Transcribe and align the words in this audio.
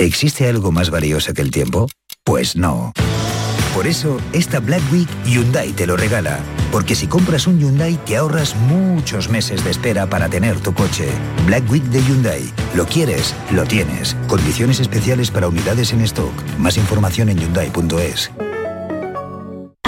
¿Existe 0.00 0.48
algo 0.48 0.72
más 0.72 0.88
valioso 0.88 1.34
que 1.34 1.42
el 1.42 1.50
tiempo? 1.50 1.86
Pues 2.24 2.56
no. 2.56 2.94
Por 3.74 3.86
eso, 3.86 4.18
esta 4.32 4.58
Black 4.58 4.80
Week 4.90 5.08
Hyundai 5.26 5.72
te 5.72 5.86
lo 5.86 5.94
regala. 5.94 6.38
Porque 6.72 6.94
si 6.94 7.06
compras 7.06 7.46
un 7.46 7.60
Hyundai 7.60 7.98
te 8.06 8.16
ahorras 8.16 8.56
muchos 8.56 9.28
meses 9.28 9.62
de 9.62 9.70
espera 9.70 10.08
para 10.08 10.30
tener 10.30 10.58
tu 10.60 10.72
coche. 10.72 11.06
Black 11.44 11.70
Week 11.70 11.84
de 11.84 12.02
Hyundai. 12.02 12.50
Lo 12.74 12.86
quieres, 12.86 13.34
lo 13.50 13.64
tienes. 13.64 14.16
Condiciones 14.26 14.80
especiales 14.80 15.30
para 15.30 15.48
unidades 15.48 15.92
en 15.92 16.00
stock. 16.00 16.32
Más 16.58 16.78
información 16.78 17.28
en 17.28 17.38
hyundai.es. 17.38 18.30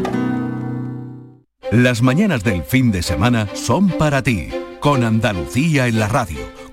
Las 1.72 2.02
mañanas 2.02 2.45
del 2.45 2.64
fin 2.64 2.90
de 2.90 3.03
semana 3.03 3.50
son 3.53 3.90
para 3.90 4.23
ti, 4.23 4.47
con 4.80 5.03
Andalucía 5.03 5.88
en 5.88 6.00
la 6.00 6.08
radio, 6.08 6.40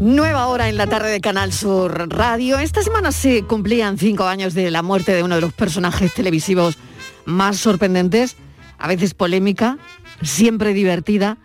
Nueva 0.00 0.48
hora 0.48 0.68
en 0.68 0.76
la 0.76 0.86
tarde 0.86 1.10
de 1.10 1.22
Canal 1.22 1.54
Sur 1.54 2.10
Radio. 2.10 2.58
Esta 2.58 2.82
semana 2.82 3.12
se 3.12 3.44
cumplían 3.44 3.96
cinco 3.96 4.24
años 4.24 4.52
de 4.52 4.70
la 4.70 4.82
muerte 4.82 5.14
de 5.14 5.22
uno 5.22 5.36
de 5.36 5.40
los 5.40 5.54
personajes 5.54 6.12
televisivos 6.12 6.76
más 7.24 7.56
sorprendentes, 7.56 8.36
a 8.78 8.88
veces 8.88 9.14
polémica, 9.14 9.78
siempre 10.20 10.74
divertida, 10.74 11.38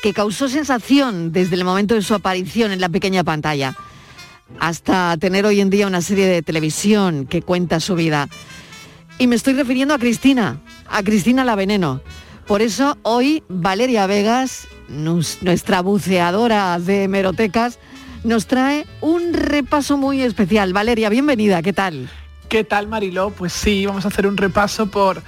que 0.00 0.12
causó 0.12 0.48
sensación 0.48 1.32
desde 1.32 1.56
el 1.56 1.64
momento 1.64 1.96
de 1.96 2.02
su 2.02 2.14
aparición 2.14 2.70
en 2.70 2.80
la 2.80 2.88
pequeña 2.88 3.24
pantalla, 3.24 3.74
hasta 4.60 5.16
tener 5.16 5.44
hoy 5.44 5.60
en 5.60 5.68
día 5.68 5.88
una 5.88 6.00
serie 6.00 6.28
de 6.28 6.42
televisión 6.42 7.26
que 7.26 7.42
cuenta 7.42 7.80
su 7.80 7.96
vida. 7.96 8.28
Y 9.18 9.26
me 9.26 9.34
estoy 9.34 9.54
refiriendo 9.54 9.94
a 9.94 9.98
Cristina, 9.98 10.60
a 10.88 11.02
Cristina 11.02 11.44
la 11.44 11.56
Veneno. 11.56 12.00
Por 12.46 12.62
eso 12.62 12.96
hoy 13.02 13.42
Valeria 13.48 14.06
Vegas, 14.06 14.68
nuestra 14.88 15.82
buceadora 15.82 16.78
de 16.78 17.02
hemerotecas, 17.02 17.80
nos 18.24 18.46
trae 18.46 18.86
un 19.00 19.32
repaso 19.32 19.96
muy 19.96 20.22
especial. 20.22 20.72
Valeria, 20.72 21.08
bienvenida, 21.08 21.62
¿qué 21.62 21.72
tal? 21.72 22.08
¿Qué 22.48 22.64
tal, 22.64 22.88
Mariló? 22.88 23.28
Pues 23.30 23.52
sí, 23.52 23.84
vamos 23.84 24.06
a 24.06 24.08
hacer 24.08 24.26
un 24.26 24.38
repaso 24.38 24.86
por, 24.86 25.22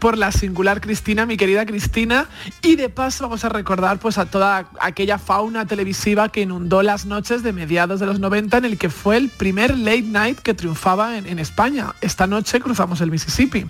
por 0.00 0.18
la 0.18 0.32
singular 0.32 0.80
Cristina, 0.80 1.24
mi 1.24 1.36
querida 1.36 1.64
Cristina, 1.66 2.26
y 2.62 2.74
de 2.74 2.88
paso 2.88 3.24
vamos 3.24 3.44
a 3.44 3.48
recordar 3.48 4.00
pues 4.00 4.18
a 4.18 4.26
toda 4.26 4.68
aquella 4.80 5.18
fauna 5.18 5.66
televisiva 5.66 6.30
que 6.30 6.40
inundó 6.40 6.82
las 6.82 7.06
noches 7.06 7.44
de 7.44 7.52
mediados 7.52 8.00
de 8.00 8.06
los 8.06 8.18
90 8.18 8.58
en 8.58 8.64
el 8.64 8.76
que 8.76 8.90
fue 8.90 9.16
el 9.16 9.28
primer 9.28 9.78
late 9.78 10.02
night 10.02 10.40
que 10.40 10.52
triunfaba 10.52 11.16
en, 11.16 11.28
en 11.28 11.38
España. 11.38 11.94
Esta 12.00 12.26
noche 12.26 12.58
cruzamos 12.58 13.00
el 13.00 13.12
Mississippi. 13.12 13.66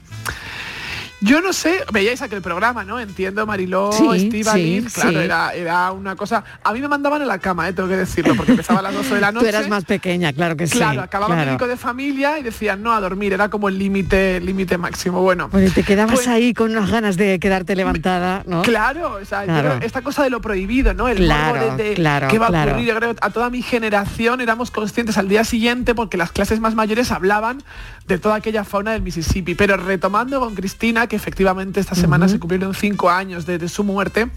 Yo 1.20 1.40
no 1.40 1.54
sé, 1.54 1.82
veíais 1.90 2.20
aquel 2.20 2.42
programa, 2.42 2.84
¿no? 2.84 3.00
Entiendo, 3.00 3.46
Mariló, 3.46 3.92
Sí, 3.92 4.04
Estíbaliz, 4.14 4.84
sí, 4.92 5.00
claro, 5.00 5.10
sí. 5.10 5.16
Era, 5.16 5.54
era 5.54 5.92
una 5.92 6.16
cosa... 6.16 6.44
A 6.62 6.72
mí 6.74 6.80
me 6.80 6.88
mandaban 6.88 7.22
a 7.22 7.24
la 7.24 7.38
cama, 7.38 7.66
¿eh? 7.66 7.72
tengo 7.72 7.88
que 7.88 7.96
decirlo, 7.96 8.34
porque 8.34 8.52
empezaba 8.52 8.80
a 8.80 8.82
las 8.82 8.92
12 8.94 9.14
de 9.14 9.20
la 9.22 9.32
noche. 9.32 9.44
Tú 9.46 9.48
eras 9.48 9.68
más 9.68 9.84
pequeña, 9.84 10.32
claro 10.34 10.54
que 10.56 10.66
sí. 10.66 10.76
Claro, 10.76 11.00
acababa 11.00 11.34
claro. 11.34 11.52
médico 11.52 11.66
de 11.66 11.78
familia 11.78 12.38
y 12.38 12.42
decían 12.42 12.82
no 12.82 12.92
a 12.92 13.00
dormir, 13.00 13.32
era 13.32 13.48
como 13.48 13.70
el 13.70 13.78
límite 13.78 14.38
límite 14.40 14.76
máximo. 14.76 15.22
Bueno, 15.22 15.48
Pues 15.48 15.72
te 15.72 15.82
quedabas 15.82 16.14
Pues- 16.16 16.28
ahí 16.28 16.52
con 16.52 16.72
unas 16.72 16.90
ganas 16.90 17.16
de 17.16 17.38
quedarte 17.38 17.74
levantada, 17.74 18.42
¿no? 18.46 18.60
Claro, 18.62 19.14
o 19.14 19.24
sea, 19.24 19.44
Claro. 19.44 19.78
esta 19.80 20.02
cosa 20.02 20.24
de 20.24 20.30
lo 20.30 20.42
prohibido, 20.42 20.92
¿no? 20.92 21.08
El 21.08 21.16
Claro, 21.18 21.76
de, 21.76 21.84
de 21.90 21.94
claro, 21.94 22.28
qué 22.28 22.38
va 22.38 22.48
claro. 22.48 22.72
a 22.72 22.74
ocurrir. 22.74 22.88
Yo 22.92 22.96
creo 22.98 23.14
a 23.18 23.30
toda 23.30 23.48
mi 23.48 23.62
generación 23.62 24.42
éramos 24.42 24.70
conscientes 24.70 25.16
al 25.16 25.28
día 25.28 25.44
siguiente 25.44 25.94
porque 25.94 26.18
las 26.18 26.32
clases 26.32 26.60
más 26.60 26.74
mayores 26.74 27.10
hablaban 27.12 27.62
de 28.06 28.18
toda 28.18 28.36
aquella 28.36 28.64
fauna 28.64 28.92
del 28.92 29.02
Mississippi. 29.02 29.54
Pero 29.54 29.76
retomando 29.76 30.40
con 30.40 30.54
Cristina, 30.54 31.06
que 31.06 31.16
efectivamente 31.16 31.80
esta 31.80 31.94
semana 31.94 32.28
se 32.28 32.38
cumplieron 32.38 32.74
cinco 32.74 33.10
años 33.10 33.46
de, 33.46 33.58
de 33.58 33.68
su 33.68 33.84
muerte, 33.84 34.28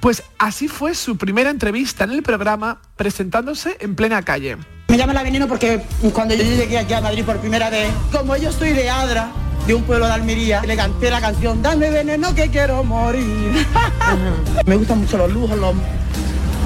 pues 0.00 0.22
así 0.38 0.68
fue 0.68 0.94
su 0.94 1.16
primera 1.16 1.50
entrevista 1.50 2.04
en 2.04 2.10
el 2.10 2.22
programa 2.22 2.80
presentándose 2.96 3.76
en 3.80 3.94
plena 3.94 4.22
calle. 4.22 4.56
Me 4.88 4.96
llama 4.96 5.12
la 5.12 5.22
veneno 5.22 5.46
porque 5.46 5.80
cuando 6.12 6.34
yo 6.34 6.42
llegué 6.42 6.78
aquí 6.78 6.92
a 6.94 7.00
Madrid 7.00 7.24
por 7.24 7.38
primera 7.38 7.70
vez, 7.70 7.90
como 8.10 8.36
yo 8.36 8.50
estoy 8.50 8.72
de 8.72 8.90
Adra, 8.90 9.30
de 9.66 9.74
un 9.74 9.82
pueblo 9.84 10.06
de 10.06 10.12
Almería, 10.12 10.62
le 10.62 10.74
canté 10.74 11.10
la 11.10 11.20
canción 11.20 11.62
Dame 11.62 11.90
veneno 11.90 12.34
que 12.34 12.48
quiero 12.48 12.82
morir. 12.82 13.66
Me 14.66 14.76
gustan 14.76 14.98
mucho 14.98 15.16
los 15.16 15.30
lujos, 15.30 15.56
los, 15.58 15.74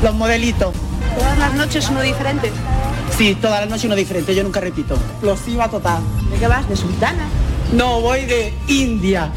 los 0.03 0.15
modelitos. 0.15 0.75
Todas 1.17 1.39
las 1.39 1.55
noches 1.55 1.89
uno 1.91 2.01
diferente. 2.01 2.53
Sí, 3.17 3.37
todas 3.41 3.61
las 3.61 3.69
noches 3.69 3.85
uno 3.85 3.95
diferente, 3.95 4.35
yo 4.35 4.43
nunca 4.43 4.61
repito. 4.61 4.97
Los 5.23 5.47
iba 5.49 5.69
total. 5.69 6.03
¿De 6.31 6.39
qué 6.39 6.49
vas? 6.49 6.69
¿De 6.69 6.77
sultana? 6.77 7.27
No, 7.73 8.01
voy 8.01 8.25
de 8.25 8.53
India. 8.69 9.31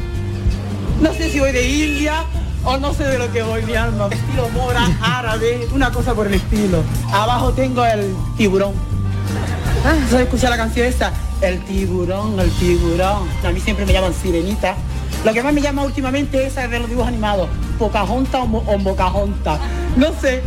No 1.02 1.14
sé 1.14 1.30
si 1.30 1.40
voy 1.40 1.52
de 1.52 1.70
India 1.70 2.24
o 2.64 2.78
no 2.78 2.94
sé 2.94 3.04
de 3.04 3.20
lo 3.20 3.32
que 3.32 3.44
voy, 3.44 3.62
mi 3.64 3.76
alma. 3.76 4.08
Estilo 4.12 4.50
mora, 4.50 4.88
árabe, 5.02 5.68
una 5.74 5.92
cosa 5.92 6.14
por 6.14 6.28
el 6.28 6.34
estilo. 6.34 6.84
Abajo 7.12 7.54
tengo 7.54 7.86
el 7.86 8.16
tiburón. 8.36 8.74
¿Sabes 10.10 10.26
escuchar 10.26 10.50
la 10.50 10.58
canción 10.58 10.88
esta? 10.88 11.14
El 11.42 11.60
tiburón, 11.66 12.40
el 12.40 12.52
tiburón. 12.52 13.28
A 13.46 13.52
mí 13.52 13.60
siempre 13.60 13.86
me 13.86 13.94
llaman 13.94 14.14
sirenita. 14.14 14.76
Lo 15.24 15.34
que 15.34 15.44
más 15.44 15.54
me 15.54 15.62
llama 15.62 15.84
últimamente 15.84 16.46
es 16.46 16.54
esa 16.54 16.68
de 16.68 16.80
los 16.80 16.90
dibujos 16.90 17.08
animados. 17.08 17.48
Pocahontas 17.78 18.42
o, 18.42 18.58
o 18.58 18.78
Mocajonta. 18.80 19.60
No 19.96 20.08
sé. 20.20 20.42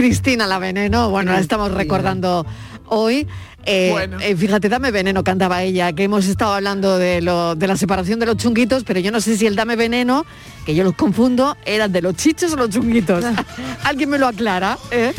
Cristina 0.00 0.46
la 0.46 0.58
Veneno, 0.58 1.08
bueno, 1.08 1.32
la 1.32 1.40
estamos 1.40 1.72
recordando 1.72 2.44
hoy. 2.88 3.26
Eh, 3.64 3.88
Bueno. 3.90 4.18
eh, 4.20 4.36
fíjate, 4.36 4.68
dame 4.68 4.90
veneno 4.90 5.24
cantaba 5.24 5.62
ella, 5.62 5.94
que 5.94 6.04
hemos 6.04 6.26
estado 6.26 6.52
hablando 6.52 6.98
de, 6.98 7.22
lo, 7.22 7.54
de 7.54 7.66
la 7.66 7.78
separación 7.78 8.20
de 8.20 8.26
los 8.26 8.36
chunguitos, 8.36 8.84
pero 8.84 9.00
yo 9.00 9.10
no 9.10 9.22
sé 9.22 9.38
si 9.38 9.46
el 9.46 9.56
dame 9.56 9.74
veneno, 9.74 10.26
que 10.66 10.74
yo 10.74 10.84
los 10.84 10.94
confundo, 10.94 11.56
eran 11.64 11.90
de 11.92 12.02
los 12.02 12.14
chichos 12.14 12.52
o 12.52 12.56
los 12.56 12.68
chunguitos. 12.68 13.24
¿Alguien 13.84 14.10
me 14.10 14.18
lo 14.18 14.26
aclara? 14.28 14.76
eh? 14.90 15.14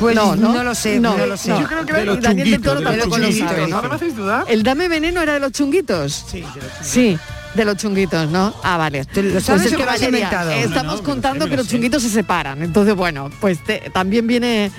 Pues 0.00 0.16
no 0.16 0.34
lo 0.64 0.74
sé, 0.74 0.98
no 0.98 1.16
lo 1.24 1.36
sé. 1.36 1.50
Yo 1.50 1.64
creo 1.68 1.86
que 1.86 1.92
era 1.92 2.00
de 2.00 2.06
los 2.06 2.20
Daniel 2.20 2.50
del 2.50 2.60
Toro 2.60 2.80
chunguitos, 2.80 2.90
de 2.90 2.96
los 2.96 3.04
tampoco 3.04 3.18
lo 3.18 3.24
chunguitos, 3.28 3.50
sabe, 3.56 3.66
¿no? 3.68 3.76
¿Ahora 3.76 3.88
me 3.88 3.94
hacéis 3.94 4.16
dudar? 4.16 4.44
¿El 4.48 4.62
dame 4.64 4.88
veneno 4.88 5.22
era 5.22 5.34
de 5.34 5.40
los 5.40 5.52
chunguitos? 5.52 6.24
Sí, 6.28 6.44
Sí, 6.82 7.16
de 7.54 7.64
los 7.64 7.76
chunguitos, 7.76 8.30
¿no? 8.30 8.54
Ah, 8.62 8.76
vale. 8.78 9.04
lo 9.14 9.40
sabes 9.40 9.66
es 9.66 9.72
o 9.74 9.76
que 9.76 9.84
lo 9.84 9.90
has 9.90 10.00
Valeria, 10.00 10.06
inventado? 10.26 10.50
estamos 10.52 10.92
No, 10.94 10.98
no, 10.98 11.02
contando 11.04 11.44
que 11.44 11.50
lo 11.52 11.56
los 11.58 11.68
chunguitos 11.68 12.02
se 12.02 12.08
separan. 12.10 12.62
Entonces, 12.62 12.94
bueno, 12.94 13.30
pues 13.40 13.62
te- 13.64 13.90
también 13.92 14.26
viene 14.26 14.70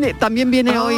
eh, 0.00 0.14
también 0.18 0.50
viene 0.50 0.72
Ah. 0.74 0.82
hoy 0.84 0.96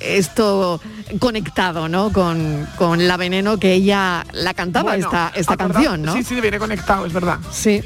esto 0.00 0.80
conectado, 1.18 1.88
¿no? 1.88 2.12
Con, 2.12 2.66
con 2.76 3.06
la 3.06 3.16
veneno 3.16 3.58
que 3.58 3.74
ella 3.74 4.24
la 4.32 4.54
cantaba 4.54 4.92
Bueno, 4.92 5.06
esta, 5.06 5.32
esta 5.34 5.56
canción, 5.56 6.02
¿no? 6.02 6.12
Sí, 6.14 6.24
sí, 6.24 6.40
viene 6.40 6.58
conectado, 6.58 7.06
es 7.06 7.12
verdad. 7.12 7.38
Sí, 7.52 7.82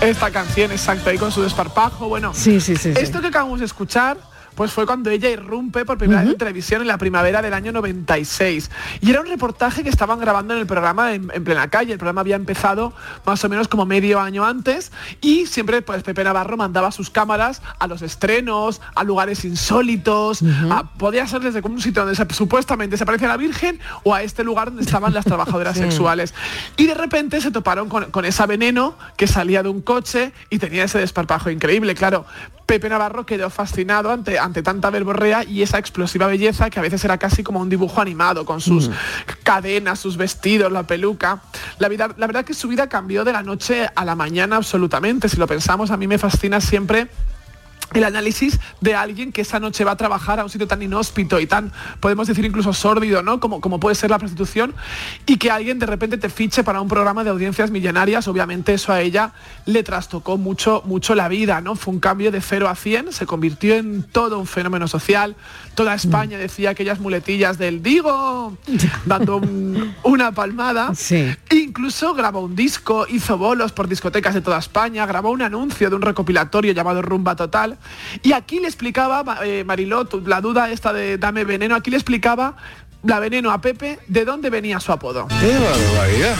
Esta 0.00 0.30
canción, 0.30 0.72
exacto, 0.72 1.08
ahí 1.10 1.16
con 1.18 1.30
su 1.32 1.42
desparpajo, 1.42 2.08
bueno. 2.08 2.32
sí, 2.34 2.60
sí, 2.60 2.76
sí. 2.76 2.92
sí. 2.94 3.00
Esto 3.00 3.20
que 3.20 3.28
acabamos 3.28 3.60
de 3.60 3.66
escuchar 3.66 4.18
pues 4.54 4.72
fue 4.72 4.86
cuando 4.86 5.10
ella 5.10 5.30
irrumpe 5.30 5.84
por 5.84 5.98
primera 5.98 6.22
vez 6.22 6.32
en 6.32 6.38
televisión 6.38 6.82
en 6.82 6.88
la 6.88 6.98
primavera 6.98 7.42
del 7.42 7.54
año 7.54 7.72
96. 7.72 8.70
Y 9.00 9.10
era 9.10 9.20
un 9.20 9.26
reportaje 9.26 9.82
que 9.82 9.88
estaban 9.88 10.20
grabando 10.20 10.54
en 10.54 10.60
el 10.60 10.66
programa 10.66 11.14
en, 11.14 11.26
plena 11.26 11.68
calle. 11.68 11.92
El 11.92 11.98
programa 11.98 12.20
había 12.20 12.36
empezado 12.36 12.92
más 13.24 13.44
o 13.44 13.48
menos 13.48 13.68
como 13.68 13.86
medio 13.86 14.20
año 14.20 14.44
antes 14.44 14.92
y 15.20 15.46
siempre 15.46 15.82
pues 15.82 16.02
Pepe 16.02 16.24
Navarro 16.24 16.56
mandaba 16.56 16.92
sus 16.92 17.10
cámaras 17.10 17.62
a 17.78 17.86
los 17.86 18.02
estrenos, 18.02 18.80
a 18.94 19.04
lugares 19.04 19.44
insólitos, 19.44 20.40
podía 20.98 21.26
ser 21.26 21.40
desde 21.40 21.60
un 21.60 21.80
sitio 21.80 22.04
donde 22.04 22.34
supuestamente 22.34 22.96
se 22.96 23.02
aparecía 23.02 23.28
la 23.28 23.36
Virgen 23.36 23.80
o 24.02 24.14
a 24.14 24.22
este 24.22 24.44
lugar 24.44 24.68
donde 24.68 24.82
estaban 24.82 25.12
las 25.12 25.24
trabajadoras 25.24 25.76
sexuales. 25.78 26.34
Y 26.76 26.86
de 26.86 26.94
repente 26.94 27.40
se 27.40 27.50
toparon 27.50 27.88
con, 27.88 28.10
con 28.10 28.24
esa 28.24 28.46
veneno 28.46 28.96
que 29.16 29.26
salía 29.26 29.62
de 29.62 29.68
un 29.68 29.80
coche 29.80 30.32
y 30.50 30.58
tenía 30.58 30.84
ese 30.84 30.98
desparpajo 30.98 31.50
increíble, 31.50 31.94
claro. 31.94 32.26
Pepe 32.66 32.88
Navarro 32.88 33.26
quedó 33.26 33.50
fascinado 33.50 34.10
ante, 34.10 34.38
ante 34.38 34.62
tanta 34.62 34.90
verborrea 34.90 35.44
y 35.44 35.62
esa 35.62 35.78
explosiva 35.78 36.26
belleza 36.26 36.70
que 36.70 36.78
a 36.78 36.82
veces 36.82 37.04
era 37.04 37.18
casi 37.18 37.42
como 37.42 37.60
un 37.60 37.68
dibujo 37.68 38.00
animado, 38.00 38.44
con 38.44 38.60
sus 38.60 38.88
mm. 38.88 38.92
cadenas, 39.42 39.98
sus 39.98 40.16
vestidos, 40.16 40.72
la 40.72 40.84
peluca. 40.84 41.42
La, 41.78 41.88
vida, 41.88 42.08
la 42.16 42.26
verdad 42.26 42.44
que 42.44 42.54
su 42.54 42.68
vida 42.68 42.88
cambió 42.88 43.24
de 43.24 43.32
la 43.32 43.42
noche 43.42 43.88
a 43.94 44.04
la 44.04 44.14
mañana 44.14 44.56
absolutamente. 44.56 45.28
Si 45.28 45.36
lo 45.36 45.46
pensamos, 45.46 45.90
a 45.90 45.96
mí 45.96 46.06
me 46.06 46.18
fascina 46.18 46.60
siempre 46.60 47.08
el 47.94 48.04
análisis 48.04 48.60
de 48.80 48.94
alguien 48.94 49.32
que 49.32 49.40
esa 49.40 49.60
noche 49.60 49.84
va 49.84 49.92
a 49.92 49.96
trabajar 49.96 50.40
a 50.40 50.44
un 50.44 50.50
sitio 50.50 50.66
tan 50.66 50.82
inhóspito 50.82 51.40
y 51.40 51.46
tan, 51.46 51.72
podemos 52.00 52.26
decir 52.26 52.44
incluso 52.44 52.72
sórdido, 52.72 53.22
¿no? 53.22 53.40
Como, 53.40 53.60
como 53.60 53.80
puede 53.80 53.94
ser 53.94 54.10
la 54.10 54.18
prostitución, 54.18 54.74
y 55.26 55.38
que 55.38 55.50
alguien 55.50 55.78
de 55.78 55.86
repente 55.86 56.18
te 56.18 56.28
fiche 56.28 56.64
para 56.64 56.80
un 56.80 56.88
programa 56.88 57.24
de 57.24 57.30
audiencias 57.30 57.70
millonarias, 57.70 58.28
obviamente 58.28 58.74
eso 58.74 58.92
a 58.92 59.00
ella 59.00 59.32
le 59.64 59.82
trastocó 59.82 60.36
mucho, 60.36 60.82
mucho 60.84 61.14
la 61.14 61.28
vida, 61.28 61.60
¿no? 61.60 61.76
Fue 61.76 61.94
un 61.94 62.00
cambio 62.00 62.30
de 62.30 62.40
0 62.40 62.68
a 62.68 62.74
100, 62.74 63.12
se 63.12 63.26
convirtió 63.26 63.76
en 63.76 64.02
todo 64.02 64.38
un 64.38 64.46
fenómeno 64.46 64.88
social, 64.88 65.36
toda 65.74 65.94
España 65.94 66.36
decía 66.36 66.70
aquellas 66.70 66.98
muletillas 67.00 67.58
del 67.58 67.82
digo, 67.82 68.56
dando 69.06 69.40
una 70.02 70.32
palmada, 70.32 70.92
incluso 71.50 72.14
grabó 72.14 72.40
un 72.40 72.56
disco, 72.56 73.06
hizo 73.08 73.38
bolos 73.38 73.72
por 73.72 73.88
discotecas 73.88 74.34
de 74.34 74.40
toda 74.40 74.58
España, 74.58 75.06
grabó 75.06 75.30
un 75.30 75.42
anuncio 75.42 75.90
de 75.90 75.96
un 75.96 76.02
recopilatorio 76.02 76.72
llamado 76.72 77.02
Rumba 77.02 77.36
Total, 77.36 77.78
y 78.22 78.32
aquí 78.32 78.60
le 78.60 78.66
explicaba, 78.66 79.24
eh, 79.44 79.64
Marilot, 79.64 80.26
la 80.26 80.40
duda 80.40 80.70
esta 80.70 80.92
de 80.92 81.18
Dame 81.18 81.44
Veneno, 81.44 81.74
aquí 81.74 81.90
le 81.90 81.96
explicaba 81.96 82.56
la 83.02 83.20
veneno 83.20 83.50
a 83.50 83.60
Pepe 83.60 83.98
de 84.08 84.24
dónde 84.24 84.50
venía 84.50 84.80
su 84.80 84.92
apodo. 84.92 85.28
¡Qué 85.28 85.58
barbaridad! 85.58 86.36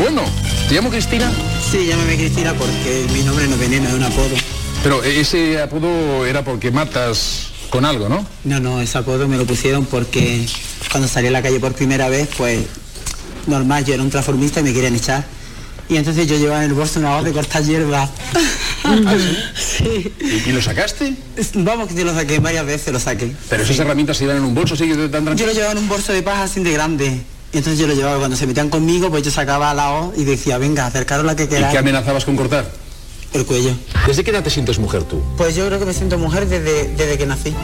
Bueno, 0.00 0.22
¿te 0.68 0.74
llamo 0.74 0.90
Cristina? 0.90 1.30
Sí, 1.70 1.86
llámame 1.86 2.16
Cristina 2.16 2.54
porque 2.54 3.06
mi 3.12 3.22
nombre 3.22 3.46
no 3.46 3.54
es 3.54 3.60
veneno, 3.60 3.88
es 3.88 3.94
un 3.94 4.04
apodo. 4.04 4.34
Pero 4.82 5.02
ese 5.02 5.60
apodo 5.60 6.24
era 6.24 6.42
porque 6.42 6.70
matas 6.70 7.50
con 7.70 7.84
algo, 7.84 8.08
¿no? 8.08 8.24
No, 8.44 8.60
no, 8.60 8.80
ese 8.80 8.98
apodo 8.98 9.28
me 9.28 9.36
lo 9.36 9.44
pusieron 9.44 9.84
porque 9.84 10.46
cuando 10.90 11.08
salí 11.08 11.28
a 11.28 11.30
la 11.30 11.42
calle 11.42 11.60
por 11.60 11.74
primera 11.74 12.08
vez, 12.08 12.28
pues 12.36 12.64
normal, 13.46 13.84
yo 13.84 13.94
era 13.94 14.02
un 14.02 14.10
transformista 14.10 14.60
y 14.60 14.62
me 14.62 14.72
querían 14.72 14.94
echar. 14.94 15.24
Y 15.88 15.96
entonces 15.96 16.26
yo 16.26 16.36
llevaba 16.36 16.64
en 16.64 16.70
el 16.70 16.74
bolso 16.74 17.00
una 17.00 17.16
voz 17.16 17.24
de 17.24 17.32
cortar 17.32 17.62
hierba. 17.62 18.08
¿Ah, 18.84 19.16
sí? 19.54 20.12
¿Y, 20.20 20.52
lo 20.52 20.60
sacaste? 20.60 21.14
Vamos, 21.54 21.88
que 21.88 21.94
yo 21.94 22.04
lo 22.04 22.14
saqué, 22.14 22.38
varias 22.40 22.66
veces 22.66 22.92
lo 22.92 23.00
saqué. 23.00 23.32
Pero 23.48 23.62
esas 23.62 23.78
herramientas 23.78 24.18
se 24.18 24.24
iban 24.24 24.36
en 24.36 24.44
un 24.44 24.54
bolso, 24.54 24.76
¿sí? 24.76 24.90
Tan 25.10 25.36
yo 25.36 25.46
lo 25.46 25.52
llevaba 25.52 25.72
en 25.72 25.78
un 25.78 25.88
bolso 25.88 26.12
de 26.12 26.22
paja 26.22 26.44
así 26.44 26.62
de 26.62 26.72
grande. 26.72 27.20
Y 27.52 27.56
entonces 27.56 27.78
yo 27.78 27.86
lo 27.86 27.94
llevaba, 27.94 28.18
cuando 28.18 28.36
se 28.36 28.46
metían 28.46 28.68
conmigo, 28.68 29.08
pues 29.08 29.22
yo 29.22 29.30
sacaba 29.30 29.72
la 29.72 29.88
voz 29.88 30.18
y 30.18 30.24
decía, 30.24 30.58
venga, 30.58 30.86
acercaros 30.86 31.24
la 31.24 31.34
que 31.34 31.48
queráis. 31.48 31.68
¿Y 31.68 31.72
qué 31.72 31.78
amenazabas 31.78 32.26
con 32.26 32.36
cortar? 32.36 32.70
El 33.32 33.46
cuello. 33.46 33.70
¿Desde 34.06 34.24
qué 34.24 34.30
edad 34.30 34.42
te 34.42 34.50
sientes 34.50 34.78
mujer 34.78 35.04
tú? 35.04 35.22
Pues 35.36 35.56
yo 35.56 35.66
creo 35.66 35.78
que 35.78 35.86
me 35.86 35.94
siento 35.94 36.18
mujer 36.18 36.46
desde, 36.46 36.88
desde 36.94 37.16
que 37.16 37.26
nací. 37.26 37.54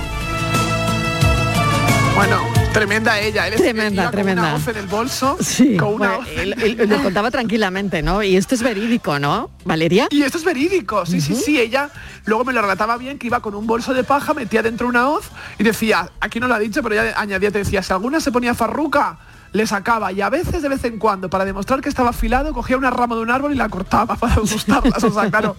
Bueno, 2.15 2.41
tremenda 2.75 3.19
ella. 3.19 3.49
Él 3.49 3.55
tremenda, 3.55 4.11
tremenda. 4.11 4.53
Con 4.53 4.63
una 4.63 4.71
en 4.71 4.77
el 4.77 4.87
bolso. 4.87 5.39
Sí. 5.41 5.77
Con 5.77 5.95
una 5.95 6.19
él, 6.37 6.77
lo 6.87 7.03
contaba 7.03 7.31
tranquilamente, 7.31 8.03
¿no? 8.03 8.23
Y 8.23 8.37
esto 8.37 8.55
es 8.55 8.63
verídico, 8.63 9.19
¿no, 9.19 9.51
Valeria? 9.65 10.09
Y 10.11 10.23
esto 10.23 10.39
es 10.39 10.45
verídico, 10.45 11.07
sí, 11.07 11.21
sí, 11.21 11.35
sí. 11.35 11.59
Ella 11.59 11.91
luego 12.27 12.45
me 12.45 12.53
lo 12.53 12.61
relataba 12.61 12.97
bien 12.99 13.19
que 13.19 13.29
iba 13.29 13.41
con 13.41 13.55
un 13.55 13.67
bolso 13.67 13.95
de 13.95 14.05
paja, 14.05 14.35
metía 14.35 14.63
dentro 14.63 14.89
una 14.89 15.09
hoz 15.09 15.27
y 15.59 15.63
decía, 15.63 16.11
aquí 16.21 16.41
no 16.41 16.49
lo 16.49 16.55
ha 16.55 16.59
dicho, 16.59 16.83
pero 16.83 16.95
ella 16.95 17.15
añadía, 17.17 17.51
te 17.51 17.59
decía, 17.59 17.83
si 17.83 17.93
alguna 17.93 18.21
se 18.21 18.33
ponía 18.33 18.55
farruca, 18.55 19.19
le 19.55 19.69
sacaba 19.69 20.11
y 20.11 20.21
a 20.21 20.29
veces 20.29 20.63
de 20.63 20.69
vez 20.69 20.85
en 20.85 20.99
cuando 20.99 21.31
para 21.31 21.45
demostrar 21.45 21.81
que 21.81 21.89
estaba 21.89 22.11
afilado 22.11 22.53
cogía 22.53 22.77
una 22.77 22.91
rama 22.91 23.15
de 23.15 23.23
un 23.23 23.31
árbol 23.31 23.53
y 23.53 23.55
la 23.55 23.69
cortaba 23.69 24.17
para 24.21 24.35
gustarlas. 24.35 25.03
O 25.03 25.13
sea 25.13 25.31
claro 25.31 25.57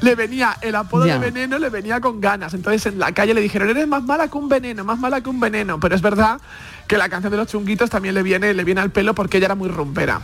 le 0.00 0.14
venía 0.16 0.56
el 0.60 0.74
apodo 0.74 1.04
de 1.04 1.18
veneno 1.18 1.58
le 1.58 1.70
venía 1.70 2.00
con 2.00 2.20
ganas. 2.20 2.52
Entonces 2.52 2.86
en 2.86 2.98
la 2.98 3.12
calle 3.12 3.34
le 3.34 3.40
dijeron 3.40 3.70
eres 3.70 3.86
más 3.86 4.02
mala 4.02 4.26
que 4.26 4.36
un 4.36 4.48
veneno 4.48 4.84
más 4.84 4.98
mala 4.98 5.20
que 5.20 5.30
un 5.30 5.38
veneno 5.38 5.78
pero 5.78 5.94
es 5.94 6.02
verdad 6.02 6.40
que 6.88 6.98
la 6.98 7.08
canción 7.08 7.30
de 7.30 7.36
los 7.36 7.46
chunguitos 7.46 7.88
también 7.90 8.14
le 8.16 8.24
viene 8.24 8.52
le 8.52 8.64
viene 8.64 8.80
al 8.80 8.90
pelo 8.90 9.14
porque 9.14 9.36
ella 9.36 9.46
era 9.46 9.54
muy 9.54 9.68
rumpera. 9.68 10.20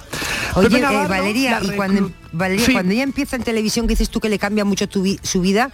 Oye, 0.57 0.79
eh, 0.79 1.07
Valeria, 1.09 1.61
y 1.63 1.71
cuando, 1.71 2.11
cuando 2.33 2.93
ella 2.93 3.03
empieza 3.03 3.35
en 3.37 3.43
televisión, 3.43 3.87
que 3.87 3.93
dices 3.93 4.09
tú 4.09 4.21
que 4.21 4.29
le 4.29 4.39
cambia 4.39 4.65
mucho 4.65 4.87
su 4.91 5.41
vida, 5.41 5.73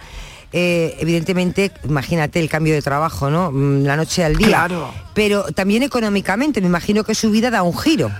eh, 0.51 0.97
evidentemente, 0.99 1.71
imagínate 1.87 2.39
el 2.39 2.49
cambio 2.49 2.73
de 2.73 2.81
trabajo, 2.81 3.29
¿no? 3.29 3.51
Mm, 3.51 3.83
la 3.83 3.95
noche 3.95 4.23
al 4.23 4.35
día. 4.35 4.47
Claro. 4.47 4.93
Pero 5.13 5.43
también 5.43 5.83
económicamente, 5.83 6.61
me 6.61 6.67
imagino 6.67 7.03
que 7.03 7.15
su 7.15 7.31
vida 7.31 7.49
da 7.49 7.63
un 7.63 7.77
giro 7.77 8.11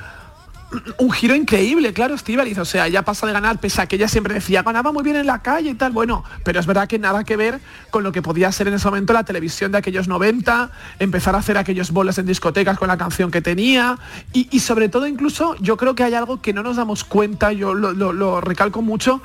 un 0.97 1.11
giro 1.11 1.35
increíble, 1.35 1.93
claro, 1.93 2.15
Estivaliz. 2.15 2.57
O 2.57 2.65
sea, 2.65 2.87
ya 2.87 3.01
pasa 3.01 3.27
de 3.27 3.33
ganar, 3.33 3.59
pese 3.59 3.81
a 3.81 3.87
que 3.87 3.97
ella 3.97 4.07
siempre 4.07 4.33
decía, 4.33 4.63
ganaba 4.63 4.91
muy 4.91 5.03
bien 5.03 5.15
en 5.15 5.25
la 5.25 5.41
calle 5.41 5.71
y 5.71 5.73
tal. 5.73 5.91
Bueno, 5.91 6.23
pero 6.43 6.59
es 6.59 6.65
verdad 6.65 6.87
que 6.87 6.99
nada 6.99 7.23
que 7.23 7.35
ver 7.35 7.59
con 7.89 8.03
lo 8.03 8.11
que 8.11 8.21
podía 8.21 8.51
ser 8.51 8.67
en 8.67 8.75
ese 8.75 8.87
momento 8.87 9.13
la 9.13 9.23
televisión 9.23 9.71
de 9.71 9.79
aquellos 9.79 10.07
90, 10.07 10.71
empezar 10.99 11.35
a 11.35 11.39
hacer 11.39 11.57
aquellos 11.57 11.91
boles 11.91 12.17
en 12.17 12.25
discotecas 12.25 12.77
con 12.77 12.87
la 12.87 12.97
canción 12.97 13.31
que 13.31 13.41
tenía. 13.41 13.97
Y, 14.33 14.59
sobre 14.59 14.89
todo, 14.89 15.07
incluso, 15.07 15.55
yo 15.59 15.77
creo 15.77 15.95
que 15.95 16.03
hay 16.03 16.13
algo 16.13 16.41
que 16.41 16.53
no 16.53 16.63
nos 16.63 16.77
damos 16.77 17.03
cuenta, 17.03 17.51
yo 17.51 17.73
lo 17.73 18.41
recalco 18.41 18.81
mucho, 18.81 19.21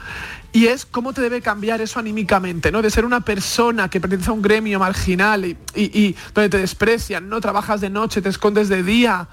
y 0.57 0.69
es 0.69 0.87
cómo 0.87 1.13
te 1.13 1.21
debe 1.21 1.43
cambiar 1.43 1.83
eso 1.83 2.01
anímicamente, 2.01 2.73
¿no? 2.73 2.81
De 2.81 2.89
ser 2.89 3.05
una 3.05 3.21
persona 3.21 3.91
que 3.91 4.01
pertenece 4.01 4.31
a 4.31 4.33
un 4.33 4.41
gremio 4.41 4.79
marginal 4.79 5.45
y, 5.45 6.17
donde 6.33 6.49
te 6.49 6.57
desprecian, 6.57 7.29
no 7.29 7.43
trabajas 7.43 7.83
de 7.83 7.91
noche, 7.91 8.23
te 8.23 8.31
escondes 8.31 8.71
de 8.71 8.83
día 8.83 9.29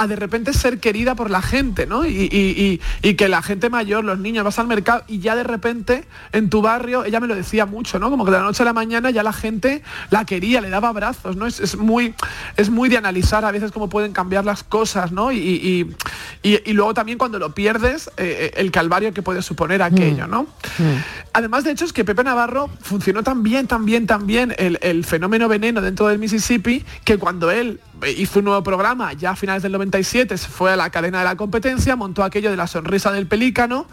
a 0.00 0.06
de 0.06 0.16
repente 0.16 0.54
ser 0.54 0.80
querida 0.80 1.14
por 1.14 1.28
la 1.28 1.42
gente, 1.42 1.86
¿no? 1.86 2.06
Y, 2.06 2.80
que 3.18 3.28
la 3.28 3.42
gente 3.42 3.68
mayor, 3.68 4.02
los 4.02 4.18
niños, 4.18 4.44
vas 4.44 4.58
al 4.58 4.66
mercado 4.66 5.04
y 5.06 5.18
ya 5.18 5.36
de 5.36 5.42
repente 5.42 6.06
en 6.32 6.48
tu 6.48 6.62
barrio, 6.62 7.04
ella 7.04 7.20
me 7.20 7.26
lo 7.26 7.34
decía 7.34 7.66
mucho, 7.66 7.98
¿no? 7.98 8.08
Como 8.08 8.24
que 8.24 8.30
de 8.30 8.38
la 8.38 8.44
noche 8.44 8.62
a 8.62 8.64
la 8.64 8.72
mañana 8.72 9.10
ya 9.10 9.22
la 9.22 9.34
gente 9.34 9.82
la 10.08 10.24
quería, 10.24 10.62
le 10.62 10.70
daba 10.70 10.88
abrazos, 10.88 11.36
¿no? 11.36 11.46
Es, 11.46 11.76
muy, 11.76 12.14
es 12.56 12.70
muy 12.70 12.88
de 12.88 12.96
analizar 12.96 13.44
a 13.44 13.50
veces 13.50 13.72
cómo 13.72 13.90
pueden 13.90 14.14
cambiar 14.14 14.46
las 14.46 14.64
cosas, 14.64 15.12
¿no? 15.12 15.32
Y, 15.32 15.94
luego 16.42 16.94
también 16.94 17.18
cuando 17.18 17.38
lo 17.38 17.54
pierdes, 17.54 18.08
eh, 18.08 18.12
eh, 18.16 18.52
el 18.56 18.70
calvario 18.70 19.12
que 19.12 19.20
puede 19.20 19.42
suponer 19.42 19.82
aquello, 19.82 20.26
¿no? 20.26 20.44
Mm. 20.78 20.96
Además, 21.34 21.64
de 21.64 21.72
hecho, 21.72 21.84
es 21.84 21.92
que 21.92 22.06
Pepe 22.06 22.24
Navarro 22.24 22.70
funcionó 22.80 23.22
tan 23.22 23.42
bien, 23.42 23.66
tan 23.66 23.84
bien, 23.84 24.06
tan 24.06 24.26
bien 24.26 24.54
el, 24.56 24.78
el 24.80 25.04
fenómeno 25.04 25.46
veneno 25.46 25.82
dentro 25.82 26.08
del 26.08 26.18
Mississippi, 26.18 26.86
que 27.04 27.18
cuando 27.18 27.50
él 27.50 27.80
hizo 28.08 28.38
un 28.38 28.46
nuevo 28.46 28.62
programa 28.62 29.12
ya 29.12 29.30
a 29.30 29.36
finales 29.36 29.62
del 29.62 29.72
97, 29.72 30.36
se 30.36 30.48
fue 30.48 30.72
a 30.72 30.76
la 30.76 30.90
cadena 30.90 31.18
de 31.18 31.24
la 31.24 31.36
competencia, 31.36 31.96
montó 31.96 32.24
aquello 32.24 32.50
de 32.50 32.56
la 32.56 32.66
sonrisa 32.66 33.12
del 33.12 33.26
pelícano, 33.26 33.86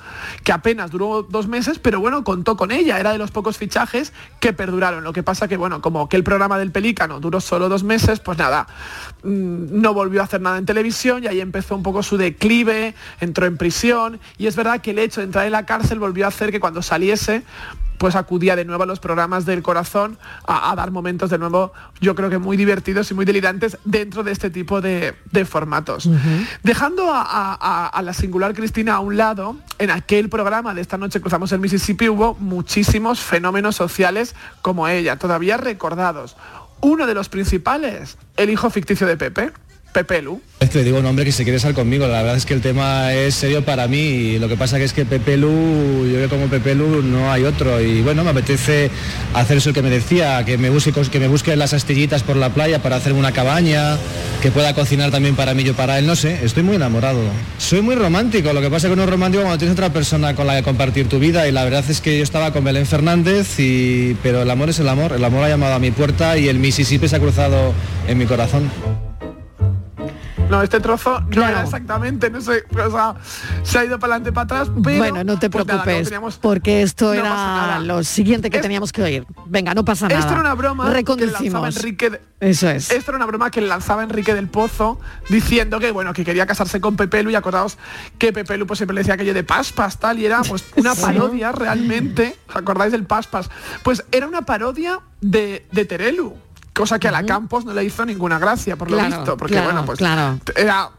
que 0.44 0.52
apenas 0.52 0.92
duró 0.92 1.24
dos 1.24 1.48
meses, 1.48 1.80
pero 1.80 2.00
bueno, 2.00 2.24
contó 2.24 2.58
con 2.58 2.72
ella, 2.72 3.00
era 3.00 3.12
de 3.12 3.18
los 3.18 3.32
pocos 3.32 3.58
fichajes 3.58 4.14
que 4.40 4.54
perduraron. 4.54 5.04
Lo 5.04 5.14
que 5.14 5.24
pasa 5.24 5.48
que, 5.48 5.58
bueno, 5.58 5.82
como 5.82 6.10
que 6.10 6.18
el 6.18 6.24
programa 6.24 6.58
del 6.58 6.72
pelícano 6.72 7.20
duró 7.20 7.42
solo 7.42 7.70
dos 7.70 7.84
meses, 7.84 8.20
pues 8.20 8.38
nada, 8.38 8.68
mm, 9.24 9.82
no 9.82 9.94
volvió 9.94 10.22
a 10.22 10.26
hacer 10.26 10.42
nada 10.42 10.58
en 10.58 10.66
televisión 10.66 11.24
y 11.24 11.28
ahí 11.28 11.42
empezó 11.42 11.76
un 11.76 11.84
poco 11.84 12.04
su 12.04 12.18
declive, 12.18 12.96
entró 13.20 13.46
en 13.46 13.58
prisión 13.58 14.20
y 14.38 14.48
es 14.48 14.56
verdad 14.56 14.82
que 14.82 14.92
el 14.92 15.00
hecho 15.00 15.22
de 15.22 15.26
entrar 15.26 15.46
en 15.46 15.52
la 15.52 15.66
cárcel 15.66 16.00
volvió 16.00 16.26
a 16.26 16.30
hacer 16.30 16.52
que 16.52 16.60
cuando 16.60 16.82
saliese 16.82 17.44
pues 17.98 18.16
acudía 18.16 18.56
de 18.56 18.66
nuevo 18.66 18.84
a 18.84 18.86
los 18.86 19.00
programas 19.00 19.46
del 19.46 19.62
corazón 19.64 20.18
a, 20.46 20.74
dar 20.76 20.92
momentos 20.92 21.30
de 21.30 21.38
nuevo, 21.38 21.74
yo 22.00 22.16
creo 22.16 22.30
que 22.30 22.38
muy 22.38 22.58
divertidos 22.58 23.10
y 23.12 23.14
muy 23.14 23.26
delirantes 23.26 23.78
dentro 23.86 24.24
de 24.24 24.32
este 24.32 24.50
tipo 24.50 24.82
de, 24.82 25.16
formatos. 25.46 26.10
Dejando 26.64 27.10
a, 27.12 28.02
la 28.04 28.14
singular 28.14 28.54
Cristina 28.54 28.96
a 28.96 29.00
un 29.00 29.18
lado, 29.18 29.58
en 29.80 29.92
aquel 29.92 30.30
programa 30.30 30.74
de 30.74 30.82
esta 30.82 30.98
noche 30.98 31.22
cruzamos 31.22 31.52
el 31.52 31.60
Mississippi 31.60 32.10
hubo 32.10 32.36
muchísimos 32.36 33.20
fenómenos 33.20 33.76
sociales 33.76 34.36
como 34.62 34.88
ella, 34.88 35.18
todavía 35.18 35.58
recordados. 35.58 36.36
Uno 36.82 37.08
de 37.08 37.14
los 37.14 37.30
principales, 37.30 38.18
el 38.36 38.50
hijo 38.50 38.70
ficticio 38.70 39.08
de 39.08 39.18
Pepe. 39.18 39.52
Pepe 39.98 40.22
digo 40.84 41.00
un 41.00 41.06
hombre 41.06 41.26
que 41.26 41.32
se 41.32 41.44
quiere 41.44 41.58
estar 41.58 41.74
conmigo, 41.74 42.08
la 42.08 42.22
verdad 42.22 42.36
es 42.36 42.46
que 42.46 42.54
el 42.54 42.62
tema 42.62 43.14
es 43.14 43.36
serio 43.36 43.64
para 43.64 43.88
mí 43.88 43.98
y 43.98 44.40
lo 44.40 44.48
que 44.48 44.58
pasa 44.58 44.78
que 44.78 44.84
es 44.84 44.94
que 44.94 45.06
Pepe 45.06 45.38
Lu, 45.38 46.06
yo 46.08 46.30
como 46.30 46.48
Pepe 46.48 46.76
Lu 46.76 47.02
no 47.02 47.32
hay 47.32 47.44
otro 47.44 47.82
y 47.82 48.02
bueno, 48.02 48.24
me 48.24 48.32
apetece 48.32 48.90
hacer 49.34 49.58
eso 49.58 49.74
que 49.74 49.82
me 49.82 49.90
decía, 49.90 50.44
que 50.46 50.58
me 50.58 50.70
busque, 50.70 50.92
que 50.92 51.20
me 51.20 51.28
busque 51.28 51.56
las 51.56 51.74
astillitas 51.74 52.24
por 52.24 52.36
la 52.36 52.50
playa 52.50 52.82
para 52.82 52.96
hacerme 52.96 53.20
una 53.20 53.32
cabaña, 53.32 53.98
que 54.42 54.52
pueda 54.52 54.74
cocinar 54.74 55.12
también 55.12 55.36
para 55.36 55.54
mí, 55.54 55.64
yo 55.64 55.74
para 55.74 56.00
él, 56.00 56.06
no 56.06 56.16
sé, 56.16 56.44
estoy 56.44 56.64
muy 56.64 56.76
enamorado. 56.76 57.20
Soy 57.58 57.82
muy 57.82 57.96
romántico, 57.96 58.54
lo 58.54 58.62
que 58.62 58.70
pasa 58.70 58.88
que 58.88 58.94
uno 58.94 59.04
es 59.04 59.10
romántico 59.10 59.44
cuando 59.44 59.58
tienes 59.58 59.74
otra 59.74 59.92
persona 59.92 60.36
con 60.36 60.48
la 60.48 60.58
que 60.58 60.64
compartir 60.64 61.08
tu 61.08 61.20
vida 61.20 61.48
y 61.48 61.52
la 61.52 61.64
verdad 61.64 61.84
es 61.90 62.02
que 62.02 62.18
yo 62.18 62.24
estaba 62.24 62.52
con 62.52 62.64
Belén 62.64 62.86
Fernández 62.86 63.60
y 63.60 64.16
pero 64.22 64.42
el 64.42 64.50
amor 64.50 64.70
es 64.70 64.80
el 64.80 64.90
amor, 64.90 65.14
el 65.14 65.24
amor 65.24 65.44
ha 65.44 65.50
llamado 65.50 65.74
a 65.74 65.80
mi 65.80 65.92
puerta 65.92 66.38
y 66.38 66.50
el 66.50 66.60
Mississippi 66.60 67.08
se 67.08 67.16
ha 67.16 67.20
cruzado 67.20 67.74
en 68.08 68.18
mi 68.18 68.26
corazón. 68.26 68.70
No, 70.50 70.62
este 70.62 70.80
trozo 70.80 71.20
no 71.22 71.48
era 71.48 71.64
exactamente, 71.64 72.30
no 72.30 72.40
sé, 72.40 72.64
o 72.72 72.92
sea, 72.92 73.16
se 73.64 73.80
ha 73.80 73.86
ido 73.86 74.00
para 74.00 74.14
adelante, 74.16 74.32
para 74.32 74.44
atrás, 74.62 74.72
pero... 74.84 74.98
Bueno, 74.98 75.24
no 75.26 75.38
te 75.38 75.50
pues 75.50 75.66
nada, 75.66 75.84
preocupes, 75.84 76.08
teníamos- 76.08 76.38
porque 76.38 76.82
esto 76.84 77.08
no 77.14 77.20
era 77.20 77.80
lo 77.82 78.04
siguiente 78.04 78.50
que 78.50 78.60
teníamos 78.60 78.94
que 78.94 79.04
oír. 79.04 79.26
Venga, 79.46 79.74
no 79.74 79.84
pasa 79.84 80.08
nada. 80.08 80.20
Esto 80.20 80.32
era 80.32 80.42
una 80.42 80.54
broma 80.54 80.84
que 80.86 80.90
lanzaba 80.94 80.94
Reconducimos. 80.98 81.76
Enrique 81.78 82.10
de- 82.12 82.22
Eso 82.40 82.70
es. 82.70 82.92
Esto 82.92 83.12
era 83.12 83.18
una 83.18 83.26
broma 83.26 83.52
que 83.52 83.60
lanzaba 83.62 84.04
Enrique 84.04 84.34
del 84.34 84.48
Pozo 84.48 85.00
diciendo 85.30 85.80
que 85.80 85.92
bueno 85.92 86.14
que 86.14 86.24
quería 86.24 86.46
casarse 86.46 86.80
con 86.80 86.96
Pepe 86.96 87.24
Lu 87.24 87.30
y 87.32 87.36
acordaos 87.36 87.78
que 88.18 88.32
Pepe 88.32 88.58
Lu 88.58 88.68
pues 88.68 88.78
siempre 88.78 88.94
le 88.96 89.02
decía 89.02 89.16
aquello 89.16 89.34
de 89.34 89.44
paspas 89.44 89.98
tal 89.98 90.20
y 90.20 90.26
era 90.28 90.42
pues 90.44 90.64
una 90.76 90.94
parodia 90.96 91.52
realmente 91.52 92.36
¿os 92.50 92.56
acordáis 92.56 92.92
del 92.92 93.06
paspas? 93.06 93.50
Pues 93.84 94.04
era 94.12 94.28
una 94.28 94.44
parodia 94.44 95.00
de, 95.20 95.66
de 95.72 95.86
Terelu 95.86 96.36
cosa 96.78 97.00
que 97.00 97.08
a 97.08 97.12
la 97.12 97.24
Campos 97.26 97.66
no 97.66 97.74
le 97.74 97.84
hizo 97.84 98.06
ninguna 98.06 98.40
gracia 98.40 98.76
por 98.76 98.90
lo 98.90 98.98
Claro, 98.98 99.16
visto 99.18 99.38
porque 99.38 99.54
claro, 99.56 99.68
bueno 99.68 99.86
pues 99.86 99.98
claro. 99.98 100.40
era 100.56 100.90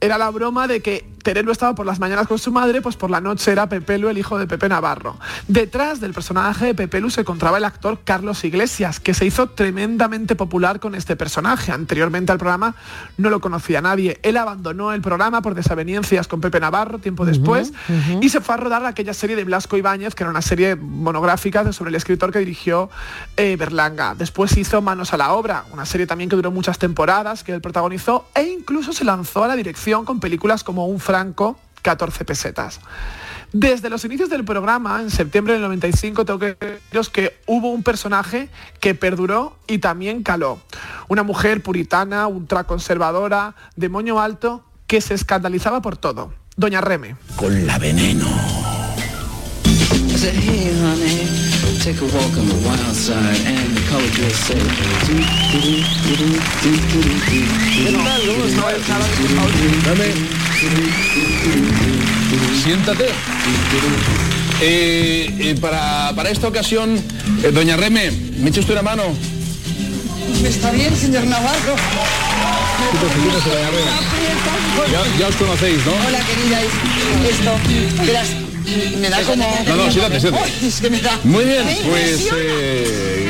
era 0.00 0.18
la 0.18 0.30
broma 0.30 0.66
de 0.66 0.80
que 0.80 1.04
Terelu 1.22 1.50
estaba 1.50 1.74
por 1.74 1.86
las 1.86 1.98
mañanas 1.98 2.28
con 2.28 2.38
su 2.38 2.52
madre, 2.52 2.80
pues 2.82 2.94
por 2.96 3.10
la 3.10 3.20
noche 3.20 3.50
era 3.50 3.68
Pepelu, 3.68 4.08
el 4.08 4.18
hijo 4.18 4.38
de 4.38 4.46
Pepe 4.46 4.68
Navarro. 4.68 5.16
Detrás 5.48 5.98
del 5.98 6.12
personaje 6.12 6.66
de 6.66 6.74
Pepelu 6.74 7.10
se 7.10 7.22
encontraba 7.22 7.58
el 7.58 7.64
actor 7.64 7.98
Carlos 8.04 8.44
Iglesias, 8.44 9.00
que 9.00 9.14
se 9.14 9.26
hizo 9.26 9.48
tremendamente 9.48 10.36
popular 10.36 10.78
con 10.78 10.94
este 10.94 11.16
personaje. 11.16 11.72
Anteriormente 11.72 12.30
al 12.30 12.38
programa 12.38 12.76
no 13.16 13.30
lo 13.30 13.40
conocía 13.40 13.80
nadie. 13.80 14.20
Él 14.22 14.36
abandonó 14.36 14.92
el 14.92 15.00
programa 15.00 15.42
por 15.42 15.54
desavenencias 15.54 16.28
con 16.28 16.40
Pepe 16.40 16.60
Navarro 16.60 16.98
tiempo 16.98 17.24
después 17.24 17.72
y 18.20 18.28
se 18.28 18.40
fue 18.40 18.54
a 18.54 18.58
rodar 18.58 18.84
aquella 18.84 19.14
serie 19.14 19.34
de 19.34 19.44
Blasco 19.44 19.76
Ibáñez, 19.76 20.14
que 20.14 20.22
era 20.22 20.30
una 20.30 20.42
serie 20.42 20.76
monográfica 20.76 21.72
sobre 21.72 21.88
el 21.88 21.96
escritor 21.96 22.32
que 22.32 22.38
dirigió 22.38 22.88
eh, 23.36 23.56
Berlanga. 23.56 24.14
Después 24.14 24.56
hizo 24.56 24.80
Manos 24.80 25.12
a 25.12 25.16
la 25.16 25.32
Obra, 25.32 25.64
una 25.72 25.86
serie 25.86 26.06
también 26.06 26.30
que 26.30 26.36
duró 26.36 26.52
muchas 26.52 26.78
temporadas, 26.78 27.42
que 27.42 27.52
él 27.52 27.60
protagonizó 27.60 28.28
e 28.34 28.44
incluso 28.44 28.92
se 28.92 29.04
lanzó 29.04 29.42
a 29.42 29.48
la 29.48 29.56
dirección 29.56 29.85
con 29.86 30.18
películas 30.20 30.64
como 30.64 30.86
Un 30.86 30.98
Franco, 30.98 31.58
14 31.82 32.24
pesetas. 32.24 32.80
Desde 33.52 33.88
los 33.88 34.04
inicios 34.04 34.28
del 34.28 34.44
programa, 34.44 35.00
en 35.00 35.10
septiembre 35.10 35.52
del 35.54 35.62
95, 35.62 36.24
tengo 36.24 36.38
que 36.40 36.54
deciros 36.54 37.08
que 37.08 37.38
hubo 37.46 37.70
un 37.70 37.84
personaje 37.84 38.48
que 38.80 38.96
perduró 38.96 39.56
y 39.68 39.78
también 39.78 40.24
caló. 40.24 40.58
Una 41.08 41.22
mujer 41.22 41.62
puritana, 41.62 42.26
ultraconservadora, 42.26 43.54
de 43.76 43.88
moño 43.88 44.20
alto, 44.20 44.64
que 44.88 45.00
se 45.00 45.14
escandalizaba 45.14 45.80
por 45.80 45.96
todo. 45.96 46.34
Doña 46.56 46.80
Reme. 46.80 47.14
Con 47.36 47.66
la 47.66 47.78
veneno 47.78 48.26
take 51.86 52.00
a 52.00 52.04
walk 52.18 52.34
on 52.36 52.48
the 52.48 52.58
wild 52.66 52.96
side 52.96 53.38
and 53.46 53.76
the 53.76 53.82
color 53.86 54.30
say 54.34 54.58
Siéntate. 62.64 63.06
Eh, 64.60 65.30
eh, 65.38 65.54
para, 65.60 66.12
para, 66.16 66.30
esta 66.30 66.48
ocasión, 66.48 66.96
eh, 67.44 67.52
doña 67.52 67.76
Reme, 67.76 68.10
¿me 68.10 68.48
echa 68.50 68.58
usted 68.60 68.72
una 68.72 68.82
mano? 68.82 69.04
Está 70.44 70.72
bien, 70.72 70.96
señor 70.96 71.24
Navarro. 71.26 71.76
Pues, 74.76 74.90
ya, 74.90 75.18
ya 75.20 75.28
os 75.28 75.36
conocéis, 75.36 75.86
¿no? 75.86 75.92
Hola, 75.92 76.18
querida. 76.26 76.62
Esto, 77.30 78.55
me 79.00 79.08
da 79.10 79.22
como... 79.22 79.44
No, 79.66 79.76
no, 79.76 79.90
siéntate, 79.90 80.20
siéntate. 80.20 80.52
Es 80.66 80.80
que 80.80 80.90
me 80.90 81.00
da... 81.00 81.18
Muy 81.24 81.44
bien, 81.44 81.62
pues... 81.88 82.28
eh, 82.34 83.28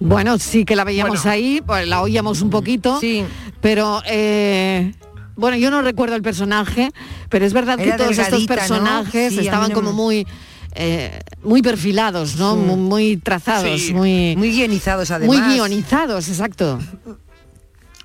Bueno, 0.00 0.38
sí 0.38 0.64
que 0.64 0.76
la 0.76 0.84
veíamos 0.84 1.26
ahí, 1.26 1.62
pues, 1.66 1.86
la 1.86 2.00
oíamos 2.02 2.40
un 2.42 2.50
poquito, 2.50 3.00
pero 3.60 4.02
eh, 4.06 4.92
bueno, 5.36 5.56
yo 5.56 5.70
no 5.70 5.82
recuerdo 5.82 6.16
el 6.16 6.22
personaje, 6.22 6.90
pero 7.28 7.44
es 7.44 7.52
verdad 7.52 7.78
que 7.78 7.92
todos 7.92 8.16
estos 8.18 8.46
personajes 8.46 9.32
Sí, 9.34 9.40
estaban 9.40 9.70
no 9.70 9.74
como 9.74 9.90
me- 9.90 9.96
muy 9.96 10.26
eh, 10.78 11.18
muy 11.42 11.62
perfilados, 11.62 12.36
¿no? 12.36 12.54
Muy, 12.54 12.76
muy 12.76 13.16
trazados, 13.16 13.80
Sí. 13.80 13.94
muy 13.94 14.34
muy 14.36 14.50
guionizados 14.50 15.08
muy 15.10 15.16
además. 15.38 15.54
guionizados, 15.54 16.28
exacto. 16.28 16.78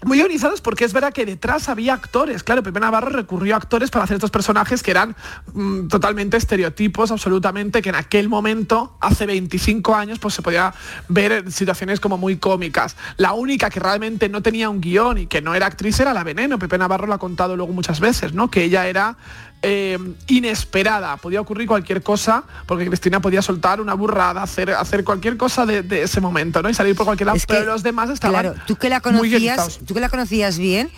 Muy 0.03 0.19
ionizados 0.19 0.61
porque 0.61 0.83
es 0.83 0.93
verdad 0.93 1.13
que 1.13 1.25
detrás 1.25 1.69
había 1.69 1.93
actores. 1.93 2.43
Claro, 2.43 2.63
Pepe 2.63 2.79
Navarro 2.79 3.09
recurrió 3.09 3.53
a 3.53 3.57
actores 3.57 3.91
para 3.91 4.03
hacer 4.05 4.15
estos 4.15 4.31
personajes 4.31 4.81
que 4.81 4.89
eran 4.89 5.15
mm, 5.53 5.87
totalmente 5.89 6.37
estereotipos, 6.37 7.11
absolutamente, 7.11 7.83
que 7.83 7.89
en 7.89 7.95
aquel 7.95 8.27
momento, 8.27 8.97
hace 8.99 9.27
25 9.27 9.93
años, 9.93 10.17
pues 10.17 10.33
se 10.33 10.41
podía 10.41 10.73
ver 11.07 11.51
situaciones 11.51 11.99
como 11.99 12.17
muy 12.17 12.37
cómicas. 12.37 12.95
La 13.17 13.33
única 13.33 13.69
que 13.69 13.79
realmente 13.79 14.27
no 14.27 14.41
tenía 14.41 14.69
un 14.71 14.81
guion 14.81 15.19
y 15.19 15.27
que 15.27 15.41
no 15.41 15.53
era 15.53 15.67
actriz 15.67 15.99
era 15.99 16.13
la 16.13 16.23
Veneno. 16.23 16.57
Pepe 16.57 16.79
Navarro 16.79 17.05
lo 17.05 17.13
ha 17.13 17.19
contado 17.19 17.55
luego 17.55 17.71
muchas 17.71 17.99
veces, 17.99 18.33
¿no? 18.33 18.49
Que 18.49 18.63
ella 18.63 18.87
era 18.87 19.17
eh, 19.61 19.97
inesperada. 20.27 21.17
Podía 21.17 21.41
ocurrir 21.41 21.67
cualquier 21.67 22.01
cosa, 22.01 22.43
porque 22.65 22.87
Cristina 22.87 23.19
podía 23.21 23.41
soltar 23.41 23.79
una 23.81 23.93
burrada, 23.93 24.41
hacer, 24.43 24.71
hacer 24.71 25.03
cualquier 25.03 25.37
cosa 25.37 25.65
de, 25.65 25.83
de 25.83 26.03
ese 26.03 26.19
momento, 26.21 26.61
¿no? 26.61 26.69
Y 26.69 26.73
salir 26.73 26.95
por 26.95 27.05
cualquier 27.05 27.27
lado. 27.27 27.37
Es 27.37 27.45
que, 27.45 27.53
pero 27.53 27.65
los 27.71 27.83
demás 27.83 28.09
estaban 28.09 28.41
Claro, 28.41 28.55
tú 28.65 28.75
que 28.75 28.89
la 28.89 29.01
conocías, 29.01 29.79
tú 29.85 29.93
que 29.93 29.99
la 29.99 30.09
conocías 30.09 30.57
bien, 30.57 30.89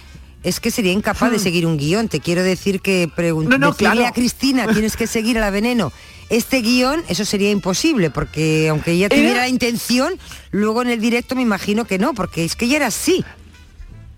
es 0.43 0.59
que 0.59 0.71
sería 0.71 0.91
incapaz 0.91 1.31
de 1.31 1.37
Hmm. 1.37 1.41
seguir 1.41 1.65
un 1.65 1.77
guion. 1.77 2.07
Te 2.09 2.19
quiero 2.19 2.43
decir 2.43 2.81
que 2.81 3.09
pregun- 3.09 3.47
No, 3.47 3.57
no, 3.57 3.73
claro. 3.73 4.05
a 4.05 4.11
Cristina 4.11 4.67
tienes 4.67 4.95
que 4.97 5.07
seguir 5.07 5.37
a 5.37 5.41
la 5.41 5.49
veneno. 5.49 5.91
Este 6.29 6.61
guion, 6.61 7.03
eso 7.09 7.25
sería 7.25 7.51
imposible, 7.51 8.09
porque 8.09 8.67
aunque 8.69 8.91
ella 8.91 9.05
Era- 9.07 9.15
tuviera 9.15 9.39
la 9.41 9.47
intención, 9.49 10.13
luego 10.51 10.81
en 10.81 10.89
el 10.89 10.99
directo 10.99 11.35
me 11.35 11.41
imagino 11.41 11.85
que 11.85 11.99
no, 11.99 12.13
porque 12.13 12.43
es 12.45 12.55
que 12.55 12.65
ella 12.65 12.77
era 12.77 12.87
así. 12.87 13.23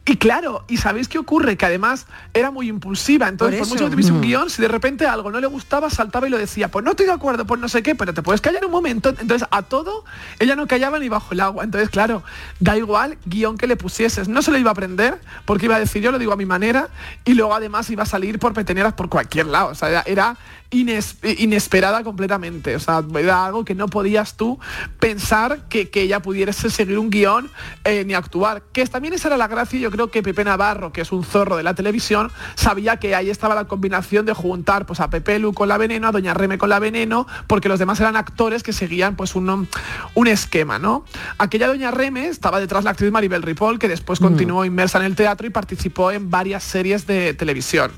Y 0.07 0.17
claro, 0.17 0.63
¿y 0.67 0.77
sabéis 0.77 1.07
qué 1.07 1.17
ocurre? 1.17 1.57
Que 1.57 1.65
además 1.65 2.05
era 2.35 2.51
muy 2.51 2.69
impulsiva, 2.69 3.27
entonces 3.27 3.57
Por 3.59 3.67
mucho 3.69 3.85
que 3.85 3.89
tuviese 3.91 4.11
un 4.11 4.19
Mm. 4.19 4.21
guion, 4.21 4.49
si 4.51 4.61
de 4.61 4.67
repente 4.67 5.07
algo 5.07 5.31
no 5.31 5.39
le 5.39 5.47
gustaba, 5.47 5.89
saltaba 5.89 6.27
y 6.27 6.29
lo 6.29 6.37
decía, 6.37 6.69
pues 6.69 6.85
no 6.85 6.91
estoy 6.91 7.07
de 7.07 7.11
acuerdo, 7.13 7.45
pues 7.45 7.59
no 7.59 7.67
sé 7.67 7.81
qué, 7.81 7.95
pero 7.95 8.13
te 8.13 8.21
puedes 8.21 8.39
callar 8.39 8.63
un 8.65 8.71
momento. 8.71 9.09
Entonces 9.09 9.47
a 9.49 9.63
todo, 9.63 10.05
ella 10.37 10.55
no 10.55 10.67
callaba 10.67 10.99
ni 10.99 11.09
bajo 11.09 11.33
el 11.33 11.39
agua. 11.39 11.63
Entonces, 11.63 11.89
claro, 11.89 12.21
da 12.59 12.77
igual 12.77 13.17
guion 13.25 13.57
que 13.57 13.65
le 13.65 13.77
pusieses. 13.77 14.27
No 14.27 14.43
se 14.43 14.51
lo 14.51 14.59
iba 14.59 14.69
a 14.69 14.73
aprender, 14.73 15.19
porque 15.45 15.65
iba 15.65 15.75
a 15.75 15.79
decir, 15.79 16.03
yo 16.03 16.11
lo 16.11 16.19
digo 16.19 16.33
a 16.33 16.37
mi 16.37 16.45
manera, 16.45 16.89
y 17.25 17.33
luego 17.33 17.55
además 17.55 17.89
iba 17.89 18.03
a 18.03 18.05
salir 18.05 18.37
por 18.37 18.53
peteneras 18.53 18.93
por 18.93 19.09
cualquier 19.09 19.47
lado. 19.47 19.69
O 19.69 19.75
sea, 19.75 20.03
era 20.05 20.37
ines- 20.71 21.17
inesperada 21.39 22.03
completamente. 22.03 22.75
O 22.75 22.79
sea, 22.79 23.03
era 23.17 23.45
algo 23.45 23.65
que 23.65 23.75
no 23.75 23.87
podías 23.87 24.35
tú 24.35 24.59
pensar 24.99 25.67
que, 25.69 25.89
que 25.89 26.01
ella 26.01 26.21
pudiese 26.21 26.69
seguir 26.69 26.97
un 26.99 27.09
guion 27.09 27.49
eh, 27.83 28.03
ni 28.05 28.13
actuar. 28.13 28.63
Que 28.71 28.85
también 28.85 29.13
esa 29.13 29.27
era 29.29 29.37
la 29.37 29.47
gracia, 29.47 29.79
yo 29.79 29.91
creo 29.91 30.09
que 30.11 30.23
Pepe 30.23 30.43
Navarro, 30.43 30.91
que 30.91 31.01
es 31.01 31.11
un 31.11 31.23
zorro 31.23 31.57
de 31.57 31.63
la 31.63 31.73
televisión, 31.73 32.31
sabía 32.55 32.97
que 32.97 33.15
ahí 33.15 33.29
estaba 33.29 33.55
la 33.55 33.65
combinación 33.65 34.25
de 34.25 34.33
juntar 34.33 34.85
pues, 34.85 34.99
a 34.99 35.09
Pepe 35.09 35.39
Lu 35.39 35.53
con 35.53 35.67
la 35.67 35.77
veneno, 35.77 36.07
a 36.07 36.11
Doña 36.11 36.33
Reme 36.33 36.57
con 36.57 36.69
la 36.69 36.79
veneno, 36.79 37.27
porque 37.47 37.69
los 37.69 37.79
demás 37.79 37.99
eran 37.99 38.15
actores 38.15 38.63
que 38.63 38.73
seguían 38.73 39.15
pues 39.15 39.35
un, 39.35 39.67
un 40.13 40.27
esquema, 40.27 40.79
¿no? 40.79 41.05
Aquella 41.37 41.67
Doña 41.67 41.91
Reme 41.91 42.27
estaba 42.27 42.59
detrás 42.59 42.83
la 42.83 42.91
actriz 42.91 43.11
Maribel 43.11 43.41
Ripoll, 43.41 43.79
que 43.79 43.87
después 43.87 44.19
continuó 44.19 44.65
inmersa 44.65 44.99
en 44.99 45.05
el 45.05 45.15
teatro 45.15 45.47
y 45.47 45.49
participó 45.49 46.11
en 46.11 46.29
varias 46.29 46.63
series 46.63 47.07
de 47.07 47.33
televisión. 47.33 47.91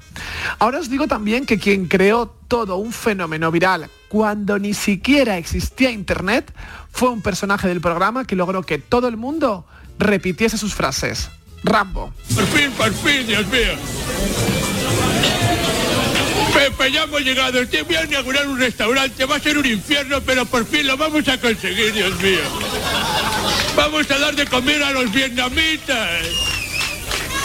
Ahora 0.59 0.79
os 0.79 0.89
digo 0.89 1.07
también 1.07 1.45
que 1.45 1.57
quien 1.59 1.88
creó 1.88 2.36
todo 2.58 2.78
un 2.78 2.92
fenómeno 2.92 3.52
viral 3.52 3.88
cuando 4.08 4.58
ni 4.58 4.74
siquiera 4.74 5.38
existía 5.38 5.92
internet 5.92 6.52
fue 6.92 7.10
un 7.10 7.22
personaje 7.22 7.68
del 7.68 7.82
programa 7.82 8.26
que 8.26 8.36
logró 8.36 8.64
que 8.64 8.80
todo 8.80 9.08
el 9.08 9.16
mundo 9.16 9.68
repitiese 10.00 10.58
sus 10.58 10.74
frases. 10.74 11.30
Rambo. 11.64 12.12
Por 12.34 12.46
fin, 12.48 12.72
por 12.72 12.92
fin, 12.92 13.28
Dios 13.28 13.46
mío. 13.46 13.74
Pepe, 16.52 16.92
ya 16.92 17.04
hemos 17.04 17.22
llegado. 17.22 17.68
Te 17.68 17.84
voy 17.84 17.96
a 17.96 18.06
inaugurar 18.06 18.48
un 18.48 18.58
restaurante. 18.58 19.26
Va 19.26 19.36
a 19.36 19.40
ser 19.40 19.60
un 19.60 19.66
infierno, 19.68 20.20
pero 20.22 20.44
por 20.48 20.66
fin 20.66 20.88
lo 20.88 20.98
vamos 20.98 21.28
a 21.28 21.40
conseguir, 21.40 21.94
Dios 21.94 22.20
mío. 22.20 22.42
Vamos 23.76 24.10
a 24.10 24.18
dar 24.18 24.36
de 24.36 24.48
comer 24.48 24.82
a 24.82 24.94
los 24.94 25.12
vietnamitas. 25.12 26.10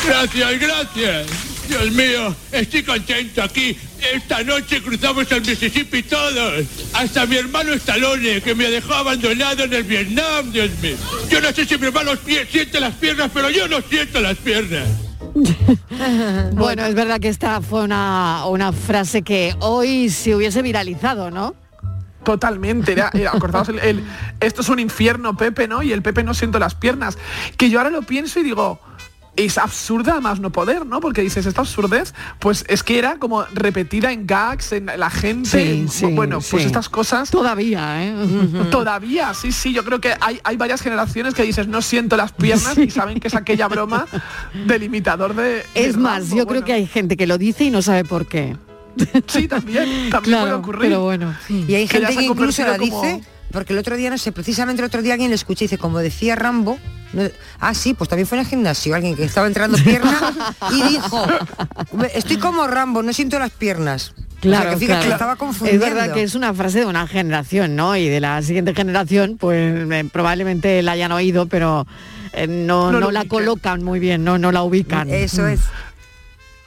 Gracias, 0.06 0.58
gracias. 0.58 1.51
Dios 1.72 1.90
mío, 1.92 2.36
estoy 2.52 2.82
contento 2.82 3.42
aquí. 3.42 3.74
Esta 4.14 4.42
noche 4.42 4.82
cruzamos 4.82 5.30
el 5.32 5.40
Mississippi 5.40 6.02
todos. 6.02 6.64
Hasta 6.92 7.24
mi 7.24 7.36
hermano 7.36 7.72
Stallone, 7.72 8.42
que 8.42 8.54
me 8.54 8.68
dejó 8.68 8.92
abandonado 8.92 9.64
en 9.64 9.72
el 9.72 9.82
Vietnam, 9.84 10.52
Dios 10.52 10.70
mío. 10.82 10.96
Yo 11.30 11.40
no 11.40 11.50
sé 11.50 11.64
si 11.64 11.78
mi 11.78 11.86
hermano 11.86 12.10
siente 12.50 12.78
las 12.78 12.94
piernas, 12.96 13.30
pero 13.32 13.48
yo 13.48 13.68
no 13.68 13.80
siento 13.80 14.20
las 14.20 14.36
piernas. 14.36 14.86
bueno, 16.52 16.84
es 16.84 16.94
verdad 16.94 17.18
que 17.20 17.28
esta 17.28 17.62
fue 17.62 17.82
una, 17.84 18.44
una 18.46 18.72
frase 18.72 19.22
que 19.22 19.54
hoy 19.60 20.10
se 20.10 20.34
hubiese 20.36 20.60
viralizado, 20.60 21.30
¿no? 21.30 21.54
Totalmente, 22.22 22.92
era, 22.92 23.10
era- 23.14 23.30
acordaos, 23.32 23.68
el, 23.70 23.78
el- 23.80 24.04
esto 24.40 24.60
es 24.60 24.68
un 24.68 24.78
infierno, 24.78 25.36
Pepe, 25.36 25.66
¿no? 25.66 25.82
Y 25.82 25.92
el 25.92 26.02
Pepe 26.02 26.22
no 26.22 26.34
siento 26.34 26.58
las 26.58 26.74
piernas. 26.74 27.16
Que 27.56 27.70
yo 27.70 27.78
ahora 27.78 27.90
lo 27.90 28.02
pienso 28.02 28.38
y 28.40 28.42
digo, 28.44 28.78
es 29.34 29.56
absurda 29.56 30.20
más 30.20 30.40
no 30.40 30.50
poder, 30.52 30.84
¿no? 30.84 31.00
Porque 31.00 31.22
dices, 31.22 31.46
esta 31.46 31.62
absurdez, 31.62 32.12
pues 32.38 32.64
es 32.68 32.82
que 32.82 32.98
era 32.98 33.16
como 33.18 33.44
repetida 33.54 34.12
en 34.12 34.26
gags, 34.26 34.72
en 34.72 34.86
la 34.86 35.08
gente, 35.08 35.48
Sí, 35.48 35.86
sí, 35.88 36.06
bueno, 36.06 36.40
pues 36.50 36.66
estas 36.66 36.88
cosas... 36.90 37.30
Todavía, 37.30 38.04
¿eh? 38.04 38.14
Todavía, 38.70 39.32
sí, 39.32 39.50
sí, 39.50 39.72
yo 39.72 39.84
creo 39.84 40.00
que 40.02 40.14
hay, 40.20 40.38
hay 40.44 40.56
varias 40.58 40.82
generaciones 40.82 41.32
que 41.32 41.44
dices, 41.44 41.66
no 41.66 41.80
siento 41.80 42.16
las 42.18 42.32
piernas 42.32 42.76
y 42.78 42.90
saben 42.90 43.20
que 43.20 43.28
es 43.28 43.34
aquella 43.34 43.68
broma 43.68 44.06
del 44.66 44.82
imitador 44.82 45.34
de... 45.34 45.64
Es 45.74 45.94
de 45.94 45.98
más, 45.98 46.20
Rambo, 46.24 46.36
yo 46.36 46.46
creo 46.46 46.64
que 46.64 46.74
hay 46.74 46.86
gente 46.86 47.16
que 47.16 47.26
lo 47.26 47.38
dice 47.38 47.64
y 47.64 47.70
no 47.70 47.80
sabe 47.80 48.04
por 48.04 48.26
qué. 48.26 48.56
Sí, 49.28 49.48
también, 49.48 49.84
también 50.10 50.22
Claro, 50.22 50.42
puede 50.44 50.52
ocurrir. 50.54 50.80
pero 50.90 51.04
bueno. 51.04 51.34
Y 51.48 51.74
hay 51.74 51.88
gente 51.88 52.14
que 52.14 52.24
incluso 52.24 52.62
la 52.66 52.76
como- 52.76 53.00
dice, 53.02 53.22
porque 53.50 53.72
el 53.72 53.78
otro 53.78 53.96
día, 53.96 54.10
no 54.10 54.18
sé, 54.18 54.30
precisamente 54.32 54.82
el 54.82 54.86
otro 54.86 55.00
día 55.00 55.14
alguien 55.14 55.30
le 55.30 55.36
escuché 55.36 55.64
y 55.64 55.68
dice, 55.68 55.78
como 55.78 56.00
decía 56.00 56.36
Rambo, 56.36 56.78
no- 57.12 57.28
ah, 57.60 57.74
sí, 57.74 57.94
pues 57.94 58.08
también 58.08 58.26
fue 58.26 58.38
en 58.38 58.44
el 58.44 58.50
gimnasio, 58.50 58.94
alguien 58.94 59.14
que 59.16 59.24
estaba 59.24 59.46
entrenando 59.46 59.78
piernas 59.78 60.14
y 60.72 60.82
dijo, 60.82 61.24
estoy 62.14 62.36
como 62.38 62.66
Rambo, 62.66 63.02
no 63.02 63.12
siento 63.12 63.38
las 63.38 63.50
piernas. 63.50 64.14
Claro, 64.40 64.70
o 64.74 64.78
sea, 64.78 64.78
que 64.80 64.86
claro. 64.86 65.12
estaba 65.12 65.32
Es 65.34 65.38
confundiendo. 65.38 65.86
verdad 65.86 66.12
que 66.14 66.22
es 66.24 66.34
una 66.34 66.52
frase 66.52 66.80
de 66.80 66.86
una 66.86 67.06
generación, 67.06 67.76
¿no? 67.76 67.94
Y 67.96 68.08
de 68.08 68.18
la 68.18 68.42
siguiente 68.42 68.74
generación, 68.74 69.36
pues 69.38 69.88
eh, 69.88 70.04
probablemente 70.12 70.82
la 70.82 70.92
hayan 70.92 71.12
oído, 71.12 71.46
pero 71.46 71.86
eh, 72.32 72.48
no, 72.48 72.90
No 72.90 73.12
la 73.12 73.24
colocan 73.26 73.84
muy 73.84 74.00
bien, 74.00 74.24
no, 74.24 74.38
no 74.38 74.50
la 74.50 74.62
ubican. 74.64 75.08
Eso 75.10 75.46
es. 75.46 75.60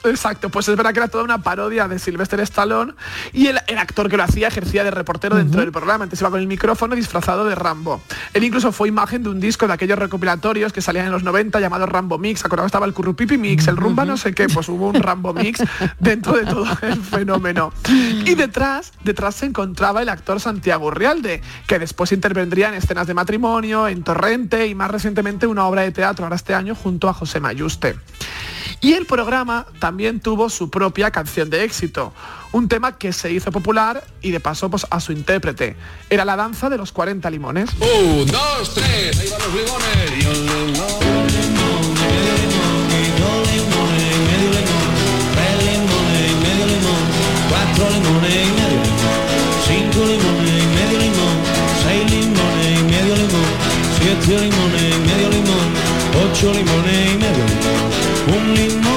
Exacto, 0.08 0.48
pues 0.48 0.68
es 0.68 0.76
verdad 0.76 0.92
que 0.92 1.00
era 1.00 1.08
toda 1.08 1.24
una 1.24 1.42
parodia 1.42 1.88
de 1.88 1.98
Sylvester 1.98 2.40
Stallone 2.40 2.94
y 3.32 3.46
el, 3.48 3.60
el 3.66 3.78
actor 3.78 4.08
que 4.08 4.16
lo 4.16 4.22
hacía 4.22 4.48
ejercía 4.48 4.84
de 4.84 4.90
reportero 4.90 5.36
dentro 5.36 5.60
del 5.60 5.72
programa, 5.72 6.04
entonces 6.04 6.20
iba 6.20 6.30
con 6.30 6.40
el 6.40 6.46
micrófono 6.46 6.94
disfrazado 6.94 7.44
de 7.44 7.54
Rambo. 7.54 8.02
Él 8.32 8.44
incluso 8.44 8.72
fue 8.72 8.88
imagen 8.88 9.22
de 9.22 9.30
un 9.30 9.40
disco 9.40 9.66
de 9.66 9.72
aquellos 9.72 9.98
recopilatorios 9.98 10.72
que 10.72 10.80
salían 10.80 11.06
en 11.06 11.12
los 11.12 11.22
90 11.22 11.60
llamado 11.60 11.86
Rambo 11.86 12.18
Mix, 12.18 12.44
acordado 12.44 12.66
estaba 12.66 12.86
el 12.86 12.92
Currupipi 12.92 13.38
Mix, 13.38 13.68
el 13.68 13.76
Rumba 13.76 14.04
no 14.04 14.16
sé 14.16 14.34
qué, 14.34 14.48
pues 14.48 14.68
hubo 14.68 14.88
un 14.88 15.02
Rambo 15.02 15.32
Mix 15.32 15.62
dentro 15.98 16.34
de 16.34 16.44
todo 16.44 16.66
el 16.82 17.02
fenómeno. 17.02 17.72
Y 17.88 18.34
detrás, 18.34 18.92
detrás 19.04 19.36
se 19.36 19.46
encontraba 19.46 20.02
el 20.02 20.08
actor 20.08 20.40
Santiago 20.40 20.86
Urrialde, 20.86 21.42
que 21.66 21.78
después 21.78 22.12
intervendría 22.12 22.68
en 22.68 22.74
escenas 22.74 23.06
de 23.06 23.14
matrimonio, 23.14 23.88
en 23.88 24.02
Torrente 24.02 24.66
y 24.66 24.74
más 24.74 24.90
recientemente 24.90 25.46
una 25.46 25.66
obra 25.66 25.82
de 25.82 25.92
teatro 25.92 26.24
ahora 26.24 26.36
este 26.36 26.54
año 26.54 26.74
junto 26.74 27.08
a 27.08 27.14
José 27.14 27.40
Mayuste. 27.40 27.96
Y 28.80 28.92
el 28.92 29.06
programa 29.06 29.66
también 29.78 29.95
tuvo 30.20 30.50
su 30.50 30.68
propia 30.68 31.10
canción 31.10 31.48
de 31.48 31.64
éxito, 31.64 32.12
un 32.52 32.68
tema 32.68 32.98
que 32.98 33.12
se 33.12 33.32
hizo 33.32 33.50
popular 33.50 34.04
y 34.20 34.30
de 34.30 34.40
paso 34.40 34.68
pues, 34.70 34.86
a 34.90 35.00
su 35.00 35.12
intérprete. 35.12 35.74
Era 36.10 36.24
la 36.24 36.36
danza 36.36 36.68
de 36.68 36.76
los 36.76 36.92
40 36.92 37.28
limones. 37.30 37.70
Un, 37.80 38.26
dos, 38.26 38.74
tres, 38.74 39.18
ahí 39.18 39.28
van 39.30 39.40
los 39.40 39.52
Tres 45.32 45.64
limones 45.64 46.30
y 46.30 46.34
medio 46.44 46.66
limón, 46.66 47.04
cuatro 47.48 47.84
limones 47.90 48.34
y 48.36 48.52
medio 48.52 48.78
limón, 48.84 49.20
cinco 49.66 50.00
limones 50.04 50.56
y 50.62 50.66
medio 50.76 50.98
limón, 50.98 51.36
seis 51.84 52.04
limones 52.10 52.68
y 52.68 52.84
medio 52.84 53.14
limón, 53.16 53.50
siete 53.98 54.32
limones 54.44 54.82
y 54.82 54.98
medio 55.08 55.28
limón, 55.30 55.68
ocho 56.24 56.52
limones 56.52 56.96
y 57.06 57.16
medio 57.16 57.44
limón, 57.48 57.86
un 58.36 58.54
limón 58.54 58.95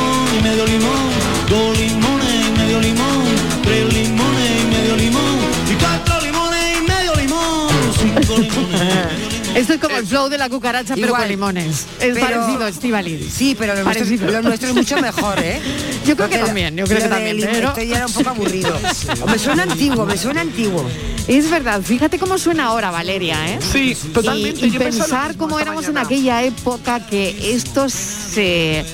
Esto 9.59 9.73
es 9.73 9.79
como 9.79 9.97
el 9.97 10.07
flow 10.07 10.29
de 10.29 10.37
la 10.37 10.49
cucaracha, 10.49 10.95
pero 10.95 11.13
con 11.13 11.27
limones. 11.27 11.85
Es 11.99 12.13
Pero- 12.13 12.19
parecido, 12.19 12.67
Estivaliz. 12.67 13.33
Sí, 13.33 13.55
pero 13.57 13.75
lo 13.75 13.83
nuestro, 13.83 14.03
es- 14.05 14.09
Parecido. 14.11 14.31
lo 14.31 14.41
nuestro 14.41 14.69
es 14.69 14.75
mucho 14.75 14.97
mejor, 15.01 15.39
¿eh? 15.39 15.59
Yo 16.05 16.15
creo 16.15 16.29
que 16.29 16.37
también, 16.37 16.75
yo 16.77 16.85
creo 16.85 16.97
lo 16.97 17.03
que 17.03 17.09
también, 17.09 17.39
pero- 17.41 17.69
Esto 17.69 17.83
ya 17.83 17.95
era 17.97 18.05
un 18.07 18.13
poco 18.13 18.29
aburrido. 18.29 18.79
Me 19.27 19.37
suena 19.37 19.63
antiguo, 19.63 20.05
me 20.05 20.17
suena 20.17 20.41
antiguo. 20.41 20.85
Es 21.27 21.49
verdad, 21.49 21.81
fíjate 21.81 22.17
cómo 22.17 22.37
suena 22.37 22.65
ahora 22.65 22.89
Valeria, 22.91 23.35
¿eh? 23.53 23.59
Sí, 23.71 23.95
totalmente. 24.13 24.65
Y, 24.65 24.71
pensar 24.71 25.35
cómo 25.35 25.59
éramos 25.59 25.83
mañana. 25.83 26.01
en 26.01 26.05
aquella 26.05 26.43
época 26.43 27.05
que 27.05 27.53
esto 27.53 27.89
se 27.89 28.85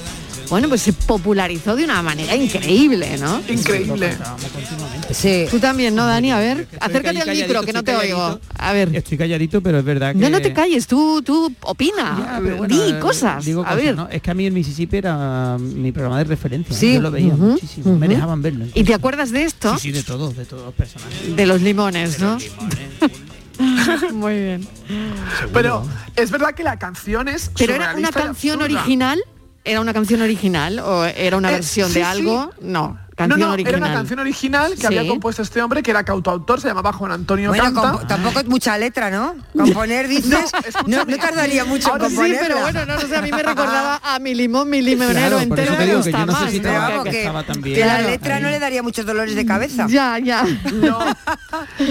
bueno, 0.49 0.69
pues 0.69 0.81
se 0.81 0.93
popularizó 0.93 1.75
de 1.75 1.83
una 1.83 2.01
manera 2.03 2.35
increíble, 2.35 3.17
¿no? 3.17 3.41
Increíble. 3.47 4.15
Sí. 5.15 5.45
Tú 5.49 5.59
también, 5.59 5.95
¿no, 5.95 6.05
Dani? 6.05 6.31
A 6.31 6.39
ver, 6.39 6.67
acércate 6.79 7.21
al 7.21 7.29
micro, 7.29 7.61
que 7.63 7.71
no 7.71 7.83
te 7.83 7.95
oigo. 7.95 8.39
A 8.57 8.73
ver. 8.73 8.93
Estoy 8.93 9.17
calladito, 9.17 9.61
pero 9.61 9.79
es 9.79 9.85
verdad 9.85 10.11
que... 10.11 10.19
No, 10.19 10.29
no 10.29 10.41
te 10.41 10.51
calles, 10.51 10.87
tú, 10.87 11.21
tú 11.21 11.53
opina, 11.61 12.17
Ya, 12.19 12.39
pero 12.43 12.57
bueno, 12.57 12.75
di 12.75 12.91
eh, 12.91 12.99
cosas. 12.99 13.45
digo 13.45 13.63
a 13.65 13.75
ver. 13.75 13.95
¿no? 13.95 14.09
Es 14.09 14.21
que 14.21 14.31
a 14.31 14.33
mí 14.33 14.45
el 14.45 14.51
Mississippi 14.53 14.97
era 14.97 15.57
mi 15.57 15.91
programa 15.93 16.17
de 16.17 16.25
referencia. 16.25 16.75
Sí. 16.75 16.95
Yo 16.95 17.01
lo 17.01 17.11
veía 17.11 17.33
muchísimo. 17.33 17.97
Me 17.97 18.07
dejaban 18.09 18.41
verlo. 18.41 18.65
¿Y 18.73 18.83
te 18.83 18.93
acuerdas 18.93 19.31
de 19.31 19.43
esto? 19.43 19.73
Sí, 19.77 19.83
sí, 19.83 19.91
de 19.93 20.03
todos, 20.03 20.35
de 20.35 20.45
todos 20.45 20.65
los 20.65 20.73
personajes. 20.73 21.35
De 21.35 21.45
los 21.45 21.61
limones, 21.61 22.19
¿no? 22.19 22.37
Muy 24.13 24.33
bien. 24.33 24.67
Pero 25.53 25.87
es 26.15 26.29
verdad 26.29 26.53
que 26.53 26.63
la 26.63 26.77
canción 26.77 27.27
es 27.29 27.51
¿Pero 27.57 27.73
era 27.75 27.93
una 27.95 28.11
canción 28.11 28.61
original? 28.61 29.21
¿Era 29.63 29.79
una 29.81 29.93
canción 29.93 30.21
original 30.21 30.79
o 30.79 31.05
era 31.05 31.37
una 31.37 31.49
Eh, 31.49 31.53
versión 31.53 31.87
sí, 31.89 31.95
de 31.95 32.03
algo? 32.03 32.51
No, 32.61 32.99
canción 33.15 33.39
no, 33.39 33.53
original. 33.53 33.75
era 33.75 33.85
una 33.85 33.95
canción 33.95 34.19
original 34.19 34.71
que 34.73 34.81
Sí. 34.81 34.85
había 34.87 35.07
compuesto 35.07 35.41
este 35.41 35.61
hombre 35.61 35.81
que 35.81 35.91
era 35.91 36.03
cautoautor, 36.03 36.59
se 36.61 36.67
llamaba 36.67 36.91
Juan 36.93 37.11
Antonio 37.13 37.49
Bueno, 37.49 37.63
Canta. 37.81 38.05
tampoco 38.07 38.39
es 38.41 38.45
mucha 38.47 38.77
letra, 38.77 39.09
¿no? 39.09 39.35
Componer, 39.57 40.07
dices, 40.09 40.51
No, 40.85 40.97
no, 40.97 41.05
no 41.05 41.17
tardaría 41.17 41.63
mucho 41.65 41.87
en 41.87 41.91
Ahora 41.93 42.09
sí, 42.09 42.15
componerla. 42.15 42.47
pero 42.47 42.59
bueno, 42.61 42.85
no, 42.85 42.95
no 42.95 43.01
sé, 43.01 43.15
a 43.15 43.21
mí 43.21 43.31
me 43.31 43.41
recordaba 43.43 44.01
a 44.03 44.19
mi 44.19 44.35
limón, 44.35 44.69
mi 44.69 44.81
limonero 44.81 45.13
Claro, 45.13 45.39
entero 45.39 45.71
me 45.77 45.85
digo 45.85 46.01
que 46.03 46.11
gusta 46.11 46.19
yo 46.19 46.25
no 46.25 46.33
sé 46.37 46.41
más. 46.43 46.51
si 46.51 46.57
¿no? 46.59 46.63
Pero 46.63 46.73
estaba- 46.75 46.89
vamos, 46.89 47.03
que 47.05 47.11
que, 47.11 47.19
estaba 47.21 47.43
también. 47.43 47.75
que 47.79 47.85
la 47.85 48.01
letra 48.01 48.39
no 48.39 48.49
le 48.49 48.59
daría 48.59 48.83
muchos 48.83 49.05
dolores 49.05 49.35
de 49.35 49.45
cabeza. 49.45 49.85
Ya, 49.95 50.19
ya. 50.19 50.43
No. 50.73 50.99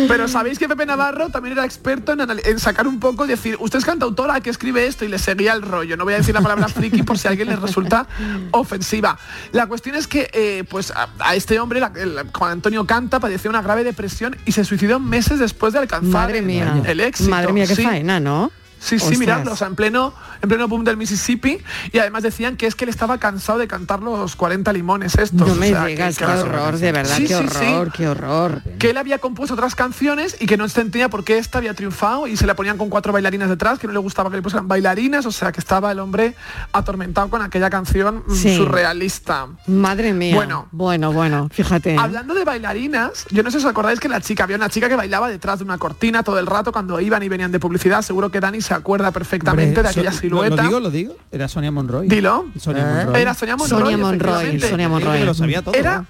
Pero 0.09 0.29
sabéis 0.29 0.59
que 0.59 0.69
Pepe 0.69 0.85
Navarro 0.87 1.31
también 1.31 1.53
era 1.53 1.65
experto 1.65 2.13
en, 2.13 2.59
sacar 2.59 2.87
un 2.87 3.01
poco 3.01 3.25
y 3.25 3.29
decir, 3.29 3.57
usted 3.61 3.79
es 3.79 3.85
cantautora 3.85 4.41
que 4.41 4.51
escribe 4.51 4.87
esto 4.87 5.05
y 5.05 5.09
le 5.09 5.19
seguía 5.19 5.53
el 5.53 5.63
rollo. 5.63 5.97
No 5.97 6.05
voy 6.05 6.15
a 6.15 6.19
decir 6.19 6.35
la 6.35 6.41
palabra 6.43 6.69
friki 6.69 7.03
por 7.03 7.19
si 7.19 7.29
a 7.29 7.31
alguien 7.31 7.49
le 7.49 7.57
resulta 7.57 8.07
ofensiva. 8.51 9.19
La 9.53 9.67
cuestión 9.67 9.97
es 9.97 10.07
que 10.07 10.31
eh, 10.33 10.65
pues 10.69 10.93
a, 11.19 11.35
este 11.35 11.59
hombre, 11.61 11.81
la- 11.81 11.93
el- 11.97 12.19
Juan 12.33 12.53
Antonio 12.53 12.87
Canta, 12.87 13.21
padecía 13.21 13.51
una 13.51 13.63
grave 13.63 13.85
depresión 13.85 14.37
y 14.45 14.53
se 14.53 14.65
suicidó 14.65 14.99
meses 15.01 15.39
después 15.39 15.73
de 15.73 15.79
alcanzar 15.81 16.11
Madre 16.29 16.39
el- 16.39 16.45
mía. 16.47 16.83
el 16.87 17.01
éxito. 17.01 17.31
Madre 17.31 17.53
mía, 17.53 17.67
qué 17.67 17.77
Sí. 17.77 17.83
faena, 17.83 18.21
¿no? 18.21 18.51
Sí, 18.85 18.99
sí, 18.99 19.17
miradlo, 19.17 19.53
o 19.53 19.57
sea, 19.57 19.67
en 19.69 19.77
pleno, 19.77 20.13
en 20.43 20.49
pleno 20.49 20.69
boom 20.69 20.85
del 20.85 20.97
Mississippi 20.99 21.59
y 21.91 21.99
además 21.99 22.23
decían 22.23 22.57
que 22.59 22.67
es 22.67 22.75
que 22.75 22.85
él 22.85 22.91
estaba 22.91 23.17
cansado 23.19 23.59
de 23.59 23.67
cantar 23.67 24.01
los 24.03 24.37
40 24.37 24.73
limones 24.75 25.15
estos. 25.17 25.47
No 25.49 25.53
o 25.55 25.57
me 25.57 25.69
sea, 25.69 25.85
que- 25.85 25.89
digas, 25.93 26.19
que 26.19 26.25
qué 26.27 26.31
horror, 26.31 26.77
de 26.79 26.93
verdad, 26.93 27.17
Sí, 27.17 27.23
qué 27.27 27.35
sí, 27.39 27.45
sí. 27.49 27.65
horror, 27.73 27.93
qué 27.93 28.09
horror. 28.09 28.63
que 28.79 28.91
él 28.91 28.97
había 28.99 29.19
compuesto 29.19 29.55
otras 29.55 29.75
canciones 29.75 30.37
y 30.39 30.47
que 30.47 30.57
no 30.59 30.65
entendía 30.65 31.09
por 31.09 31.25
qué 31.25 31.39
esta 31.39 31.59
había 31.59 31.73
triunfado 31.75 32.27
y 32.27 32.37
se 32.37 32.47
la 32.47 32.55
ponían 32.55 32.77
con 32.77 32.91
cuatro 32.91 33.13
bailarinas 33.13 33.49
detrás, 33.49 33.79
que 33.79 33.87
no 33.87 33.93
le 33.95 33.99
gustaba 34.01 34.29
que 34.29 34.37
le 34.37 34.43
pusieran 34.43 34.69
bailarinas, 34.69 35.25
o 35.25 35.33
sea 35.33 35.51
que 35.51 35.61
estaba 35.61 35.91
el 35.91 35.99
hombre 35.99 36.35
atormentado 36.73 37.31
con 37.31 37.41
aquella 37.41 37.71
canción 37.71 38.23
mm, 38.27 38.35
surrealista. 38.35 39.47
Madre 39.67 40.13
mía. 40.13 40.35
Bueno. 40.35 40.69
bueno, 40.73 41.13
bueno, 41.13 41.49
fíjate. 41.51 41.97
Hablando 41.99 42.35
de 42.35 42.45
bailarinas, 42.45 43.25
yo 43.31 43.43
no 43.43 43.51
sé 43.51 43.61
si 43.61 43.65
os 43.67 43.71
acordáis 43.71 44.01
que 44.01 44.09
la 44.09 44.21
chica, 44.21 44.45
había 44.45 44.57
una 44.57 44.69
chica 44.69 44.89
que 44.89 44.97
bailaba 44.97 45.29
detrás 45.29 45.59
de 45.59 45.65
una 45.65 45.79
cortina 45.79 46.23
todo 46.23 46.39
el 46.39 46.47
rato 46.47 46.73
cuando 46.73 47.01
iban 47.01 47.23
y 47.23 47.29
venían 47.29 47.53
de 47.53 47.61
publicidad, 47.61 48.03
seguro 48.03 48.31
que 48.31 48.41
Dani 48.41 48.61
se 48.61 48.74
acuerda 48.75 49.11
perfectamente 49.11 49.83
de 49.83 49.89
aquella 49.89 50.13
so- 50.13 50.19
silueta. 50.19 50.57
Lo, 50.57 50.63
lo 50.63 50.69
digo, 50.69 50.81
lo 50.81 50.91
digo. 50.91 51.17
Era 51.33 51.49
Sonia 51.49 51.71
Monroy. 51.71 52.09
Dilo. 52.09 52.47
Sonia 52.59 52.83
¿Eh? 52.83 53.05
Monroy. 53.05 53.23
Era 53.23 53.35
Sonia 53.35 53.57
Monroy. 53.57 53.81
Sonia 53.81 53.97
Monroy. 53.99 54.61
Sonia 54.61 55.25
lo 55.25 55.35
sabía 55.35 55.63
todo. 55.63 55.75
Era 55.75 55.99
¿no? 55.99 56.07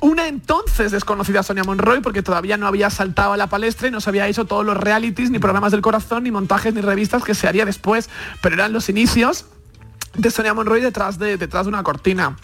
una 0.00 0.28
entonces 0.28 0.92
desconocida 0.92 1.42
Sonia 1.42 1.64
Monroy 1.64 2.00
porque 2.00 2.22
todavía 2.22 2.56
no 2.56 2.66
había 2.66 2.90
saltado 2.90 3.32
a 3.32 3.36
la 3.36 3.48
palestra 3.48 3.88
y 3.88 3.90
no 3.90 4.00
se 4.00 4.10
había 4.10 4.26
hecho 4.28 4.44
todos 4.44 4.64
los 4.64 4.76
realities, 4.76 5.30
ni 5.30 5.38
programas 5.38 5.72
del 5.72 5.80
corazón, 5.82 6.24
ni 6.24 6.30
montajes, 6.30 6.74
ni 6.74 6.80
revistas 6.80 7.22
que 7.24 7.34
se 7.34 7.48
haría 7.48 7.64
después, 7.64 8.08
pero 8.42 8.54
eran 8.54 8.72
los 8.72 8.88
inicios 8.88 9.46
de 10.16 10.30
Sonia 10.30 10.52
Monroy 10.54 10.80
detrás 10.80 11.18
de, 11.18 11.36
detrás 11.36 11.64
de 11.66 11.68
una 11.70 11.82
cortina. 11.82 12.36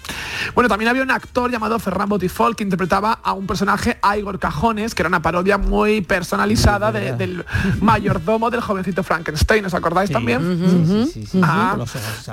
Bueno, 0.55 0.69
también 0.69 0.89
había 0.89 1.03
un 1.03 1.11
actor 1.11 1.51
llamado 1.51 1.79
Ferran 1.79 2.09
Botifol 2.09 2.55
que 2.55 2.63
interpretaba 2.63 3.13
a 3.23 3.33
un 3.33 3.47
personaje, 3.47 3.99
a 4.03 4.17
Igor 4.17 4.39
Cajones, 4.39 4.95
que 4.95 5.03
era 5.03 5.09
una 5.09 5.21
parodia 5.21 5.59
muy 5.59 6.01
personalizada 6.01 6.93
de- 6.93 7.13
del 7.17 7.45
mayordomo 7.81 8.51
del 8.51 8.61
jovencito 8.61 9.03
Frankenstein. 9.03 9.65
¿Os 9.65 9.75
acordáis 9.75 10.11
también? 10.11 10.41
Ah, 11.43 11.77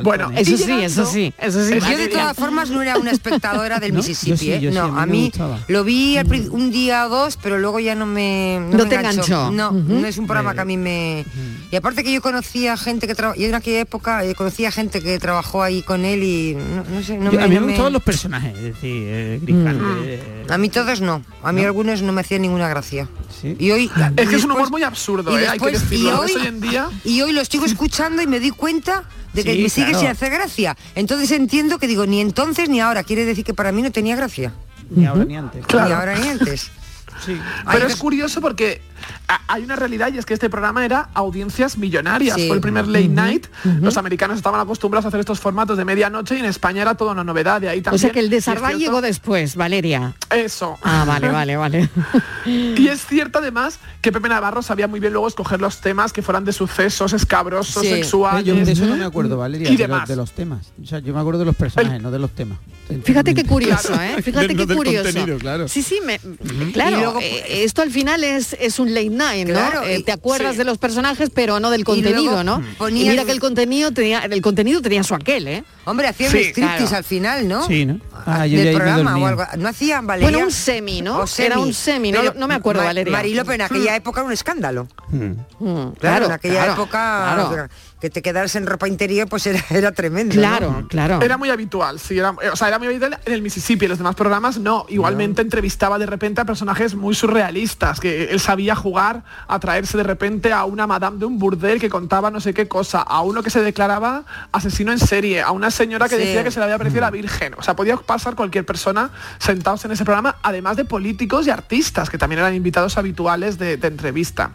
bueno, 0.04 0.30
Eso 0.36 0.52
sí, 0.58 0.64
llegando- 0.64 0.84
eso 0.86 1.06
sí, 1.06 1.34
eso 1.38 1.66
sí. 1.66 1.80
Yo 1.80 1.98
de 1.98 2.08
todas 2.10 2.36
formas 2.38 2.70
no 2.70 2.82
era 2.82 2.98
una 2.98 3.12
espectadora 3.12 3.80
del 3.80 3.92
¿No? 3.94 3.98
Mississippi, 3.98 4.30
Yo 4.32 4.38
sí, 4.38 4.52
¿eh? 4.54 4.60
yo 4.62 4.72
sí, 4.72 4.78
no, 4.78 5.00
a 5.00 5.06
mí 5.06 5.32
lo 5.68 5.84
vi 5.84 6.18
prin- 6.28 6.50
un 6.52 6.72
día 6.72 7.08
o 7.08 7.10
dos, 7.10 7.38
pero 7.42 7.58
luego 7.58 7.80
ya 7.80 7.96
no 7.96 8.06
me 8.06 8.60
No 8.72 8.78
me 8.84 8.86
te 8.86 8.96
enganchó. 8.96 9.52
No, 9.52 9.72
no 9.72 10.06
es 10.06 10.18
un 10.18 10.28
programa 10.28 10.54
que 10.54 10.62
a 10.62 10.66
mí 10.66 10.78
me 10.78 11.26
y 11.72 11.76
aparte 11.76 12.04
que 12.04 12.14
yo 12.14 12.22
conocía 12.22 12.78
gente 12.78 13.08
que 13.08 13.16
trabajó, 13.16 13.40
yo 13.40 13.48
en 13.48 13.56
aquella 13.56 13.80
época 13.80 14.24
eh, 14.24 14.36
conocía 14.36 14.72
gente 14.72 15.02
que 15.02 15.18
trabajó 15.24 15.64
ahí 15.64 15.82
con 15.82 16.06
él 16.06 16.22
y 16.22 16.54
no, 16.56 16.84
no 16.84 17.02
sé, 17.02 17.18
no 17.18 17.32
Yo- 17.32 17.40
me, 17.40 17.44
a 17.46 17.48
mí 17.48 17.56
no 17.56 17.62
me 17.62 17.66
me- 17.68 17.72
gustaban 17.74 17.94
los 17.94 18.04
personajes, 18.04 18.56
es 18.56 18.64
decir, 18.64 19.04
eh, 19.08 19.40
Mm. 19.42 19.68
Eh, 20.06 20.46
a 20.50 20.58
mí 20.60 20.70
todos 20.70 21.02
no, 21.02 21.24
a 21.42 21.52
mí 21.52 21.64
algunos 21.64 22.02
no 22.04 22.12
me 22.14 22.22
hacían 22.22 22.42
ninguna 22.44 22.68
gracia. 22.68 23.08
Y 23.44 23.72
hoy 23.72 23.90
Es 24.18 24.30
que 24.30 24.36
es 24.36 24.44
un 24.44 24.52
humor 24.52 24.70
muy 24.70 24.84
absurdo, 24.84 25.32
y 25.40 25.44
¿eh? 25.44 25.48
hay 25.48 25.58
que 25.60 25.66
después- 25.72 25.90
decirlo. 25.90 26.10
y 26.10 26.12
Lo 26.12 26.20
hoy, 26.40 26.48
en 26.48 26.62
día... 26.62 26.90
y 27.04 27.22
hoy 27.22 27.32
lo 27.32 27.44
sigo 27.46 27.66
escuchando 27.66 28.22
y 28.22 28.28
me 28.28 28.40
di 28.40 28.52
cuenta 28.52 29.04
de 29.34 29.44
que 29.44 29.54
Sí, 29.56 29.64
me 29.64 29.70
sigue 29.70 29.86
claro. 29.88 30.00
sin 30.02 30.08
hacer 30.10 30.32
gracia. 30.32 30.78
Entonces 30.96 31.32
entiendo 31.32 31.80
que 31.80 31.88
digo, 31.88 32.06
ni 32.06 32.22
entonces 32.22 32.70
ni 32.70 32.80
ahora. 32.82 33.04
Quiere 33.04 33.26
decir 33.26 33.44
que 33.44 33.54
para 33.54 33.72
mí 33.72 33.82
no 33.82 33.92
tenía 33.92 34.16
gracia. 34.16 34.54
ni 34.90 35.06
ahora 35.06 35.26
ni 35.26 35.36
antes. 35.38 35.64
Ni 35.74 35.80
ahora 35.92 36.16
ni 36.20 36.28
antes. 36.28 36.70
Sí. 37.26 37.38
Pero 37.72 37.88
es 37.88 37.96
curioso 37.96 38.42
porque 38.42 38.82
hay 39.48 39.64
una 39.64 39.76
realidad 39.76 40.12
y 40.14 40.18
es 40.18 40.26
que 40.26 40.34
este 40.34 40.50
programa 40.50 40.84
era 40.86 41.10
audiencias 41.14 41.78
millonarias. 41.78 42.36
Sí. 42.36 42.48
Fue 42.48 42.56
el 42.56 42.62
primer 42.62 42.88
late 42.88 43.08
night. 43.08 43.48
Los 43.82 43.98
americanos 43.98 44.38
estaban 44.38 44.60
acostumbrados 44.60 45.06
a 45.06 45.08
hacer 45.10 45.20
estos 45.20 45.40
formatos 45.40 45.78
de 45.78 45.86
medianoche 45.86 46.36
y 46.36 46.40
en 46.40 46.46
España 46.46 46.82
era 46.82 46.96
toda 46.96 47.14
una 47.14 47.24
novedad. 47.24 47.62
De 47.62 47.70
ahí 47.70 47.80
O 47.80 47.84
también. 47.84 48.00
sea 48.00 48.12
que 48.12 48.20
el 48.20 48.28
y 48.28 48.30
de 48.30 48.38
es 48.38 48.46
Sardá 48.46 48.68
cierto- 48.68 48.80
llegó 48.80 49.02
después, 49.02 49.56
Valeria. 49.56 50.14
Eso. 50.30 50.78
Ah, 50.84 51.04
vale, 51.08 51.30
vale, 51.30 51.56
vale. 51.58 51.90
Y 52.46 52.88
es 52.88 53.06
cierto 53.06 53.40
además 53.40 53.80
que 54.02 54.12
Pepe 54.12 54.28
Navarro 54.30 54.62
sabía 54.62 54.88
muy 54.88 55.00
bien 55.00 55.14
luego 55.14 55.28
escoger 55.28 55.62
los 55.62 55.80
temas 55.80 56.12
que 56.12 56.22
fueran 56.22 56.44
de 56.46 56.52
sucesos 56.54 57.14
escabrosos, 57.14 57.82
Sí. 57.84 57.90
sexuales. 57.90 58.44
Yo 58.46 58.54
de 58.56 58.72
eso 58.72 58.86
no 58.86 58.98
me 58.98 59.06
acuerdo, 59.06 59.38
Valeria, 59.38 59.70
Y 59.70 59.78
de, 59.78 59.88
los, 59.88 59.96
demás. 59.96 60.10
de 60.10 60.16
los 60.16 60.32
temas. 60.32 60.72
O 60.82 60.86
sea, 60.86 61.00
yo 61.00 61.14
me 61.14 61.20
acuerdo 61.20 61.40
de 61.40 61.46
los 61.46 61.56
personajes, 61.56 62.02
no 62.02 62.12
de 62.12 62.20
los 62.20 62.32
temas. 62.32 62.58
Fíjate 63.04 63.34
qué 63.34 63.44
curioso, 63.46 63.94
¿eh? 64.02 64.22
Fíjate 64.22 64.54
No 64.54 64.68
qué 64.68 64.76
curioso. 64.76 65.38
claro. 65.40 65.68
Sí, 65.68 65.82
sí, 65.82 66.00
me, 66.06 66.20
claro. 66.74 66.98
Y 66.98 67.00
luego, 67.00 67.20
eh, 67.22 67.64
esto 67.64 67.82
al 67.82 67.92
final 67.92 68.24
es, 68.24 68.54
es 68.60 68.80
un 68.80 68.94
late 68.94 69.10
night, 69.14 69.48
¿no? 69.48 69.54
Claro, 69.54 69.84
Eh, 69.84 70.04
te 70.04 70.12
acuerdas 70.12 70.54
sí. 70.54 70.58
de 70.58 70.64
los 70.64 70.78
personajes, 70.78 71.30
pero 71.34 71.60
no 71.60 71.70
del 71.70 71.82
Y 71.82 71.84
contenido, 71.84 72.24
luego 72.24 72.44
¿no? 72.44 72.64
ponían- 72.78 73.06
Y 73.08 73.10
mira 73.10 73.26
que 73.26 73.32
el 73.32 73.40
contenido 73.40 73.92
tenía, 73.92 74.20
el 74.20 74.42
contenido 74.42 74.82
tenía 74.82 75.04
su 75.04 75.16
aquel, 75.16 75.48
¿eh? 75.48 75.64
Hombre, 75.86 76.08
hacían 76.08 76.32
Sí, 76.32 76.38
striptease 76.46 76.78
claro. 76.78 76.96
al 76.98 77.04
final, 77.04 77.48
¿no? 77.48 77.68
Sí, 77.68 77.86
¿no? 77.86 78.00
Ah, 78.26 78.46
yo 78.48 78.58
del 78.60 78.76
programa 78.76 79.18
o 79.18 79.26
algo. 79.28 79.46
No 79.58 79.68
hacían 79.70 80.08
Valeria. 80.08 80.30
Bueno, 80.32 80.46
un 80.46 80.52
semi, 80.52 81.02
¿no? 81.02 81.26
Era 81.38 81.60
un 81.60 81.74
semi, 81.74 82.12
no- 82.12 82.20
Pero 82.22 82.34
no 82.38 82.48
me 82.48 82.54
acuerdo, 82.56 82.82
Ma- 82.82 82.88
Valeria. 82.88 83.12
Marilo, 83.12 83.44
pero 83.44 83.56
en 83.56 83.62
aquella 83.62 83.96
época 83.96 84.22
era 84.22 84.28
un 84.28 84.34
escándalo. 84.34 84.88
Hmm. 85.10 85.34
Mm, 85.60 85.92
Claro, 86.00 86.26
en 86.28 86.32
aquella 86.32 86.54
claro, 86.66 86.74
época 86.74 87.48
claro. 87.50 87.68
Que 88.04 88.10
te 88.10 88.22
quedaras 88.22 88.54
en 88.58 88.68
ropa 88.68 88.90
interior 88.90 89.30
pues 89.30 89.48
era, 89.48 89.64
era 89.70 89.94
tremendo. 89.94 90.36
Claro, 90.36 90.72
¿no? 90.82 90.88
claro. 90.90 91.22
Era 91.22 91.38
muy 91.38 91.50
habitual, 91.50 92.02
sí, 92.02 92.20
era, 92.20 92.32
o 92.32 92.56
sea, 92.58 92.68
era 92.68 92.78
muy 92.78 92.90
habitual 92.90 93.18
en 93.26 93.32
el 93.32 93.42
Mississippi, 93.42 93.86
en 93.86 93.90
los 93.92 93.98
demás 93.98 94.14
programas 94.16 94.58
no. 94.58 94.86
Igualmente 94.90 95.42
entrevistaba 95.42 95.98
de 95.98 96.06
repente 96.06 96.42
a 96.42 96.46
personajes 96.46 96.96
muy 96.96 97.16
surrealistas, 97.16 98.02
que 98.02 98.26
él 98.26 98.42
sabía 98.42 98.76
jugar 98.76 99.24
a 99.48 99.58
traerse 99.58 99.96
de 99.96 100.04
repente 100.04 100.52
a 100.52 100.66
una 100.66 100.86
madame 100.86 101.18
de 101.18 101.24
un 101.24 101.40
burdel 101.40 101.80
que 101.80 101.90
contaba 101.90 102.30
no 102.30 102.42
sé 102.42 102.54
qué 102.54 102.68
cosa, 102.68 103.00
a 103.00 103.22
uno 103.22 103.42
que 103.42 103.50
se 103.50 103.62
declaraba 103.62 104.26
asesino 104.52 104.92
en 104.92 105.00
serie, 105.00 105.42
a 105.42 105.52
una 105.52 105.72
señora 105.72 106.10
que 106.10 106.18
Sí. 106.18 106.24
decía 106.26 106.44
que 106.44 106.52
se 106.52 106.60
le 106.60 106.66
había 106.66 106.78
parecido 106.78 107.00
la 107.00 107.10
Virgen. 107.10 107.54
O 107.58 107.64
sea, 107.64 107.74
podía 107.78 107.96
pasar 107.96 108.36
cualquier 108.36 108.66
persona 108.66 109.12
sentados 109.40 109.86
en 109.86 109.94
ese 109.94 110.04
programa, 110.04 110.36
además 110.44 110.76
de 110.76 110.84
políticos 110.84 111.48
y 111.48 111.52
artistas, 111.52 112.10
que 112.10 112.18
también 112.18 112.40
eran 112.40 112.54
invitados 112.54 112.98
habituales 112.98 113.58
de, 113.58 113.78
de 113.78 113.88
entrevista. 113.88 114.52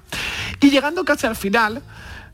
Y 0.61 0.69
llegando 0.71 1.03
casi 1.07 1.27
al 1.27 1.35
final, 1.35 1.81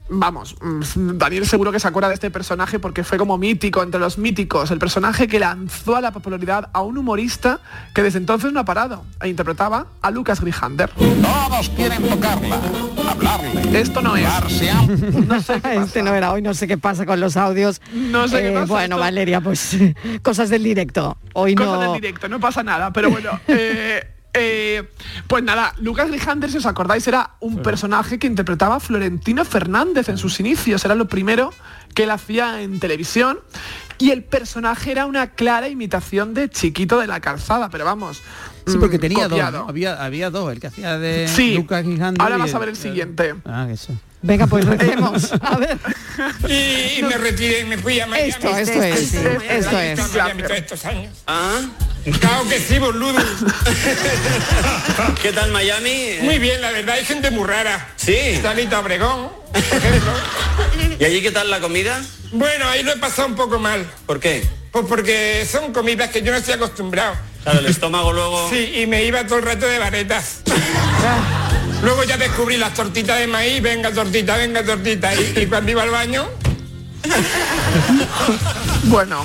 Vamos, 0.06 0.54
mm, 0.60 1.16
Daniel 1.16 1.46
seguro 1.46 1.72
que 1.72 1.80
se 1.80 1.88
acuerda 1.88 2.08
de 2.08 2.14
este 2.14 2.30
personaje 2.30 2.78
porque 2.78 3.04
fue 3.04 3.16
como 3.16 3.38
mítico 3.38 3.82
entre 3.82 3.98
los 3.98 4.18
míticos, 4.18 4.70
el 4.70 4.78
personaje 4.78 5.26
que 5.28 5.38
lanzó 5.38 5.96
a 5.96 6.02
la 6.02 6.10
popularidad 6.12 6.68
a 6.74 6.82
un 6.82 6.98
humorista 6.98 7.60
que 7.94 8.02
desde 8.02 8.18
entonces 8.18 8.52
no 8.52 8.60
ha 8.60 8.64
parado 8.66 9.04
e 9.22 9.28
interpretaba 9.28 9.86
a 10.02 10.10
Lucas 10.10 10.40
Grijander. 10.42 10.90
Todos 10.90 11.70
quieren 11.70 12.02
tocarla, 12.06 12.60
hablarle. 13.10 13.80
Esto 13.80 14.02
no 14.02 14.14
es. 14.16 14.24
No 15.26 15.40
sé 15.40 15.60
este 15.64 16.02
no 16.02 16.14
era 16.14 16.32
hoy, 16.32 16.42
no 16.42 16.52
sé 16.52 16.68
qué 16.68 16.76
pasa 16.76 17.06
con 17.06 17.18
los 17.18 17.36
audios. 17.38 17.80
No 17.92 18.28
sé 18.28 18.42
qué 18.42 18.48
Eh, 18.50 18.52
pasa, 18.52 18.66
Bueno, 18.66 18.96
esto- 18.96 19.00
Valeria, 19.04 19.40
pues 19.40 19.76
cosas 20.22 20.50
del 20.50 20.62
directo. 20.64 21.16
Hoy 21.32 21.54
no. 21.54 21.80
del 21.80 21.92
directo, 21.94 22.28
no 22.28 22.38
pasa 22.40 22.62
nada, 22.62 22.92
pero 22.92 23.08
bueno. 23.10 23.40
eh, 23.48 24.13
eh, 24.34 24.90
pues 25.28 25.44
nada, 25.44 25.74
Lucas 25.78 26.08
Grijander, 26.08 26.50
si 26.50 26.58
os 26.58 26.66
acordáis, 26.66 27.06
era 27.06 27.36
un 27.40 27.62
personaje 27.62 28.18
que 28.18 28.26
interpretaba 28.26 28.76
a 28.76 28.80
Florentino 28.80 29.44
Fernández 29.44 30.08
en 30.08 30.18
sus 30.18 30.40
inicios. 30.40 30.84
Era 30.84 30.96
lo 30.96 31.06
primero 31.06 31.50
que 31.94 32.02
él 32.02 32.10
hacía 32.10 32.60
en 32.60 32.80
televisión. 32.80 33.38
Y 33.98 34.10
el 34.10 34.24
personaje 34.24 34.90
era 34.90 35.06
una 35.06 35.28
clara 35.28 35.68
imitación 35.68 36.34
de 36.34 36.50
Chiquito 36.50 36.98
de 36.98 37.06
la 37.06 37.20
Calzada, 37.20 37.70
pero 37.70 37.84
vamos. 37.84 38.22
Sí, 38.66 38.76
porque 38.78 38.98
mm, 38.98 39.00
tenía 39.00 39.28
dos. 39.28 39.52
¿no? 39.52 39.68
Había, 39.68 40.02
había 40.02 40.30
dos, 40.30 40.52
el 40.52 40.60
que 40.60 40.68
hacía 40.68 40.98
de 40.98 41.28
Sí, 41.28 41.54
Lucas 41.54 41.84
ahora 42.18 42.36
y 42.36 42.38
vas 42.40 42.54
a 42.54 42.58
ver 42.58 42.68
el 42.70 42.76
siguiente. 42.76 43.34
Ah, 43.44 43.68
eso. 43.70 43.92
Venga, 44.22 44.46
pues 44.46 44.64
recemos. 44.64 45.32
A 45.40 45.58
ver. 45.58 45.78
Y, 46.48 46.98
y 46.98 47.02
me 47.02 47.18
retiré 47.18 47.60
y 47.60 47.64
me 47.64 47.76
fui 47.76 48.00
a 48.00 48.06
Miami. 48.06 48.30
Esto, 48.30 48.48
esto 48.56 48.82
es, 48.82 48.98
sí, 49.10 49.18
esto 49.48 49.78
es. 49.78 49.98
En 49.98 50.12
Miami 50.12 50.42
todos 50.42 50.56
estos 50.56 50.84
años. 50.86 51.12
¿Ah? 51.26 51.60
Claro 52.20 52.48
que 52.48 52.58
sí, 52.58 52.78
boludo. 52.78 53.18
¿Qué 55.22 55.32
tal 55.32 55.50
Miami? 55.52 56.18
Muy 56.22 56.38
bien, 56.38 56.60
la 56.62 56.70
verdad, 56.70 56.94
hay 56.96 57.04
gente 57.04 57.30
muy 57.30 57.46
rara. 57.46 57.92
Sí. 57.96 58.38
Salita 58.40 58.80
Obregón, 58.80 59.28
por 59.52 59.58
ejemplo. 59.60 60.12
¿Y 60.98 61.04
allí 61.04 61.20
qué 61.20 61.30
tal 61.30 61.50
la 61.50 61.60
comida? 61.60 62.00
Bueno, 62.32 62.66
ahí 62.68 62.82
lo 62.82 62.92
he 62.92 62.96
pasado 62.96 63.28
un 63.28 63.34
poco 63.34 63.58
mal. 63.58 63.86
¿Por 64.06 64.20
qué? 64.20 64.46
Pues 64.70 64.86
porque 64.88 65.46
son 65.50 65.72
comidas 65.72 66.10
que 66.10 66.22
yo 66.22 66.32
no 66.32 66.38
estoy 66.38 66.54
acostumbrado. 66.54 67.14
Claro, 67.44 67.58
el 67.60 67.66
estómago 67.66 68.12
luego... 68.12 68.48
Sí, 68.50 68.72
y 68.76 68.86
me 68.86 69.04
iba 69.04 69.26
todo 69.26 69.38
el 69.38 69.44
rato 69.44 69.66
de 69.66 69.78
varetas. 69.78 70.40
Luego 71.82 72.02
ya 72.04 72.16
descubrí 72.16 72.56
las 72.56 72.72
tortitas 72.72 73.18
de 73.18 73.26
maíz, 73.26 73.60
venga 73.60 73.92
tortita, 73.92 74.36
venga 74.38 74.64
tortita. 74.64 75.14
Y, 75.14 75.34
y 75.42 75.46
cuando 75.46 75.70
iba 75.70 75.82
al 75.82 75.90
baño, 75.90 76.26
Bueno, 78.88 79.24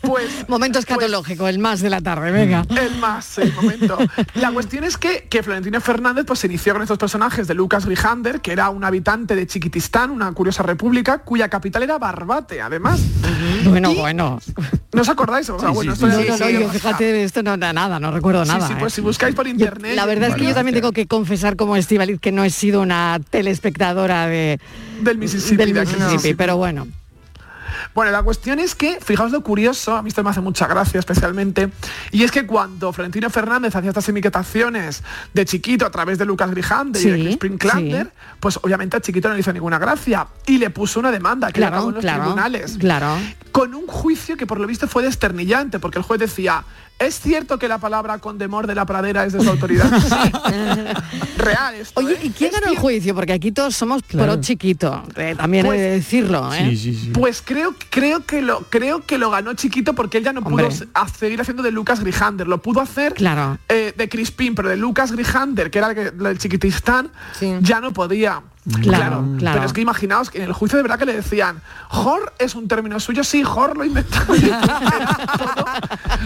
pues... 0.00 0.30
Momento 0.48 0.78
escatológico, 0.78 1.48
el 1.48 1.58
más 1.58 1.80
de 1.80 1.90
la 1.90 2.00
tarde, 2.00 2.30
venga. 2.30 2.64
El 2.70 2.96
más, 2.98 3.24
sí, 3.24 3.42
momento. 3.56 3.98
La 4.34 4.50
cuestión 4.52 4.84
es 4.84 4.96
que, 4.96 5.26
que 5.28 5.42
Florentino 5.42 5.80
Fernández 5.80 6.24
pues, 6.26 6.38
se 6.40 6.46
inició 6.46 6.72
con 6.72 6.82
estos 6.82 6.98
personajes 6.98 7.46
de 7.48 7.54
Lucas 7.54 7.84
Grijander, 7.86 8.40
que 8.40 8.52
era 8.52 8.70
un 8.70 8.84
habitante 8.84 9.34
de 9.34 9.46
Chiquitistán, 9.46 10.10
una 10.10 10.30
curiosa 10.32 10.62
república, 10.62 11.18
cuya 11.18 11.48
capital 11.48 11.82
era 11.82 11.98
Barbate, 11.98 12.60
además. 12.60 13.00
Bueno, 13.64 13.94
bueno. 13.94 14.40
¿No 14.92 15.02
os 15.02 15.08
acordáis? 15.08 15.48
O 15.50 15.58
sea, 15.58 15.70
bueno, 15.70 15.92
esto 15.92 16.06
No, 16.06 16.20
ya- 16.20 16.30
no, 16.32 16.38
no, 16.38 16.50
yo 16.50 16.68
fíjate, 16.70 17.24
esto 17.24 17.42
no 17.42 17.56
da 17.56 17.72
nada, 17.72 18.00
no 18.00 18.10
recuerdo 18.10 18.44
Sí, 18.44 18.50
nada. 18.50 18.66
sí, 18.66 18.72
¿eh? 18.72 18.76
pues 18.78 18.92
si 18.94 19.00
buscáis 19.00 19.34
por 19.34 19.46
internet... 19.46 19.94
La 19.96 20.06
verdad 20.06 20.30
es 20.30 20.34
que 20.36 20.44
yo 20.44 20.54
también 20.54 20.74
tengo 20.74 20.92
que 20.92 21.06
confesar 21.06 21.56
como 21.56 21.76
Estivaliz 21.76 22.20
que 22.20 22.32
no 22.32 22.44
he 22.44 22.50
sido 22.50 22.80
una 22.80 23.20
telespectadora 23.30 24.26
de, 24.26 24.58
Del 25.02 25.18
Mississippi. 25.18 25.56
del 25.56 25.72
de 25.74 25.80
aquel 25.80 25.92
Mississippi, 25.94 26.12
Mississippi. 26.14 26.34
pero 26.36 26.56
bueno. 26.56 26.86
Bueno, 27.94 28.12
la 28.12 28.22
cuestión 28.22 28.60
es 28.60 28.74
que, 28.74 28.98
fijaos 29.00 29.32
lo 29.32 29.42
curioso, 29.42 29.96
a 29.96 30.02
mí 30.02 30.08
esto 30.08 30.22
me 30.22 30.30
hace 30.30 30.40
mucha 30.40 30.66
gracia 30.66 31.00
especialmente, 31.00 31.70
y 32.12 32.22
es 32.22 32.30
que 32.30 32.46
cuando 32.46 32.92
Florentino 32.92 33.28
Fernández 33.30 33.74
hacía 33.74 33.90
estas 33.90 34.08
imitaciones 34.08 35.02
de 35.34 35.44
Chiquito 35.44 35.86
a 35.86 35.90
través 35.90 36.18
de 36.18 36.24
Lucas 36.24 36.50
Grijander 36.50 37.02
y 37.02 37.10
de 37.10 37.16
Sí, 37.16 37.22
Crispin 37.24 37.58
Klander, 37.58 38.06
sí. 38.06 38.12
pues 38.38 38.58
obviamente 38.62 38.96
a 38.96 39.00
Chiquito 39.00 39.28
no 39.28 39.34
le 39.34 39.40
hizo 39.40 39.52
ninguna 39.52 39.78
gracia 39.78 40.26
y 40.46 40.58
le 40.58 40.70
puso 40.70 41.00
una 41.00 41.10
demanda 41.10 41.50
que 41.50 41.60
le 41.60 41.66
acabó 41.66 41.88
en 41.88 41.94
los 41.96 42.02
claro, 42.02 42.22
tribunales. 42.22 42.76
claro. 42.78 43.16
Con 43.52 43.74
un 43.74 43.86
juicio 43.86 44.36
que 44.36 44.46
por 44.46 44.60
lo 44.60 44.66
visto 44.66 44.86
fue 44.86 45.02
desternillante, 45.02 45.78
porque 45.80 45.98
el 45.98 46.04
juez 46.04 46.20
decía, 46.20 46.64
¿es 47.00 47.18
cierto 47.18 47.58
que 47.58 47.66
la 47.66 47.78
palabra 47.78 48.18
condemor 48.18 48.66
de 48.68 48.74
la 48.76 48.84
pradera 48.86 49.24
es 49.24 49.32
de 49.32 49.42
su 49.42 49.50
autoridad? 49.50 49.90
Sí. 50.10 50.16
Real 51.38 51.74
esto, 51.74 52.00
Oye, 52.00 52.14
¿eh? 52.14 52.20
¿y 52.24 52.30
quién 52.30 52.52
ganó 52.52 52.66
el 52.70 52.76
juicio? 52.78 53.14
Porque 53.14 53.32
aquí 53.32 53.50
todos 53.50 53.74
somos 53.74 54.02
Claro. 54.02 54.32
pro 54.34 54.40
chiquito, 54.42 55.02
eh, 55.16 55.34
también 55.36 55.64
Pues- 55.64 55.78
he 55.78 55.82
de 55.82 55.90
decirlo, 55.92 56.52
¿eh? 56.52 56.76
Pues 57.14 57.42
creo, 57.44 57.74
creo 57.88 58.24
que 58.26 58.42
lo 58.42 58.60
creo 58.68 59.04
que 59.06 59.16
lo 59.18 59.30
ganó 59.30 59.54
chiquito 59.54 59.94
porque 59.94 60.18
él 60.18 60.24
ya 60.24 60.32
no 60.34 60.40
Hombre. 60.40 60.66
pudo 60.66 60.86
a 60.94 61.08
seguir 61.08 61.40
haciendo 61.40 61.62
de 61.62 61.70
Lucas 61.70 62.00
Grijander. 62.00 62.46
Lo 62.46 62.60
pudo 62.60 62.80
hacer 62.80 63.14
Claro. 63.14 63.58
eh, 63.68 63.94
de 63.96 64.08
Crispin, 64.08 64.54
pero 64.54 64.68
de 64.68 64.76
Lucas 64.76 65.12
Grijander, 65.12 65.70
que 65.70 65.78
era 65.78 65.90
el, 65.92 66.38
chiquitistán, 66.38 67.10
ya 67.62 67.80
no 67.80 67.92
podía. 67.92 68.42
Claro, 68.82 69.26
claro. 69.38 69.54
Pero 69.54 69.64
es 69.64 69.72
que 69.72 69.80
imaginaos 69.80 70.28
que 70.28 70.36
en 70.38 70.44
el 70.44 70.52
juicio 70.52 70.76
de 70.76 70.82
verdad 70.82 70.98
que 70.98 71.06
le 71.06 71.14
decían, 71.14 71.62
Jor 71.88 72.34
es 72.38 72.54
un 72.54 72.68
término 72.68 73.00
suyo, 73.00 73.24
sí, 73.24 73.42
Jor 73.42 73.76
lo 73.78 73.84
inventó. 73.86 74.18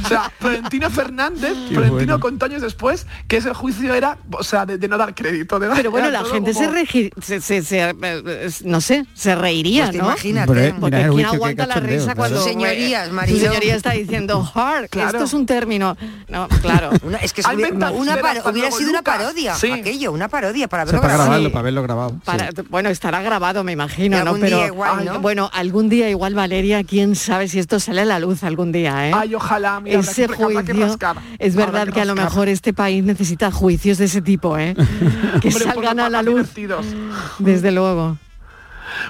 O 0.05 0.09
sea, 0.09 0.31
Florentino 0.65 0.91
Fernández, 0.91 1.53
Qué 1.69 1.75
Florentino 1.75 1.91
bueno. 1.99 2.21
contó 2.21 2.47
años 2.47 2.63
después 2.63 3.07
que 3.29 3.37
ese 3.39 3.53
juicio 3.55 3.95
era, 3.95 4.19
o 4.33 4.43
sea, 4.43 4.65
de, 4.67 4.79
de 4.79 4.89
no 4.89 4.97
dar 4.99 5.15
crédito. 5.15 5.59
De 5.59 5.69
dar- 5.69 5.77
Pero 5.77 5.91
bueno, 5.91 6.11
la 6.11 6.25
gente 6.25 6.55
se, 6.55 6.69
regi- 6.71 7.13
se, 7.23 7.41
se- 7.41 7.63
se- 7.63 7.91
eh, 8.03 8.51
no 8.65 8.81
sé, 8.81 9.07
se 9.15 9.35
reiría, 9.35 9.87
Pues 9.87 9.97
¿no? 9.99 10.05
imagínate. 10.05 10.53
Mira 10.53 10.77
Porque 10.81 10.97
¿quién 10.97 11.13
juicio, 11.13 11.33
aguanta 11.33 11.67
la 11.67 11.75
risa 11.77 12.05
claro. 12.05 12.17
cuando... 12.19 12.43
Señorías, 12.45 13.09
eh, 13.09 13.13
Mariló. 13.13 13.39
Tu 13.39 13.45
señoría 13.47 13.75
está 13.77 13.91
diciendo, 13.93 14.51
hard, 14.55 14.85
esto 14.85 15.25
es 15.25 15.33
un 15.35 15.47
término. 15.47 15.97
No, 16.29 16.49
claro. 16.63 16.91
Una- 17.03 17.19
es 17.19 17.33
que 17.33 17.43
inventado 17.53 17.95
una 17.95 18.15
hubiera 18.51 18.71
sido 18.71 18.91
una 18.91 19.03
parodia, 19.03 19.55
Sí. 19.55 19.71
aquello, 19.71 20.13
una 20.13 20.29
parodia 20.29 20.69
para 20.69 20.85
O 20.85 20.87
sea, 20.87 21.01
verlo 21.01 21.03
para 21.03 21.25
grabado. 21.25 21.53
para 21.53 21.63
verlo 21.63 21.83
grabado. 21.83 22.21
Para- 22.25 22.49
sí. 22.51 22.63
Bueno, 22.71 22.89
estará 22.89 23.23
grabado, 23.23 23.65
me 23.65 23.73
imagino, 23.73 24.25
¿no? 24.25 24.35
Pero 24.35 24.75
bueno, 25.21 25.51
algún 25.53 25.89
día 25.89 26.09
igual 26.11 26.35
Valeria, 26.35 26.83
quién 26.85 27.15
sabe 27.17 27.49
si 27.49 27.59
esto 27.59 27.79
sale 27.81 28.03
a 28.03 28.05
la 28.05 28.19
luz 28.19 28.43
algún 28.45 28.73
día, 28.73 29.09
¿eh? 29.09 29.13
Ay, 29.15 29.35
ojalá, 29.35 29.81
mira, 29.81 30.01
ese 30.01 30.27
que 30.27 30.45
juicio, 30.55 30.97
es 31.39 31.57
verdad 31.57 31.89
que 31.89 32.01
a 32.01 32.05
lo 32.05 32.15
mejor 32.15 32.49
este 32.49 32.73
país 32.73 33.05
necesita 33.05 33.51
juicios 33.51 33.99
de 33.99 34.07
ese 34.07 34.23
tipo, 34.23 34.59
¿eh? 34.59 34.75
que 35.43 35.51
salgan 35.51 36.01
a 36.01 36.11
la 36.11 36.23
luz, 36.23 36.51
desde 37.39 37.73
luego. 37.73 38.19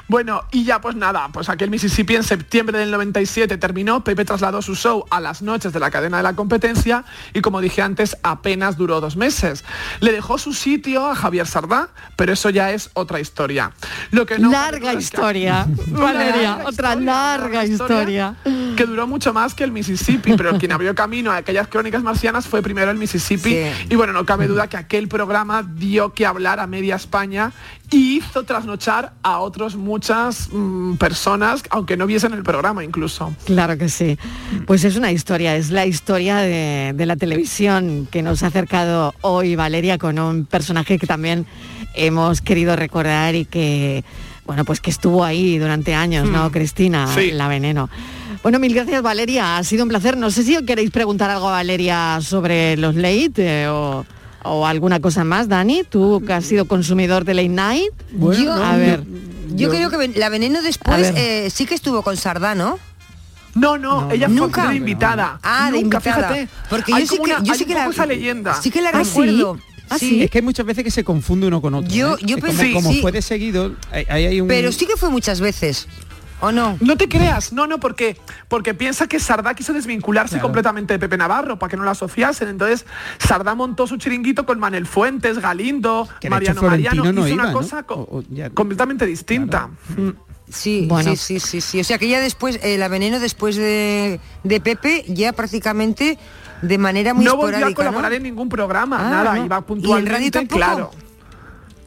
Bueno, 0.08 0.42
y 0.52 0.64
ya 0.64 0.80
pues 0.80 0.96
nada, 0.96 1.28
pues 1.32 1.48
aquel 1.48 1.70
Mississippi 1.70 2.16
en 2.16 2.22
septiembre 2.22 2.78
del 2.78 2.90
97 2.90 3.56
terminó, 3.58 4.04
Pepe 4.04 4.24
trasladó 4.24 4.62
su 4.62 4.74
show 4.74 5.06
a 5.10 5.20
las 5.20 5.42
noches 5.42 5.72
de 5.72 5.80
la 5.80 5.90
cadena 5.90 6.18
de 6.18 6.22
la 6.22 6.34
competencia 6.34 7.04
y 7.32 7.40
como 7.40 7.60
dije 7.60 7.82
antes, 7.82 8.16
apenas 8.22 8.76
duró 8.76 9.00
dos 9.00 9.16
meses. 9.16 9.64
Le 10.00 10.12
dejó 10.12 10.38
su 10.38 10.52
sitio 10.52 11.06
a 11.06 11.14
Javier 11.14 11.46
Sardá, 11.46 11.88
pero 12.16 12.32
eso 12.32 12.50
ya 12.50 12.72
es 12.72 12.90
otra 12.94 13.20
historia. 13.20 13.72
Lo 14.10 14.26
que 14.26 14.38
no 14.38 14.50
larga 14.50 14.94
historia, 14.94 15.66
Valeria, 15.88 16.50
larga 16.50 16.68
otra 16.68 16.94
larga 16.96 17.64
historia. 17.64 18.36
que 18.76 18.84
duró 18.86 19.06
mucho 19.06 19.32
más 19.32 19.54
que 19.54 19.64
el 19.64 19.72
Mississippi, 19.72 20.34
pero 20.36 20.58
quien 20.58 20.72
abrió 20.72 20.94
camino 20.94 21.30
a 21.30 21.36
aquellas 21.36 21.68
crónicas 21.68 22.02
marcianas 22.02 22.46
fue 22.46 22.62
primero 22.62 22.90
el 22.90 22.98
Mississippi. 22.98 23.56
Y 23.88 23.96
bueno, 23.96 24.12
no 24.12 24.24
cabe 24.24 24.46
duda 24.46 24.68
que 24.68 24.76
aquel 24.76 25.08
programa 25.08 25.62
dio 25.62 26.12
que 26.12 26.26
hablar 26.26 26.60
a 26.60 26.66
media 26.66 26.96
España 26.96 27.52
y 27.94 28.16
hizo 28.18 28.42
trasnochar 28.44 29.12
a 29.22 29.38
otras 29.38 29.76
muchas 29.76 30.48
mm, 30.52 30.94
personas, 30.96 31.62
aunque 31.70 31.96
no 31.96 32.06
viesen 32.06 32.32
el 32.34 32.42
programa 32.42 32.82
incluso. 32.84 33.32
Claro 33.44 33.78
que 33.78 33.88
sí. 33.88 34.18
Pues 34.66 34.84
es 34.84 34.96
una 34.96 35.12
historia, 35.12 35.56
es 35.56 35.70
la 35.70 35.86
historia 35.86 36.36
de, 36.38 36.92
de 36.94 37.06
la 37.06 37.16
televisión 37.16 38.08
que 38.10 38.22
nos 38.22 38.42
ha 38.42 38.48
acercado 38.48 39.14
hoy 39.20 39.56
Valeria 39.56 39.98
con 39.98 40.18
un 40.18 40.44
personaje 40.46 40.98
que 40.98 41.06
también 41.06 41.46
hemos 41.94 42.40
querido 42.40 42.74
recordar 42.76 43.34
y 43.34 43.44
que, 43.44 44.04
bueno, 44.46 44.64
pues 44.64 44.80
que 44.80 44.90
estuvo 44.90 45.24
ahí 45.24 45.58
durante 45.58 45.94
años, 45.94 46.28
¿no, 46.28 46.48
Mm. 46.48 46.52
Cristina? 46.52 47.06
Sí. 47.14 47.30
La 47.30 47.48
veneno. 47.48 47.88
Bueno, 48.42 48.58
mil 48.58 48.74
gracias 48.74 49.00
Valeria, 49.00 49.56
ha 49.56 49.64
sido 49.64 49.84
un 49.84 49.88
placer. 49.88 50.16
No 50.18 50.30
sé 50.30 50.42
si 50.42 50.62
queréis 50.66 50.90
preguntar 50.90 51.30
algo 51.30 51.48
a 51.48 51.52
Valeria 51.52 52.18
sobre 52.20 52.76
los 52.76 52.94
late 52.94 53.62
eh, 53.62 53.68
o, 53.68 54.04
o 54.44 54.66
alguna 54.66 55.00
cosa 55.00 55.24
más, 55.24 55.48
Dani, 55.48 55.82
tú 55.88 56.22
que 56.26 56.32
has 56.32 56.44
sido 56.44 56.66
consumidor 56.66 57.24
de 57.24 57.34
late 57.34 57.48
night. 57.48 57.90
Yo- 58.38 58.52
a 58.52 58.76
ver. 58.76 59.02
Yo 59.56 59.70
creo 59.70 59.90
que 59.90 60.08
la 60.18 60.28
veneno 60.28 60.62
después 60.62 61.12
eh, 61.16 61.48
sí 61.50 61.66
que 61.66 61.74
estuvo 61.74 62.02
con 62.02 62.16
Sardá, 62.16 62.54
¿no? 62.54 62.78
No, 63.54 63.78
no, 63.78 64.10
ella 64.10 64.26
fue 64.26 64.34
Nunca. 64.36 64.68
de 64.68 64.76
invitada. 64.76 65.38
Ah, 65.42 65.70
de 65.70 65.80
Nunca, 65.80 65.98
invitada. 65.98 66.28
fíjate. 66.34 66.48
Porque 66.68 66.92
Hay 66.92 67.02
yo 67.02 67.06
sí 67.08 67.16
como 67.18 67.24
que, 67.24 67.34
una- 67.34 67.42
yo 67.44 67.52
hay 67.52 67.58
sí 67.58 67.64
que 67.66 67.74
la, 67.74 67.86
esa 67.86 68.06
leyenda. 68.06 68.54
Sí 68.60 68.70
que 68.70 68.82
la 68.82 68.90
¿Ah, 68.90 69.04
sí? 69.04 69.10
recuerdo. 69.10 69.58
¿Ah, 69.90 69.98
sí. 69.98 70.08
sí? 70.08 70.22
Es 70.24 70.30
que 70.30 70.38
hay 70.38 70.42
muchas 70.42 70.66
veces 70.66 70.82
que 70.82 70.90
se 70.90 71.04
confunde 71.04 71.46
uno 71.46 71.60
con 71.62 71.74
otro. 71.74 71.88
Yo- 71.88 72.14
¿eh? 72.16 72.20
yo 72.22 72.38
como, 72.40 72.52
pensé- 72.52 72.72
como 72.72 72.90
sí. 72.90 73.00
fue 73.00 73.12
de 73.12 73.22
seguido, 73.22 73.74
ahí 73.92 74.04
ahí 74.08 74.26
hay 74.26 74.40
un... 74.40 74.48
Pero 74.48 74.72
sí 74.72 74.86
que 74.86 74.96
fue 74.96 75.08
muchas 75.10 75.40
veces. 75.40 75.86
¿O 76.44 76.52
no? 76.52 76.76
No 76.80 76.96
te 76.96 77.08
creas, 77.08 77.52
no, 77.52 77.66
no, 77.66 77.78
porque, 77.80 78.16
porque 78.48 78.74
piensa 78.74 79.06
que 79.06 79.18
Sardá 79.18 79.54
quiso 79.54 79.72
desvincularse 79.72 80.34
Claro. 80.34 80.44
completamente 80.48 80.92
de 80.94 80.98
Pepe 80.98 81.16
Navarro 81.16 81.58
para 81.58 81.70
que 81.70 81.76
no 81.76 81.84
lo 81.84 81.90
asociasen. 81.90 82.48
Entonces, 82.48 82.84
Sardá 83.18 83.54
montó 83.54 83.86
su 83.86 83.96
chiringuito 83.96 84.44
con 84.46 84.58
Manel 84.58 84.86
Fuentes, 84.86 85.38
Galindo, 85.38 86.08
Que 86.20 86.28
Mariano 86.30 86.62
Mariano. 86.62 87.04
no 87.12 87.26
hizo 87.26 87.34
iba, 87.34 87.44
una 87.44 87.52
cosa 87.52 87.82
co- 87.84 87.94
O- 87.94 88.18
o 88.18 88.22
ya- 88.30 88.50
completamente 88.50 89.06
distinta. 89.06 89.68
Mm. 89.96 90.10
Sí, 90.50 90.84
Bueno. 90.88 91.12
sí, 91.16 91.38
sí, 91.38 91.40
sí, 91.40 91.60
sí. 91.62 91.80
O 91.80 91.84
sea 91.84 91.96
que 91.98 92.06
ya 92.08 92.20
después, 92.20 92.60
eh, 92.62 92.76
la 92.76 92.88
veneno 92.88 93.18
después 93.18 93.56
de, 93.56 94.20
de 94.42 94.60
Pepe, 94.60 95.04
ya 95.08 95.32
prácticamente 95.32 96.18
de 96.60 96.78
manera 96.78 97.14
muy 97.14 97.24
No 97.24 97.36
volvió 97.36 97.66
a 97.66 97.72
colaborar 97.74 98.10
¿no? 98.10 98.16
en 98.18 98.22
ningún 98.22 98.48
programa, 98.50 98.98
Ah, 99.00 99.10
nada, 99.10 99.34
no. 99.36 99.44
iba 99.46 99.56
¿Y 99.56 99.58
en 99.58 99.64
puntualmente, 99.64 100.12
radio 100.12 100.30
tampoco? 100.30 100.56
claro. 100.56 100.90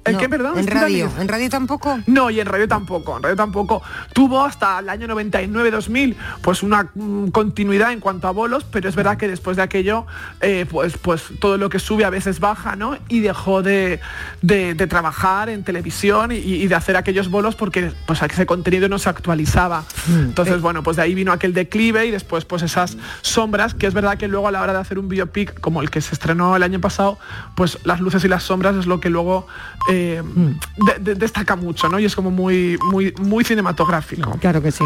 ¿El 0.07 0.13
No, 0.13 0.19
qué, 0.19 0.29
perdón? 0.29 0.57
En 0.57 0.65
radio, 0.67 1.11
en 1.19 1.27
radio 1.27 1.49
tampoco. 1.49 1.99
No, 2.07 2.29
y 2.29 2.39
en 2.39 2.45
radio 2.47 2.67
tampoco, 2.67 3.17
en 3.17 3.23
radio 3.23 3.35
tampoco. 3.35 3.81
Tuvo 4.13 4.43
hasta 4.43 4.79
el 4.79 4.89
año 4.89 5.07
99-2000 5.07 6.15
pues 6.41 6.63
una 6.63 6.89
mm, 6.93 7.27
continuidad 7.29 7.91
en 7.91 7.99
cuanto 7.99 8.27
a 8.27 8.31
bolos, 8.31 8.63
pero 8.63 8.89
es 8.89 8.95
verdad 8.95 9.17
que 9.17 9.27
después 9.27 9.57
de 9.57 9.63
aquello 9.63 10.05
eh, 10.41 10.65
pues, 10.69 10.97
pues 10.97 11.23
todo 11.39 11.57
lo 11.57 11.69
que 11.69 11.79
sube 11.79 12.05
a 12.05 12.09
veces 12.09 12.39
baja, 12.39 12.75
¿no? 12.75 12.97
Y 13.09 13.19
dejó 13.19 13.61
de, 13.63 13.99
de- 14.41 14.73
de 14.73 14.87
trabajar 14.87 15.49
en 15.49 15.63
televisión 15.63 16.31
y, 16.31 16.35
y 16.35 16.67
de 16.67 16.75
hacer 16.75 16.95
aquellos 16.97 17.29
bolos 17.29 17.55
porque 17.55 17.91
pues 18.05 18.21
ese 18.21 18.45
contenido 18.45 18.87
no 18.89 18.99
se 18.99 19.09
actualizaba. 19.09 19.83
Entonces, 20.09 20.61
bueno, 20.61 20.83
pues 20.83 20.97
de 20.97 21.03
ahí 21.03 21.15
vino 21.15 21.31
aquel 21.31 21.53
declive 21.53 22.05
y 22.05 22.11
después 22.11 22.45
pues 22.45 22.61
esas 22.63 22.97
sombras, 23.21 23.73
que 23.73 23.87
es 23.87 23.93
verdad 23.93 24.17
que 24.17 24.27
luego 24.27 24.47
a 24.47 24.51
la 24.51 24.61
hora 24.61 24.73
de 24.73 24.79
hacer 24.79 24.99
un 24.99 25.07
biopic 25.09 25.59
como 25.59 25.81
el 25.81 25.89
que 25.89 26.01
se 26.01 26.13
estrenó 26.13 26.55
el 26.55 26.63
año 26.63 26.79
pasado, 26.79 27.17
pues 27.55 27.77
las 27.83 27.99
luces 27.99 28.23
y 28.23 28.27
las 28.27 28.43
sombras 28.43 28.75
es 28.75 28.85
lo 28.85 28.99
que 28.99 29.09
luego 29.09 29.47
eh, 29.89 29.96
de- 29.97 30.99
de- 30.99 31.15
destaca 31.15 31.55
mucho, 31.55 31.89
¿no? 31.89 31.99
Y 31.99 32.05
es 32.05 32.15
como 32.15 32.31
muy, 32.31 32.77
muy, 32.91 33.13
muy 33.19 33.43
cinematográfico. 33.43 34.37
Claro 34.39 34.61
que 34.61 34.71
sí. 34.71 34.83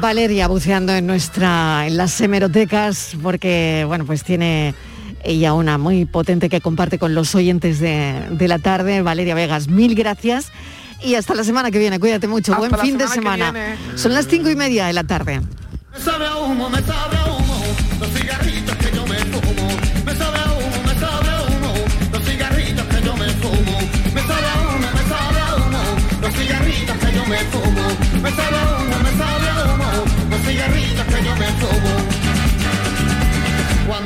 Valeria 0.00 0.46
buceando 0.48 0.92
en 0.94 1.06
nuestra 1.06 1.86
en 1.86 1.96
las 1.96 2.20
hemerotecas 2.20 3.16
porque 3.22 3.84
bueno 3.86 4.04
pues 4.06 4.22
tiene 4.22 4.74
ella 5.24 5.54
una 5.54 5.76
muy 5.78 6.04
potente 6.04 6.48
que 6.48 6.60
comparte 6.60 6.98
con 6.98 7.14
los 7.14 7.34
oyentes 7.34 7.78
de, 7.80 8.14
de 8.30 8.48
la 8.48 8.58
tarde. 8.58 9.02
Valeria 9.02 9.34
Vegas, 9.34 9.68
mil 9.68 9.94
gracias 9.94 10.50
y 11.02 11.14
hasta 11.16 11.34
la 11.34 11.44
semana 11.44 11.70
que 11.70 11.78
viene. 11.78 11.98
Cuídate 11.98 12.28
mucho. 12.28 12.52
Hasta 12.52 12.68
Buen 12.68 12.80
fin 12.80 12.96
de 12.98 13.08
semana. 13.08 13.52
Son 13.96 14.14
las 14.14 14.26
cinco 14.28 14.50
y 14.50 14.56
media 14.56 14.86
de 14.86 14.92
la 14.92 15.04
tarde. 15.04 15.40
Me 15.92 15.98
sabe 16.00 16.26
a 16.26 16.36
humo, 16.36 16.70
me 16.70 16.80
sabe 16.82 17.16
a 17.16 17.26
humo, 17.26 17.62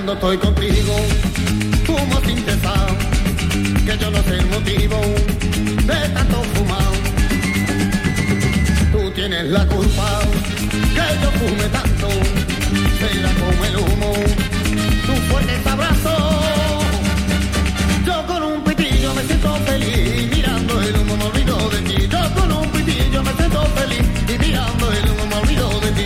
Cuando 0.06 0.24
estoy 0.28 0.38
contigo, 0.38 0.94
fumo 1.84 2.20
sin 2.24 2.38
cesar, 2.44 2.96
que 3.84 3.98
yo 3.98 4.08
no 4.08 4.22
sé 4.22 4.38
el 4.38 4.46
motivo 4.46 5.00
de 5.82 6.08
tanto 6.10 6.42
fumar. 6.54 6.92
Tú 8.92 9.10
tienes 9.16 9.46
la 9.46 9.66
culpa 9.66 10.20
que 10.94 11.06
yo 11.22 11.30
fume 11.40 11.68
tanto, 11.72 12.08
será 13.00 13.32
como 13.34 13.64
el 13.64 13.76
humo, 13.78 14.12
tu 15.06 15.12
fuerte 15.28 15.68
abrazo. 15.68 16.40
Yo 18.06 18.26
con 18.28 18.42
un 18.44 18.62
pitillo 18.62 19.12
me 19.12 19.22
siento 19.24 19.56
feliz, 19.66 20.30
mirando 20.30 20.82
el 20.82 20.96
humo 20.98 21.16
me 21.16 21.24
olvido 21.24 21.68
de 21.70 21.82
ti. 21.82 22.08
Yo 22.08 22.34
con 22.36 22.52
un 22.52 22.68
pitillo 22.70 23.24
me 23.24 23.32
siento 23.32 23.64
feliz, 23.74 24.06
y 24.28 24.38
mirando 24.38 24.92
el 24.92 25.10
humo 25.10 25.26
me 25.26 25.34
olvido 25.34 25.80
de 25.80 25.90
ti. 25.90 26.05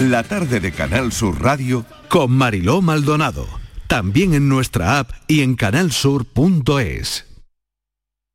La 0.00 0.22
tarde 0.22 0.60
de 0.60 0.72
Canal 0.72 1.12
Sur 1.12 1.42
Radio 1.42 1.84
con 2.08 2.32
Mariló 2.32 2.80
Maldonado. 2.80 3.46
También 3.86 4.32
en 4.32 4.48
nuestra 4.48 4.98
app 4.98 5.10
y 5.28 5.42
en 5.42 5.56
canalsur.es. 5.56 7.26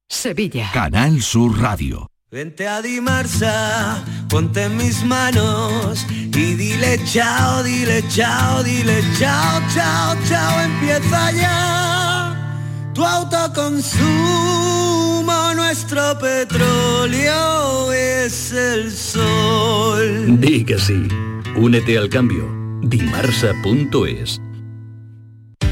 Sevilla. 0.07 0.69
Canal 0.71 1.23
Sur 1.23 1.59
Radio. 1.59 2.05
Vente 2.29 2.67
a 2.67 2.83
Dimarsa, 2.83 4.05
ponte 4.29 4.65
en 4.65 4.77
mis 4.77 5.03
manos 5.05 6.05
y 6.11 6.53
dile 6.53 6.99
chao, 7.05 7.63
dile 7.63 8.03
chao, 8.09 8.61
dile 8.61 9.01
chao, 9.17 9.59
chao, 9.73 10.15
chao, 10.29 10.61
empieza 10.61 11.31
ya 11.31 12.91
tu 12.93 13.03
autoconsumo, 13.03 15.53
nuestro 15.55 16.15
petróleo 16.19 17.91
es 17.91 18.51
el 18.51 18.91
sol. 18.91 20.39
Di 20.39 20.63
que 20.63 20.77
sí. 20.77 21.07
Únete 21.57 21.97
al 21.97 22.09
cambio. 22.09 22.49
Dimarsa.es. 22.81 24.44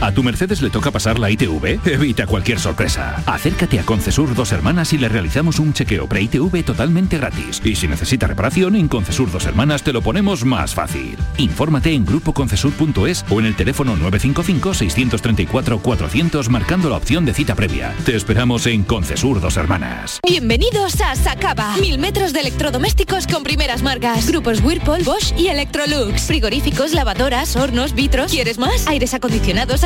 ¿A 0.03 0.11
tu 0.11 0.21
Mercedes 0.21 0.61
le 0.61 0.69
toca 0.69 0.91
pasar 0.91 1.17
la 1.17 1.31
ITV? 1.31 1.79
Evita 1.85 2.27
cualquier 2.27 2.59
sorpresa. 2.59 3.23
Acércate 3.25 3.79
a 3.79 3.83
Concesur 3.83 4.35
Dos 4.35 4.51
Hermanas 4.51 4.91
y 4.91 4.97
le 4.97 5.07
realizamos 5.07 5.59
un 5.59 5.71
chequeo 5.71 6.07
pre-ITV 6.07 6.65
totalmente 6.65 7.17
gratis. 7.17 7.61
Y 7.63 7.77
si 7.77 7.87
necesita 7.87 8.27
reparación, 8.27 8.75
en 8.75 8.89
Concesur 8.89 9.31
Dos 9.31 9.45
Hermanas 9.45 9.81
te 9.81 9.93
lo 9.93 10.01
ponemos 10.01 10.43
más 10.43 10.75
fácil. 10.75 11.15
Infórmate 11.37 11.93
en 11.93 12.05
grupoconcesur.es 12.05 13.23
o 13.29 13.39
en 13.39 13.45
el 13.45 13.55
teléfono 13.55 13.95
955-634-400 13.95 16.49
marcando 16.49 16.89
la 16.89 16.97
opción 16.97 17.23
de 17.23 17.33
cita 17.33 17.55
previa. 17.55 17.95
Te 18.05 18.17
esperamos 18.17 18.67
en 18.67 18.83
Concesur 18.83 19.39
Dos 19.39 19.55
Hermanas. 19.55 20.19
Bienvenidos 20.27 20.99
a 20.99 21.15
Sacaba. 21.15 21.77
Mil 21.77 21.97
metros 21.97 22.33
de 22.33 22.41
electrodomésticos 22.41 23.25
con 23.25 23.43
primeras 23.43 23.83
marcas. 23.83 24.27
Grupos 24.27 24.59
Whirlpool, 24.61 25.03
Bosch 25.03 25.31
y 25.37 25.47
Electrolux. 25.47 26.23
Frigoríficos, 26.23 26.91
lavadoras, 26.91 27.55
hornos, 27.55 27.95
vitros. 27.95 28.33
¿Quieres 28.33 28.57
más? 28.57 28.85
Aires 28.87 29.13
acondicionados, 29.13 29.85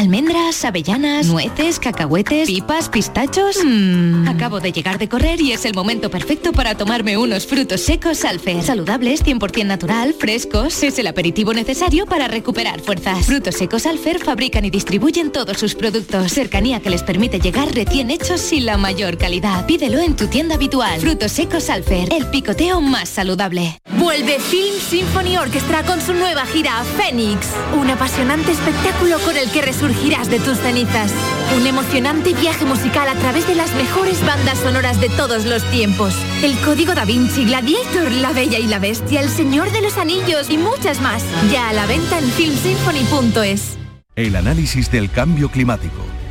Almendras, 0.00 0.64
avellanas, 0.64 1.26
nueces, 1.26 1.78
cacahuetes, 1.78 2.48
pipas, 2.48 2.88
pistachos. 2.88 3.58
Mmm. 3.62 4.26
Acabo 4.28 4.58
de 4.58 4.72
llegar 4.72 4.98
de 4.98 5.10
correr 5.10 5.38
y 5.42 5.52
es 5.52 5.66
el 5.66 5.74
momento 5.74 6.10
perfecto 6.10 6.52
para 6.52 6.74
tomarme 6.74 7.18
unos 7.18 7.46
frutos 7.46 7.82
secos 7.82 8.24
Alfer. 8.24 8.62
Saludables, 8.62 9.22
100% 9.22 9.66
natural, 9.66 10.14
frescos. 10.14 10.82
Es 10.82 10.98
el 10.98 11.06
aperitivo 11.06 11.52
necesario 11.52 12.06
para 12.06 12.28
recuperar 12.28 12.80
fuerzas. 12.80 13.26
Frutos 13.26 13.56
secos 13.56 13.84
Alfer 13.84 14.20
fabrican 14.20 14.64
y 14.64 14.70
distribuyen 14.70 15.32
todos 15.32 15.58
sus 15.58 15.74
productos. 15.74 16.32
Cercanía 16.32 16.80
que 16.80 16.88
les 16.88 17.02
permite 17.02 17.38
llegar 17.38 17.70
recién 17.74 18.10
hechos 18.10 18.54
y 18.54 18.60
la 18.60 18.78
mayor 18.78 19.18
calidad. 19.18 19.66
Pídelo 19.66 19.98
en 19.98 20.16
tu 20.16 20.28
tienda 20.28 20.54
habitual. 20.54 20.98
Frutos 20.98 21.32
secos 21.32 21.68
Alfer, 21.68 22.08
el 22.10 22.24
picoteo 22.28 22.80
más 22.80 23.10
saludable. 23.10 23.78
Vuelve 23.98 24.40
Film 24.40 24.80
Symphony 24.80 25.36
Orchestra 25.36 25.82
con 25.82 26.00
su 26.00 26.14
nueva 26.14 26.46
gira 26.46 26.82
Phoenix, 26.96 27.48
un 27.78 27.90
apasionante 27.90 28.52
espectáculo 28.52 29.18
con 29.18 29.36
el 29.36 29.50
que 29.50 29.60
resurgirás 29.90 30.30
de 30.30 30.38
tus 30.38 30.58
cenizas. 30.58 31.12
Un 31.56 31.66
emocionante 31.66 32.32
viaje 32.34 32.64
musical 32.64 33.08
a 33.08 33.14
través 33.14 33.46
de 33.48 33.54
las 33.54 33.74
mejores 33.74 34.24
bandas 34.24 34.58
sonoras 34.58 35.00
de 35.00 35.08
todos 35.08 35.44
los 35.46 35.64
tiempos. 35.70 36.14
El 36.42 36.56
Código 36.60 36.94
Da 36.94 37.04
Vinci, 37.04 37.44
Gladiator, 37.44 38.12
La 38.12 38.32
Bella 38.32 38.58
y 38.58 38.66
la 38.66 38.78
Bestia, 38.78 39.20
El 39.20 39.28
Señor 39.28 39.72
de 39.72 39.82
los 39.82 39.98
Anillos 39.98 40.48
y 40.48 40.58
muchas 40.58 41.00
más. 41.00 41.24
Ya 41.50 41.68
a 41.68 41.72
la 41.72 41.86
venta 41.86 42.18
en 42.18 42.30
filmsymphony.es. 42.30 43.78
El 44.14 44.36
análisis 44.36 44.90
del 44.90 45.10
cambio 45.10 45.50
climático, 45.50 46.04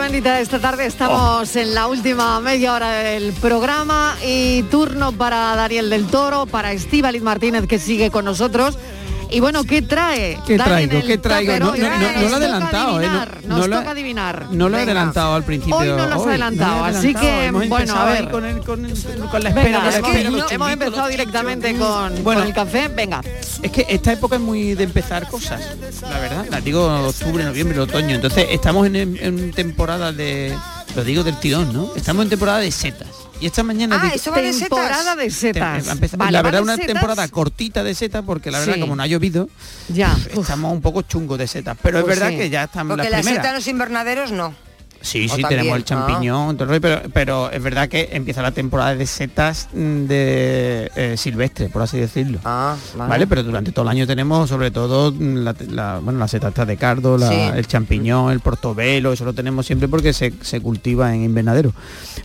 Bendita 0.00 0.36
de 0.36 0.42
esta 0.42 0.58
tarde. 0.58 0.86
Estamos 0.86 1.54
en 1.54 1.74
la 1.74 1.86
última 1.86 2.40
media 2.40 2.72
hora 2.72 2.90
del 2.92 3.32
programa 3.34 4.16
y 4.24 4.62
turno 4.64 5.12
para 5.12 5.54
Daniel 5.54 5.90
del 5.90 6.06
Toro, 6.06 6.46
para 6.46 6.72
Estíbaliz 6.72 7.22
Martínez 7.22 7.66
que 7.66 7.78
sigue 7.78 8.10
con 8.10 8.24
nosotros. 8.24 8.78
Y 9.32 9.40
bueno, 9.40 9.64
¿qué 9.64 9.80
trae? 9.82 10.38
¿Qué 10.46 10.58
traigo? 10.58 11.00
¿Qué 11.06 11.16
traigo? 11.18 11.58
No, 11.58 11.70
hoy? 11.72 11.80
no, 11.80 11.88
no, 11.88 11.98
no 11.98 12.20
lo 12.20 12.28
he 12.28 12.34
adelantado, 12.34 13.00
¿eh? 13.00 13.06
No- 13.06 13.12
adivinar, 13.20 13.38
no 13.46 13.56
Nos 13.56 13.70
toca 13.70 13.90
adivinar. 13.90 14.46
No 14.50 14.68
lo 14.68 14.76
he 14.78 14.82
adelantado 14.82 15.34
al 15.34 15.42
principio. 15.44 15.76
Hoy 15.76 15.88
no 15.88 16.06
lo 16.06 16.14
has 16.14 16.26
adelantado, 16.26 16.84
así 16.84 17.14
que, 17.14 17.50
bueno, 17.68 17.94
a 17.96 18.04
ver. 18.04 18.30
Con, 18.30 18.44
el- 18.44 18.60
con 18.60 18.84
el- 18.84 18.92
con 19.30 19.42
la 19.42 19.48
espera, 19.48 19.80
Venga, 19.84 19.88
es 19.88 20.02
que 20.02 20.54
hemos 20.54 20.70
empezado 20.70 21.08
directamente 21.08 21.74
con, 21.76 22.22
Bueno. 22.22 22.40
con 22.40 22.48
el 22.48 22.54
café. 22.54 22.88
Venga. 22.88 23.20
Es 23.62 23.70
que 23.70 23.86
esta 23.88 24.12
época 24.12 24.36
es 24.36 24.42
muy 24.42 24.74
de 24.74 24.84
empezar 24.84 25.26
cosas, 25.28 25.60
la 26.02 26.18
verdad. 26.18 26.46
La 26.50 26.60
digo 26.60 26.84
octubre, 27.08 27.42
noviembre, 27.44 27.78
otoño. 27.80 28.14
Entonces 28.16 28.46
estamos 28.50 28.86
en, 28.86 28.96
en 28.96 29.50
temporada 29.52 30.12
de, 30.12 30.54
lo 30.94 31.04
digo 31.04 31.22
del 31.24 31.38
tirón, 31.38 31.72
¿no? 31.72 31.92
Estamos 31.96 32.24
en 32.24 32.30
temporada 32.30 32.58
de 32.58 32.70
setas. 32.70 33.08
Y 33.42 33.46
esta 33.46 33.64
mañana 33.64 33.98
Ah, 34.00 34.12
eso 34.14 34.30
va 34.30 34.40
de 34.40 34.52
setas. 34.52 34.68
Temporada 34.68 35.16
de 35.16 35.28
setas. 35.30 35.88
Empezar- 35.88 36.16
Vale, 36.16 36.30
la 36.30 36.42
verdad 36.42 36.62
una 36.62 36.76
setas. 36.76 36.92
temporada 36.92 37.26
cortita 37.26 37.82
de 37.82 37.92
setas 37.92 38.22
porque 38.24 38.52
la 38.52 38.60
verdad 38.60 38.74
Sí. 38.74 38.80
como 38.80 38.94
no 38.94 39.02
ha 39.02 39.06
llovido, 39.08 39.48
ya 39.88 40.16
estamos 40.30 40.72
un 40.72 40.80
poco 40.80 41.02
chungos 41.02 41.38
de 41.38 41.48
setas. 41.48 41.76
Pero 41.82 41.98
es 41.98 42.04
Pues 42.04 42.18
verdad 42.20 42.30
sí. 42.30 42.36
que 42.38 42.50
ya 42.50 42.62
están 42.64 42.86
Porque 42.86 43.02
las 43.02 43.10
la 43.10 43.16
primeras. 43.18 43.38
seta 43.42 43.48
en 43.48 43.54
los 43.56 43.66
invernaderos 43.66 44.30
no. 44.30 44.54
Sí, 45.02 45.28
sí, 45.28 45.42
también, 45.42 45.48
tenemos 45.48 45.76
el 45.76 45.82
ah. 45.82 45.84
champiñón, 45.84 46.56
todo 46.56 46.64
el 46.64 46.68
rollo, 46.70 46.80
pero, 46.80 47.02
pero 47.12 47.50
es 47.50 47.62
verdad 47.62 47.88
que 47.88 48.08
empieza 48.12 48.40
la 48.42 48.52
temporada 48.52 48.94
de 48.94 49.06
setas 49.06 49.68
mm, 49.72 50.04
de 50.06 50.90
eh, 50.96 51.14
silvestre, 51.16 51.68
por 51.68 51.82
así 51.82 51.98
decirlo. 51.98 52.38
vale. 52.42 52.78
vale. 52.96 53.26
pero 53.26 53.42
durante 53.42 53.72
todo 53.72 53.84
el 53.84 53.88
año 53.90 54.06
tenemos 54.06 54.48
sobre 54.48 54.70
todo 54.70 55.12
mm, 55.12 55.36
la, 55.36 55.54
la- 55.70 55.98
bueno, 55.98 56.18
la 56.18 56.28
seta 56.28 56.48
esta 56.48 56.64
de 56.64 56.76
cardo, 56.76 57.18
la- 57.18 57.28
Sí. 57.28 57.36
el 57.56 57.66
champiñón, 57.66 58.30
el 58.32 58.40
portobelo, 58.40 59.12
eso 59.12 59.24
lo 59.24 59.32
tenemos 59.32 59.66
siempre 59.66 59.88
porque 59.88 60.12
se, 60.12 60.32
se 60.42 60.60
cultiva 60.60 61.14
en 61.14 61.24
invernadero. 61.24 61.72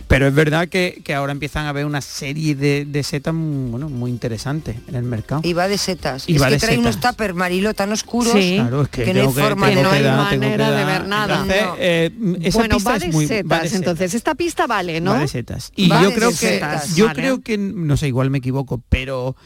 Pero 0.06 0.26
es 0.26 0.34
verdad 0.34 0.68
que, 0.68 1.00
que 1.04 1.14
ahora 1.14 1.32
empiezan 1.32 1.66
a 1.66 1.70
haber 1.70 1.84
una 1.86 2.00
serie 2.00 2.54
de, 2.54 2.84
de 2.84 3.02
setas 3.02 3.34
mm, 3.34 3.70
bueno, 3.70 3.88
muy 3.88 4.10
interesantes 4.10 4.76
en 4.88 4.94
el 4.94 5.02
mercado. 5.02 5.40
Y 5.44 5.52
va 5.52 5.68
de 5.68 5.78
setas. 5.78 6.28
Y 6.28 6.36
es 6.36 6.42
va 6.42 6.46
que 6.46 6.52
de 6.54 6.58
trae 6.58 6.76
setas. 6.76 6.94
unos 6.94 7.00
tupper 7.00 7.34
marilo 7.34 7.74
tan 7.74 7.92
oscuros 7.92 8.32
Sí. 8.32 8.56
Claro, 8.60 8.82
es 8.82 8.88
que, 8.88 9.04
que 9.04 9.14
no 9.14 9.20
hay 9.22 9.26
forma 9.28 9.70
no 9.70 9.90
hay 9.90 10.08
manera 10.08 10.30
que 10.30 10.38
de 10.76 10.84
ver 10.84 11.06
nada. 11.08 11.34
Entonces, 11.42 11.62
No. 11.66 11.74
eh, 11.78 12.12
esa 12.42 12.67
bueno, 12.68 12.76
pista 12.76 12.90
va 12.90 12.96
es 12.96 13.02
de 13.02 13.08
muy 13.10 13.26
setas, 13.26 13.50
va 13.58 13.62
de 13.62 13.68
setas. 13.68 13.78
entonces 13.80 14.14
esta 14.14 14.34
pista 14.34 14.66
vale, 14.66 15.00
¿no? 15.00 15.12
Va 15.12 15.20
de 15.20 15.28
setas. 15.28 15.72
Y 15.76 15.88
Va 15.88 16.02
yo 16.02 16.12
creo 16.14 16.30
que 16.30 16.36
setas, 16.36 16.94
yo 16.96 17.06
vale. 17.06 17.20
creo 17.20 17.40
que 17.42 17.58
no 17.58 17.96
sé, 17.96 18.08
igual 18.08 18.30
me 18.30 18.38
equivoco, 18.38 18.82
pero 18.88 19.36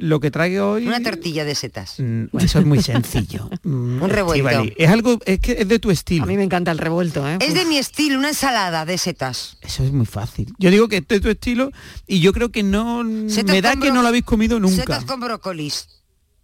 lo 0.00 0.20
que 0.20 0.30
traigo 0.30 0.72
hoy 0.72 0.86
Una 0.86 1.02
tortilla 1.02 1.44
de 1.44 1.56
setas. 1.56 1.96
Mm, 1.98 2.26
eso 2.38 2.60
es 2.60 2.64
muy 2.66 2.80
sencillo. 2.82 3.50
Mm, 3.64 4.00
Un 4.02 4.10
revuelto. 4.10 4.72
Es 4.76 4.88
algo 4.88 5.18
es 5.26 5.40
que 5.40 5.56
es 5.60 5.66
de 5.68 5.78
tu 5.80 5.90
estilo. 5.90 6.22
A 6.22 6.26
mí 6.26 6.36
me 6.36 6.44
encanta 6.44 6.70
el 6.70 6.78
revuelto, 6.78 7.28
¿eh? 7.28 7.38
Es 7.40 7.52
de 7.54 7.64
mi 7.64 7.76
estilo, 7.78 8.16
una 8.18 8.28
ensalada 8.28 8.84
de 8.86 8.96
setas. 8.96 9.58
Eso 9.60 9.82
es 9.82 9.90
muy 9.92 10.06
fácil. 10.06 10.54
Yo 10.58 10.70
digo 10.70 10.86
que 10.88 10.98
es 10.98 11.08
de 11.08 11.20
tu 11.20 11.28
estilo 11.28 11.72
y 12.06 12.20
yo 12.20 12.32
creo 12.32 12.50
que 12.52 12.62
no 12.62 13.02
Setas 13.28 13.52
me 13.52 13.60
da 13.60 13.74
que 13.74 13.90
no 13.90 14.02
lo 14.02 14.08
habéis 14.08 14.24
comido 14.24 14.60
nunca. 14.60 14.76
Setas 14.76 15.04
con 15.04 15.18
brócolis. 15.20 15.88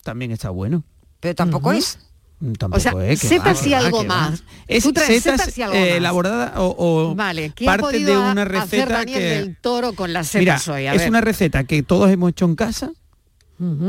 También 0.02 0.32
está 0.32 0.50
bueno. 0.50 0.82
Pero 1.20 1.36
tampoco 1.36 1.72
es. 1.72 1.98
Tampoco 2.58 2.76
O 2.76 2.80
sea, 2.80 2.92
y 3.12 3.16
que 3.16 3.38
va, 3.38 3.78
algo 3.78 3.98
va. 3.98 4.04
más. 4.30 4.44
Es 4.66 4.84
setas, 4.84 5.56
eh, 5.56 5.96
elaborada 5.96 6.54
o, 6.60 6.74
o 7.10 7.14
Vale, 7.14 7.52
¿qué 7.54 7.68
ha 7.68 7.76
parte 7.76 8.04
de 8.04 8.16
una 8.16 8.44
receta 8.44 9.04
que 9.06 9.18
del 9.20 9.56
Toro 9.56 9.94
con 9.94 10.12
las 10.12 10.34
Mira, 10.34 10.60
hoy? 10.68 10.86
A 10.86 10.92
es 10.94 10.98
ver. 11.00 11.08
una 11.10 11.20
receta 11.20 11.64
que 11.64 11.82
todos 11.82 12.10
hemos 12.10 12.30
hecho 12.30 12.44
en 12.44 12.56
casa, 12.56 12.90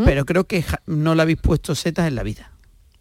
pero 0.05 0.25
creo 0.25 0.45
que 0.45 0.63
no 0.85 1.15
le 1.15 1.21
habéis 1.23 1.39
puesto 1.39 1.75
setas 1.75 2.07
en 2.07 2.15
la 2.15 2.23
vida. 2.23 2.51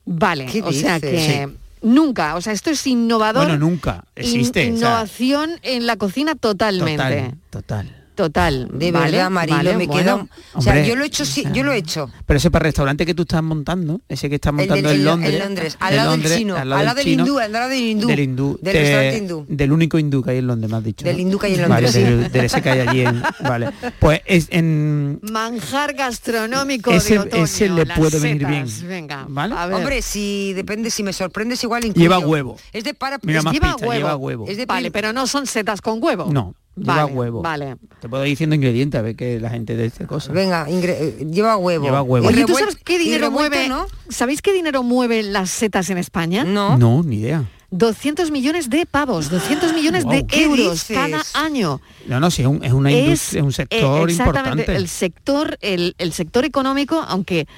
Vale, 0.06 0.46
¿Qué 0.46 0.62
o 0.62 0.72
sea 0.72 0.98
que 1.00 1.48
Nunca. 1.82 2.34
O 2.36 2.40
sea, 2.40 2.54
esto 2.54 2.70
es 2.70 2.86
innovador. 2.86 3.44
Bueno, 3.44 3.58
nunca. 3.58 4.04
in- 4.16 4.22
Existe. 4.24 4.60
o 4.60 4.64
sea, 4.64 4.74
innovación 4.88 5.50
en 5.62 5.86
la 5.86 5.96
cocina 5.96 6.34
totalmente. 6.34 6.96
total, 7.02 7.38
total. 7.50 8.03
Total. 8.14 8.68
De 8.72 8.92
Vale, 8.92 9.10
verdad, 9.16 9.30
Marilo, 9.30 9.56
vale, 9.56 9.76
me 9.76 9.86
bueno. 9.86 10.02
quedo... 10.18 10.28
O 10.54 10.62
sea, 10.62 10.72
Hombre, 10.72 10.88
yo 10.88 10.94
lo 10.96 11.02
he 11.02 11.06
hecho, 11.08 11.24
sí, 11.24 11.44
yo 11.52 11.64
lo 11.64 11.72
he 11.72 11.78
hecho. 11.78 12.10
Pero 12.26 12.36
ese 12.38 12.50
para 12.50 12.62
el 12.64 12.68
restaurante 12.68 13.04
que 13.04 13.12
tú 13.14 13.22
estás 13.22 13.42
montando, 13.42 14.00
ese 14.08 14.28
que 14.28 14.36
estás 14.36 14.50
El 14.50 14.56
montando 14.56 14.88
del- 14.88 14.98
en 15.00 15.04
Londres. 15.04 15.32
en 15.34 15.38
Londres, 15.40 15.76
al 15.80 15.96
lado 15.96 16.10
del 16.12 16.20
Londres, 16.20 16.38
chino, 16.38 16.56
al 16.56 16.68
lado 16.68 16.78
al 16.80 16.84
lado 16.86 16.96
del 16.96 17.04
chino, 17.04 17.22
hindú, 17.24 17.38
al 17.40 17.52
lado 17.52 17.68
del 17.70 17.80
hindú, 17.80 18.06
Del 18.06 18.20
hindú. 18.20 18.58
del 18.62 18.72
de- 18.72 18.80
restaurante 18.80 19.16
hindú. 19.18 19.46
Del 19.48 19.72
único 19.72 19.98
hindú 19.98 20.22
que 20.22 20.30
hay 20.30 20.38
en 20.38 20.46
Londres, 20.46 20.70
me 20.70 20.76
has 20.76 20.84
dicho. 20.84 21.04
Del 21.04 21.16
¿no? 21.16 21.22
hindú 21.22 21.38
que 21.38 21.46
hay 21.48 21.54
en 21.54 21.68
Vale, 21.68 21.82
Londres, 21.82 21.92
sí. 21.92 22.00
del, 22.02 22.32
del 22.32 22.44
ese 22.44 22.62
que 22.62 22.70
hay 22.70 22.80
allí 22.80 23.00
en. 23.00 23.22
Vale. 23.40 23.70
Pues 23.98 24.20
es 24.26 24.46
en. 24.50 25.18
Manjar 25.22 25.94
gastronómico 25.94 26.90
Ese- 26.92 27.14
de 27.14 27.18
otoño. 27.20 27.44
ese 27.44 27.68
le 27.68 27.86
puede 27.86 28.20
venir 28.20 28.42
setas. 28.46 28.50
bien. 28.80 28.88
Venga, 28.88 29.26
¿Vale? 29.28 29.54
a 29.56 29.66
ver. 29.66 29.76
Hombre, 29.76 30.02
si 30.02 30.52
depende, 30.54 30.90
si 30.90 31.02
me 31.02 31.12
sorprendes 31.12 31.62
igual 31.64 31.84
incluyo. 31.84 32.04
Lleva 32.04 32.18
huevo. 32.20 32.56
Es 32.72 32.84
de 32.84 32.94
para... 32.94 33.18
Mira, 33.22 33.38
es- 33.40 33.44
más 33.44 33.52
lleva 33.54 33.72
pista, 33.72 33.86
huevo. 33.88 33.98
lleva 33.98 34.16
huevo. 34.16 34.44
Es 34.48 34.56
de 34.56 34.66
Vale, 34.66 34.90
pero 34.90 35.12
no 35.12 35.26
son 35.26 35.46
setas 35.46 35.80
con 35.80 36.02
huevo. 36.02 36.28
No, 36.32 36.54
lleva 36.76 36.94
Vale, 37.04 37.12
huevo. 37.12 37.42
Vale. 37.42 37.76
Te 38.00 38.08
puedo 38.08 38.24
ir 38.24 38.30
diciendo 38.30 38.56
ingredientes 38.56 38.98
a 38.98 39.02
ver 39.02 39.16
que 39.16 39.40
la 39.40 39.50
gente 39.50 39.76
de 39.76 39.86
esta 39.86 40.06
cosa. 40.06 40.32
Venga, 40.32 40.66
eh, 40.68 41.26
lleva 41.30 41.56
huevo. 41.56 41.84
Lleva 41.84 42.02
huevo. 42.02 42.30
Y 42.30 42.34
Oye, 42.34 42.44
¿tú 42.44 42.54
sabes 42.54 42.76
qué 42.84 42.98
dinero 42.98 43.30
mueve? 43.30 43.68
¿no? 43.68 43.86
¿Sabéis 44.08 44.42
qué 44.42 44.52
dinero 44.52 44.82
mueven 44.82 45.32
las 45.32 45.50
setas 45.50 45.90
en 45.90 45.98
España? 45.98 46.44
No. 46.44 46.76
No, 46.78 47.02
ni 47.02 47.16
idea. 47.16 47.44
200 47.70 48.30
millones 48.30 48.70
de 48.70 48.86
pavos, 48.86 49.30
200 49.30 49.72
millones 49.74 50.04
de 50.04 50.18
Wow. 50.20 50.26
¿Qué 50.28 50.44
euros 50.44 50.72
dices? 50.88 50.96
cada 50.96 51.22
año. 51.44 51.80
No, 52.06 52.20
no, 52.20 52.30
sí, 52.30 52.42
es, 52.42 52.48
un- 52.48 52.62
es 52.62 52.72
una 52.72 52.92
es 52.92 52.98
industria, 52.98 53.38
es 53.40 53.42
un 53.42 53.48
eh, 53.50 53.52
sector 53.52 54.10
exactamente 54.10 54.50
importante. 54.62 54.76
el 54.76 54.88
sector, 54.88 55.58
el, 55.60 55.94
el 55.98 56.12
sector 56.12 56.44
económico, 56.44 57.04
aunque 57.08 57.48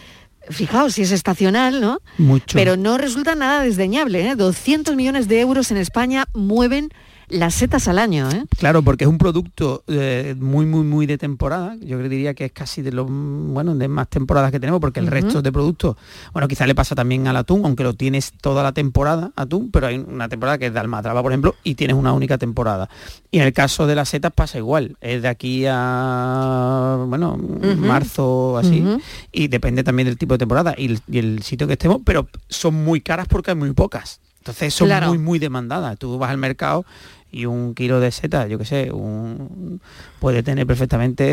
fijaos 0.49 0.95
si 0.95 1.03
es 1.03 1.13
estacional, 1.13 1.83
¿no? 1.83 1.99
Mucho. 2.17 2.57
Pero 2.57 2.77
no 2.79 2.97
resulta 2.97 3.35
nada 3.35 3.63
desdeñable, 3.63 4.27
¿eh? 4.31 4.37
200 4.37 4.97
millones 4.97 5.29
de 5.29 5.41
euros 5.41 5.71
en 5.71 5.77
España 5.77 6.25
mueven 6.33 6.89
las 7.29 7.55
setas 7.55 7.89
al 7.89 7.99
año, 7.99 8.31
¿eh? 8.31 8.45
Claro, 8.59 8.83
porque 8.83 9.05
es 9.05 9.11
un 9.11 9.19
producto 9.19 9.83
eh, 9.89 10.35
muy, 10.39 10.65
muy, 10.67 10.85
muy 10.85 11.07
de 11.07 11.19
temporada. 11.19 11.77
Yo 11.81 11.99
diría 12.09 12.35
que 12.35 12.45
es 12.47 12.53
casi 12.53 12.83
de 12.83 12.93
los, 12.93 13.07
bueno, 13.09 13.75
de 13.75 13.89
más 13.89 14.09
temporadas 14.09 14.53
que 14.53 14.61
tenemos, 14.61 14.81
porque 14.81 15.01
el 15.01 15.09
resto 15.09 15.43
de 15.43 15.51
productos, 15.53 15.97
bueno, 16.33 16.47
quizá 16.49 16.67
le 16.67 16.75
pasa 16.75 16.95
también 16.95 17.27
al 17.27 17.37
atún, 17.37 17.63
aunque 17.65 17.83
lo 17.83 17.95
tienes 17.95 18.33
toda 18.41 18.63
la 18.63 18.73
temporada, 18.73 19.33
atún, 19.37 19.71
pero 19.71 19.89
hay 19.89 19.99
una 19.99 20.29
temporada 20.29 20.59
que 20.59 20.67
es 20.67 20.73
de 20.73 20.79
Almadraba, 20.81 21.23
por 21.23 21.33
ejemplo, 21.33 21.55
y 21.65 21.75
tienes 21.75 21.97
una 21.97 22.13
única 22.13 22.39
temporada. 22.39 22.89
Y 23.31 23.39
en 23.39 23.45
el 23.47 23.53
caso 23.53 23.87
de 23.87 23.95
las 23.97 24.09
setas 24.09 24.33
pasa 24.33 24.59
igual, 24.59 24.97
es 25.01 25.23
de 25.23 25.29
aquí 25.29 25.65
a, 25.69 27.05
bueno, 27.09 27.37
marzo, 27.77 28.57
así, 28.59 28.85
y 29.33 29.49
depende 29.49 29.83
también 29.85 30.07
del 30.07 30.19
tipo 30.19 30.35
de 30.35 30.39
temporada 30.39 30.75
y 30.77 30.87
el, 30.87 31.01
y 31.09 31.19
el 31.19 31.43
sitio 31.43 31.67
que 31.67 31.75
estemos, 31.75 32.01
pero 32.05 32.29
son 32.49 32.75
muy 32.85 33.01
caras 33.01 33.27
porque 33.29 33.51
hay 33.51 33.57
muy 33.57 33.73
pocas. 33.73 34.21
Entonces 34.39 34.73
son 34.75 34.87
Claro. 34.87 35.09
muy, 35.09 35.19
muy 35.19 35.39
demandadas. 35.41 35.99
Tú 35.99 36.19
vas 36.19 36.31
al 36.31 36.39
mercado 36.39 36.85
y 37.33 37.45
un 37.45 37.75
kilo 37.75 38.01
de 38.01 38.11
setas, 38.13 38.49
yo 38.49 38.57
qué 38.59 38.65
sé, 38.65 38.91
un, 38.93 39.81
puede 40.21 40.43
tener 40.43 40.67
perfectamente 40.67 41.25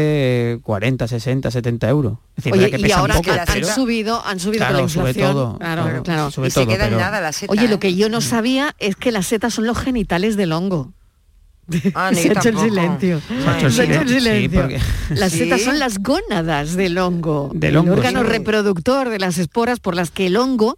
eh, 0.53 0.59
40, 0.61 1.07
60, 1.07 1.49
70 1.51 1.87
euros. 1.89 2.17
Es 2.35 2.43
decir, 2.43 2.53
Oye, 2.53 2.71
que 2.71 2.87
y 2.87 2.91
ahora 2.91 3.15
poco, 3.15 3.31
han 3.31 3.39
pero- 3.53 3.67
subido, 3.67 4.25
han 4.25 4.39
subido 4.39 4.59
Claro, 4.65 4.73
con 4.75 4.83
la 4.83 4.89
sube 4.89 5.09
inflación. 5.09 5.31
todo, 5.33 5.57
claro, 5.59 5.83
claro, 5.83 6.03
claro. 6.03 6.31
sube 6.31 6.47
Y 6.47 6.51
se 6.51 6.59
todo, 6.61 6.67
queda 6.73 6.87
en 6.87 6.97
nada 6.97 7.21
la 7.21 7.31
seta. 7.31 7.51
Oye, 7.53 7.67
lo 7.67 7.75
¿eh? 7.75 7.79
que 7.79 7.95
yo 7.95 8.09
no 8.09 8.19
sabía 8.21 8.75
es 8.79 8.95
que 8.95 9.11
las 9.11 9.27
setas 9.27 9.53
son 9.53 9.65
los 9.65 9.77
genitales 9.77 10.35
del 10.35 10.51
hongo. 10.51 10.91
Ah, 11.95 12.11
Se 12.13 12.27
ha 12.29 12.33
hecho 12.33 12.49
el 12.49 12.57
silencio. 12.59 13.21
Se 13.21 13.47
ha 13.49 13.57
hecho 13.57 13.67
el 13.67 13.71
Se 13.73 13.83
silencio, 13.83 14.07
sí, 14.09 14.19
silencio. 14.21 14.61
porque- 14.61 14.79
Las 15.11 15.31
¿Sí? 15.31 15.37
setas 15.39 15.61
son 15.61 15.79
las 15.79 15.99
gónadas 15.99 16.73
del 16.75 16.97
hongo, 16.97 17.49
Del 17.53 17.69
el 17.71 17.77
hongo, 17.77 17.93
órgano 17.93 18.21
sí. 18.23 18.27
reproductor 18.27 19.09
de 19.09 19.19
las 19.19 19.37
esporas 19.37 19.79
por 19.79 19.95
las 19.95 20.11
que 20.11 20.25
el 20.27 20.35
hongo 20.35 20.77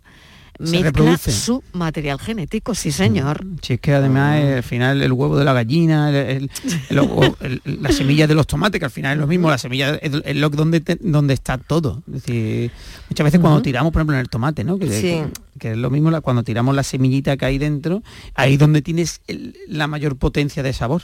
Se 0.57 0.63
mezcla 0.71 0.83
reproduce. 0.83 1.31
su 1.31 1.63
material 1.73 2.19
genético, 2.19 2.73
sí 2.75 2.91
señor. 2.91 3.45
Si 3.61 3.73
es 3.73 3.79
que 3.79 3.93
además 3.93 4.39
eh, 4.39 4.53
al 4.57 4.63
final 4.63 5.01
el 5.01 5.11
huevo 5.11 5.37
de 5.37 5.43
la 5.45 5.53
gallina, 5.53 6.09
el- 6.09 6.49
el- 6.89 7.61
el 7.65 7.79
la 7.81 7.91
semilla 7.91 8.25
de 8.27 8.35
los 8.35 8.47
tomates, 8.47 8.79
que 8.79 8.85
al 8.85 8.91
final 8.91 9.13
es 9.13 9.19
lo 9.19 9.27
mismo, 9.27 9.49
la 9.49 9.57
semilla 9.57 9.95
es, 9.95 10.11
es 10.23 10.35
lo 10.35 10.49
que 10.51 10.57
donde, 10.57 10.79
te- 10.81 10.97
donde 11.01 11.33
está 11.33 11.57
todo. 11.57 12.03
Es 12.07 12.13
decir, 12.23 12.71
muchas 13.09 13.23
veces 13.25 13.39
cuando 13.39 13.61
tiramos, 13.61 13.91
por 13.91 13.99
ejemplo, 14.01 14.15
en 14.15 14.21
el 14.21 14.29
tomate, 14.29 14.63
¿no? 14.63 14.77
Que, 14.79 14.87
Sí. 14.89 15.01
que- 15.01 15.27
que 15.59 15.71
es 15.71 15.77
lo 15.77 15.89
mismo 15.89 16.09
la- 16.11 16.21
cuando 16.21 16.43
tiramos 16.43 16.73
la 16.75 16.83
semillita 16.83 17.37
que 17.37 17.45
hay 17.45 17.57
dentro, 17.57 18.01
ahí 18.33 18.57
donde 18.57 18.81
tienes 18.81 19.21
la 19.67 19.87
mayor 19.87 20.15
potencia 20.17 20.63
de 20.63 20.73
sabor. 20.73 21.03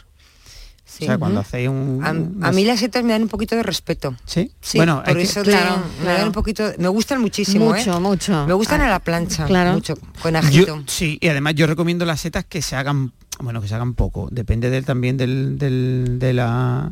Sí. 0.91 1.05
O 1.05 1.07
sea, 1.07 1.17
cuando 1.17 1.39
hacéis 1.39 1.69
un... 1.69 2.01
A, 2.03 2.11
un- 2.11 2.39
a 2.43 2.51
mí 2.51 2.65
las 2.65 2.81
setas 2.81 3.01
me 3.05 3.13
dan 3.13 3.21
un 3.21 3.29
poquito 3.29 3.55
de 3.55 3.63
respeto. 3.63 4.13
¿Sí? 4.25 4.51
Sí, 4.59 4.77
bueno, 4.77 5.01
por 5.05 5.17
eso 5.17 5.41
Claro, 5.41 5.77
me 5.99 6.03
claro. 6.03 6.17
dan 6.17 6.27
un 6.27 6.33
poquito, 6.33 6.63
me 6.79 6.89
gustan 6.89 7.21
muchísimo, 7.21 7.65
mucho, 7.73 7.95
¿eh? 7.95 7.99
mucho. 8.01 8.45
Me 8.45 8.53
gustan 8.53 8.81
Ah, 8.81 8.87
a 8.87 8.89
la 8.89 8.99
plancha, 8.99 9.45
claro. 9.45 9.71
mucho, 9.71 9.95
con 10.21 10.35
ajito. 10.35 10.65
Yo- 10.79 10.83
sí, 10.87 11.17
y 11.21 11.29
además 11.29 11.55
yo 11.55 11.65
recomiendo 11.65 12.03
las 12.05 12.19
setas 12.19 12.43
que 12.43 12.61
se 12.61 12.75
hagan, 12.75 13.13
bueno, 13.41 13.61
que 13.61 13.67
se 13.67 13.75
hagan 13.75 13.93
poco, 13.93 14.27
depende 14.31 14.69
del- 14.69 14.85
también 14.85 15.17
del, 15.17 15.57
del- 15.57 16.17
de, 16.19 16.33
la, 16.33 16.91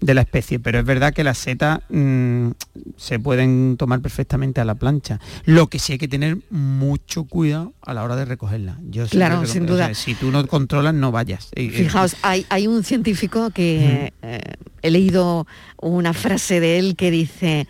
de 0.00 0.14
la 0.14 0.20
especie, 0.22 0.58
pero 0.58 0.78
es 0.78 0.84
verdad 0.84 1.12
que 1.12 1.24
las 1.24 1.38
setas 1.38 1.80
mm, 1.88 2.50
se 2.96 3.18
pueden 3.18 3.76
tomar 3.76 4.00
perfectamente 4.00 4.60
a 4.60 4.64
la 4.64 4.74
plancha. 4.74 5.20
Lo 5.44 5.68
que 5.68 5.78
sí 5.78 5.92
hay 5.92 5.98
que 5.98 6.08
tener 6.08 6.38
mucho 6.50 7.24
cuidado 7.24 7.72
a 7.82 7.94
la 7.94 8.02
hora 8.04 8.16
de 8.16 8.24
recogerla. 8.24 8.78
Yo 8.88 9.06
Claro, 9.06 9.44
sin 9.46 9.64
o 9.64 9.66
duda. 9.66 9.86
sea, 9.86 9.94
si 9.94 10.14
tú 10.14 10.30
no 10.30 10.46
controlas, 10.46 10.94
no 10.94 11.12
vayas. 11.12 11.50
Y- 11.54 11.70
Fijaos, 11.70 12.16
hay, 12.22 12.46
hay 12.48 12.66
un 12.66 12.82
científico 12.84 13.50
que 13.50 14.12
eh, 14.22 14.40
he 14.82 14.90
leído 14.90 15.46
una 15.80 16.12
frase 16.12 16.60
de 16.60 16.78
él 16.78 16.96
que 16.96 17.10
dice, 17.10 17.66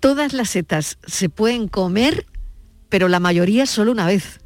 todas 0.00 0.32
las 0.32 0.50
setas 0.50 0.98
se 1.06 1.28
pueden 1.28 1.68
comer, 1.68 2.26
pero 2.88 3.08
la 3.08 3.20
mayoría 3.20 3.66
solo 3.66 3.92
una 3.92 4.06
vez. 4.06 4.40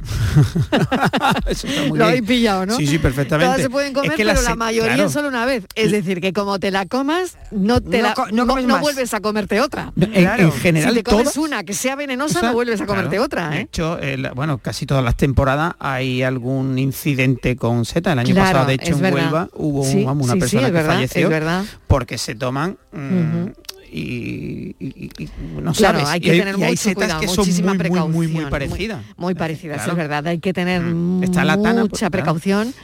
Eso 1.46 1.66
está 1.66 1.88
muy 1.88 1.98
Lo 1.98 2.06
habéis 2.06 2.22
pillado, 2.22 2.66
¿no? 2.66 2.76
Sí, 2.76 2.86
sí, 2.86 2.98
perfectamente. 2.98 3.46
Todas 3.46 3.62
se 3.62 3.70
pueden 3.70 3.88
Es 3.88 3.94
comer, 3.94 4.10
que 4.12 4.24
pero 4.24 4.34
la 4.42 4.50
se- 4.50 4.54
mayoría 4.56 4.94
claro. 4.94 5.10
solo 5.10 5.28
una 5.28 5.44
vez. 5.46 5.64
Es 5.74 5.90
decir, 5.92 6.20
que 6.20 6.32
como 6.32 6.58
te 6.58 6.70
la 6.70 6.86
comas, 6.86 7.36
no 7.50 7.80
te 7.80 7.98
No 7.98 8.02
la, 8.02 8.14
no 8.32 8.44
no 8.46 8.56
más. 8.66 8.80
vuelves 8.80 9.14
a 9.14 9.20
comerte 9.20 9.60
otra. 9.60 9.92
En, 9.98 10.14
en 10.14 10.52
general, 10.52 10.90
si 10.90 10.96
te 10.96 11.04
comes 11.04 11.32
todas- 11.32 11.36
una 11.36 11.64
que 11.64 11.72
sea 11.74 11.96
venenosa, 11.96 12.38
O 12.38 12.40
sea, 12.40 12.48
no 12.50 12.54
vuelves 12.54 12.80
a 12.80 12.84
claro, 12.86 13.00
comerte 13.02 13.18
otra, 13.18 13.50
De 13.50 13.58
¿eh? 13.58 13.60
hecho, 13.62 13.98
eh, 13.98 14.16
la- 14.18 14.32
bueno, 14.32 14.58
casi 14.58 14.86
todas 14.86 15.04
las 15.04 15.16
temporadas 15.16 15.74
hay 15.78 16.22
algún 16.22 16.78
incidente 16.78 17.56
con 17.56 17.84
seta. 17.84 18.12
El 18.12 18.18
año 18.20 18.34
Claro, 18.34 18.48
pasado, 18.50 18.66
de 18.66 18.74
hecho, 18.74 18.84
es 18.90 18.96
en 18.96 19.00
verdad. 19.02 19.22
Huelva 19.24 19.48
hubo 19.54 19.80
un- 19.82 19.90
Sí, 19.90 20.04
vamos, 20.04 20.24
una 20.24 20.34
sí, 20.34 20.38
sí, 20.38 20.40
persona 20.40 20.62
es 20.62 20.66
que 20.68 20.72
verdad, 20.72 20.94
falleció 20.94 21.22
es 21.24 21.28
verdad. 21.30 21.64
porque 21.86 22.18
se 22.18 22.34
toman 22.34 22.76
mm, 22.92 22.96
Ujú. 23.42 23.52
y, 23.72 23.73
y- 23.92 24.74
y- 24.78 25.10
y 25.18 25.28
no 25.62 25.72
Claro, 25.72 25.98
sabes. 26.00 26.08
hay 26.14 26.20
que 26.20 26.30
tener 26.30 26.58
y 26.58 26.62
hay 26.62 26.70
mucho 26.70 26.82
setas 26.82 27.04
cuidado, 27.04 27.20
que 27.20 27.28
son 27.28 27.36
muchísima 27.38 27.68
muy, 27.74 27.78
muy, 27.78 27.78
precaución. 27.88 28.12
muy, 28.12 28.28
muy 28.28 28.44
parecidas. 28.50 29.04
Muy 29.16 29.34
parecidas, 29.34 29.76
Claro. 29.78 29.92
es 29.92 29.96
verdad. 29.96 30.26
Hay 30.26 30.38
que 30.38 30.52
tener. 30.52 30.82
Está 31.22 31.44
la 31.44 31.54
tana, 31.56 31.80
pues, 31.82 31.90
mucha 31.92 31.98
claro. 31.98 32.10
precaución. 32.12 32.74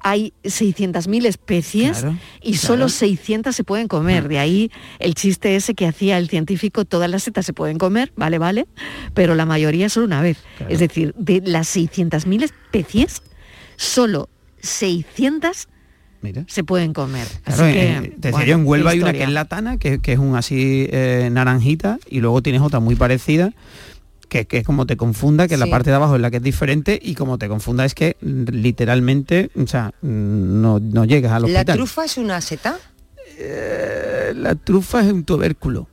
Hay 0.00 0.34
600.000 0.44 1.26
especies 1.26 1.98
Claro, 2.00 2.18
y 2.42 2.52
claro. 2.52 2.66
solo 2.66 2.88
600 2.88 3.56
se 3.56 3.64
pueden 3.64 3.88
comer. 3.88 4.24
Mm. 4.24 4.28
De 4.28 4.38
ahí 4.38 4.70
el 4.98 5.14
chiste 5.14 5.56
ese 5.56 5.74
que 5.74 5.86
hacía 5.86 6.18
el 6.18 6.28
científico, 6.28 6.84
todas 6.84 7.10
las 7.10 7.22
setas 7.24 7.46
se 7.46 7.52
pueden 7.52 7.78
comer, 7.78 8.12
vale, 8.14 8.38
vale, 8.38 8.66
pero 9.14 9.34
la 9.34 9.46
mayoría 9.46 9.88
solo 9.88 10.06
una 10.06 10.20
vez. 10.20 10.38
Claro. 10.58 10.72
Es 10.72 10.80
decir, 10.80 11.14
de 11.16 11.42
las 11.44 11.66
600.000 11.74 12.42
especies, 12.44 13.22
solo 13.76 14.28
600 14.60 15.68
Mira. 16.22 16.44
se 16.48 16.64
pueden 16.64 16.92
comer. 16.92 17.26
Claro, 17.44 17.64
Así 17.64 17.72
que, 17.72 17.88
eh, 17.92 18.00
te 18.00 18.28
decía 18.28 18.30
bueno, 18.30 18.46
yo, 18.46 18.54
en 18.56 18.66
Huelva 18.66 18.90
hay 18.92 19.00
una 19.00 19.12
que 19.12 19.22
es 19.22 19.30
la 19.30 19.44
tana, 19.44 19.76
que, 19.78 19.98
que 20.00 20.12
es 20.14 20.18
un 20.18 20.34
así 20.36 20.88
eh, 20.90 21.28
naranjita, 21.30 21.98
y 22.08 22.20
luego 22.20 22.42
tienes 22.42 22.62
otra 22.62 22.80
muy 22.80 22.94
parecida, 22.96 23.52
que, 24.28 24.44
que 24.46 24.58
es 24.58 24.64
como 24.64 24.86
te 24.86 24.96
confunda, 24.96 25.46
que 25.46 25.56
la 25.56 25.66
Sí. 25.66 25.70
parte 25.70 25.90
de 25.90 25.96
abajo 25.96 26.16
es 26.16 26.20
la 26.20 26.30
que 26.30 26.38
es 26.38 26.42
diferente, 26.42 26.98
y 27.00 27.14
como 27.14 27.38
te 27.38 27.46
confunda 27.48 27.84
es 27.84 27.94
que 27.94 28.16
mm, 28.20 28.44
literalmente, 28.50 29.50
o 29.56 29.66
sea, 29.68 29.92
mm, 30.02 30.60
no, 30.60 30.80
no 30.80 31.04
llegas 31.04 31.32
al 31.32 31.42
¿La 31.42 31.48
hospital. 31.48 31.76
trufa 31.76 32.04
es 32.04 32.16
una 32.18 32.40
seta? 32.40 32.76
Eh, 33.38 34.32
la 34.34 34.54
trufa 34.54 35.00
es 35.04 35.12
un 35.12 35.24
tubérculo. 35.24 35.88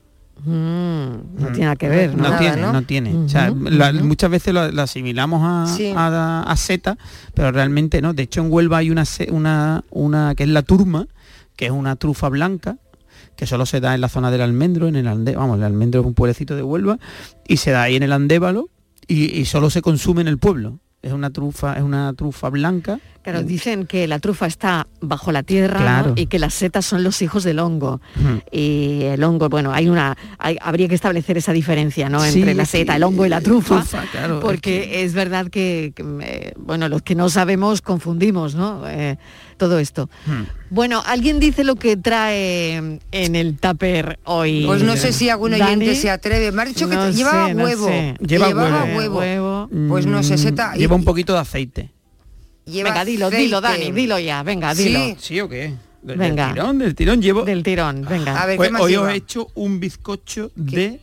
Mm, 0.45 1.39
no 1.39 1.47
tiene 1.47 1.59
nada 1.61 1.75
que 1.75 1.87
ver, 1.89 2.11
¿no? 2.15 2.23
No 2.23 2.29
Nada, 2.29 2.39
tiene, 2.39 2.61
¿no? 2.61 2.73
no, 2.73 2.81
tiene. 2.83 3.13
O 3.15 3.29
sea, 3.29 3.51
Ujú, 3.51 3.65
la- 3.69 3.91
ujú. 3.91 4.05
muchas 4.05 4.29
veces 4.29 4.53
lo, 4.53 4.71
la 4.71 4.83
asimilamos 4.83 5.41
a, 5.43 5.75
Sí. 5.75 5.93
a, 5.95 6.97
pero 7.33 7.51
realmente 7.51 8.01
no. 8.01 8.13
De 8.13 8.23
hecho, 8.23 8.41
en 8.41 8.51
Huelva 8.51 8.77
hay 8.77 8.89
una, 8.89 9.03
una, 9.31 9.83
una 9.91 10.35
que 10.35 10.43
es 10.43 10.49
la 10.49 10.61
turma, 10.63 11.07
que 11.55 11.65
es 11.67 11.71
una 11.71 11.95
trufa 11.95 12.29
blanca, 12.29 12.77
que 13.35 13.47
solo 13.47 13.65
se 13.65 13.79
da 13.79 13.95
en 13.95 14.01
la 14.01 14.09
zona 14.09 14.31
del 14.31 14.41
almendro, 14.41 14.87
en 14.87 14.95
el 14.95 15.07
ande, 15.07 15.35
vamos, 15.35 15.57
el 15.57 15.63
almendro 15.63 16.01
es 16.01 16.07
un 16.07 16.13
pueblecito 16.13 16.55
de 16.55 16.63
Huelva, 16.63 16.99
y 17.47 17.57
se 17.57 17.71
da 17.71 17.83
ahí 17.83 17.95
en 17.95 18.03
el 18.03 18.11
andévalo, 18.11 18.69
y, 19.07 19.25
y 19.39 19.45
solo 19.45 19.69
se 19.69 19.81
consume 19.81 20.21
en 20.21 20.27
el 20.27 20.37
pueblo. 20.37 20.79
Es 21.03 21.11
una 21.11 21.29
trufa, 21.31 21.73
es 21.75 21.83
una 21.83 22.13
trufa 22.13 22.49
blanca. 22.49 22.97
Claro, 23.23 23.43
dicen 23.43 23.85
que 23.87 24.05
la 24.07 24.19
trufa 24.19 24.47
está 24.47 24.87
bajo 24.99 25.31
la 25.31 25.43
tierra 25.43 26.11
y 26.15 26.25
que 26.27 26.39
las 26.39 26.53
setas 26.53 26.85
son 26.85 27.03
los 27.03 27.21
hijos 27.21 27.43
del 27.45 27.59
hongo. 27.59 28.01
Y 28.51 29.03
el 29.03 29.23
hongo, 29.23 29.47
bueno, 29.49 29.71
hay 29.73 29.87
una, 29.89 30.17
hay- 30.39 30.57
habría 30.61 30.87
que 30.89 30.95
establecer 30.95 31.37
esa 31.37 31.53
diferencia, 31.53 32.09
¿no? 32.09 32.19
Sí, 32.21 32.39
Entre 32.39 32.53
la 32.53 32.65
seta, 32.65 32.93
sí, 32.93 32.97
el 32.97 33.03
hongo 33.03 33.25
y 33.25 33.29
la 33.29 33.39
trufa. 33.41 33.79
trufa, 33.79 34.03
claro, 34.11 34.39
es 34.39 34.41
porque 34.45 35.03
es, 35.03 35.13
verdad 35.13 35.47
que, 35.47 35.93
que, 35.95 36.03
eh, 36.21 36.53
bueno, 36.57 36.89
los 36.89 37.01
que 37.01 37.15
no 37.15 37.29
sabemos 37.29 37.81
confundimos, 37.81 38.55
¿no? 38.55 38.83
Eh, 38.87 39.17
todo 39.57 39.79
esto. 39.79 40.09
Hmm. 40.25 40.43
Bueno, 40.69 41.01
alguien 41.05 41.39
dice 41.39 41.63
lo 41.63 41.75
que 41.75 41.97
trae 41.97 42.75
en 43.11 43.35
el 43.35 43.57
tupper 43.57 44.19
hoy. 44.23 44.63
Pues 44.65 44.83
no 44.83 44.95
sé 44.97 45.13
si 45.13 45.29
algún 45.29 45.53
oyente 45.53 45.85
Dani. 45.85 45.95
se 45.95 46.09
atreve. 46.09 46.51
Me 46.51 46.61
ha 46.61 46.65
dicho 46.65 46.89
que 46.89 46.95
No 46.95 47.09
llevaba 47.09 47.47
sé, 47.47 47.53
no 47.53 47.63
huevo. 47.63 47.87
sé. 47.87 48.15
Lleva 48.19 48.47
llevaba 48.47 48.83
huevo. 48.85 49.19
huevo. 49.19 49.69
Pues 49.89 50.05
no 50.05 50.23
sé, 50.23 50.37
seta. 50.37 50.67
Mm, 50.67 50.71
Lleva 50.71 50.77
lleva 50.79 50.95
un 50.95 51.03
poquito 51.03 51.33
de 51.33 51.39
aceite. 51.39 51.91
venga, 52.65 53.05
dilo, 53.05 53.29
dilo, 53.29 53.61
Dani, 53.61 53.91
dilo 53.91 54.19
ya, 54.19 54.41
venga, 54.43 54.73
dilo. 54.73 54.99
¿Sí? 54.99 55.15
¿Sí 55.19 55.39
o 55.41 55.49
qué? 55.49 55.73
Del, 56.01 56.17
Venga. 56.17 56.47
del 56.47 56.53
tirón, 56.55 56.79
del 56.79 56.95
tirón 56.95 57.21
llevo. 57.21 57.43
Del 57.43 57.63
tirón, 57.63 58.05
venga. 58.09 58.45
Pues 58.57 58.71
hoy 58.77 58.95
os 58.97 59.09
he 59.09 59.15
hecho 59.15 59.47
un 59.55 59.79
bizcocho 59.79 60.51
de 60.55 60.99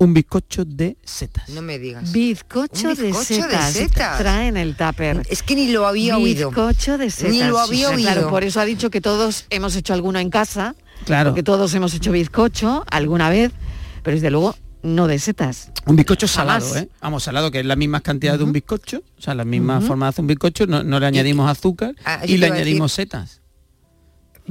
un 0.00 0.14
bizcocho 0.14 0.64
de 0.64 0.96
setas. 1.04 1.48
No 1.50 1.60
me 1.62 1.78
digas. 1.78 2.10
Bizcocho, 2.10 2.88
Un 2.88 2.94
de, 2.96 3.02
bizcocho 3.08 3.34
de 3.34 3.40
setas. 3.50 3.72
setas. 3.72 4.18
Trae 4.18 4.48
en 4.48 4.56
el 4.56 4.74
tupper. 4.74 5.22
Es 5.28 5.42
que 5.42 5.54
ni 5.54 5.68
lo 5.70 5.86
había 5.86 6.16
oído. 6.16 6.48
Bizcocho 6.48 6.96
de 6.98 7.10
setas. 7.10 7.32
Ni 7.32 7.42
lo 7.44 7.58
había 7.58 7.88
Sí, 7.90 7.94
oído. 7.94 8.10
Claro, 8.12 8.30
por 8.30 8.42
eso 8.42 8.60
ha 8.60 8.64
dicho 8.64 8.90
que 8.90 9.00
todos 9.02 9.44
hemos 9.50 9.76
hecho 9.76 9.92
alguno 9.92 10.18
en 10.18 10.30
casa. 10.30 10.74
Claro. 11.04 11.34
Que 11.34 11.42
todos 11.42 11.72
hemos 11.74 11.92
hecho 11.94 12.12
bizcocho 12.12 12.84
alguna 12.90 13.28
vez, 13.30 13.52
pero 14.02 14.14
desde 14.16 14.30
luego 14.30 14.56
no 14.82 15.06
de 15.06 15.18
setas. 15.18 15.70
Un 15.84 15.96
bizcocho 15.96 16.26
Jamás. 16.26 16.64
salado, 16.64 16.78
¿eh? 16.84 16.88
Vamos, 17.02 17.22
salado, 17.22 17.50
que 17.50 17.60
es 17.60 17.66
la 17.66 17.76
misma 17.76 18.00
cantidad 18.00 18.38
de 18.38 18.44
un 18.44 18.52
bizcocho, 18.52 19.02
o 19.18 19.20
sea, 19.22 19.34
la 19.34 19.44
misma 19.44 19.82
forma 19.82 20.06
de 20.06 20.10
hacer 20.10 20.22
un 20.22 20.28
bizcocho, 20.28 20.66
no, 20.66 20.82
no 20.82 20.98
le 20.98 21.06
añadimos 21.06 21.50
azúcar 21.50 21.94
Ah, 22.06 22.20
y 22.26 22.38
le 22.38 22.46
añadimos 22.46 22.92
setas. 22.92 23.39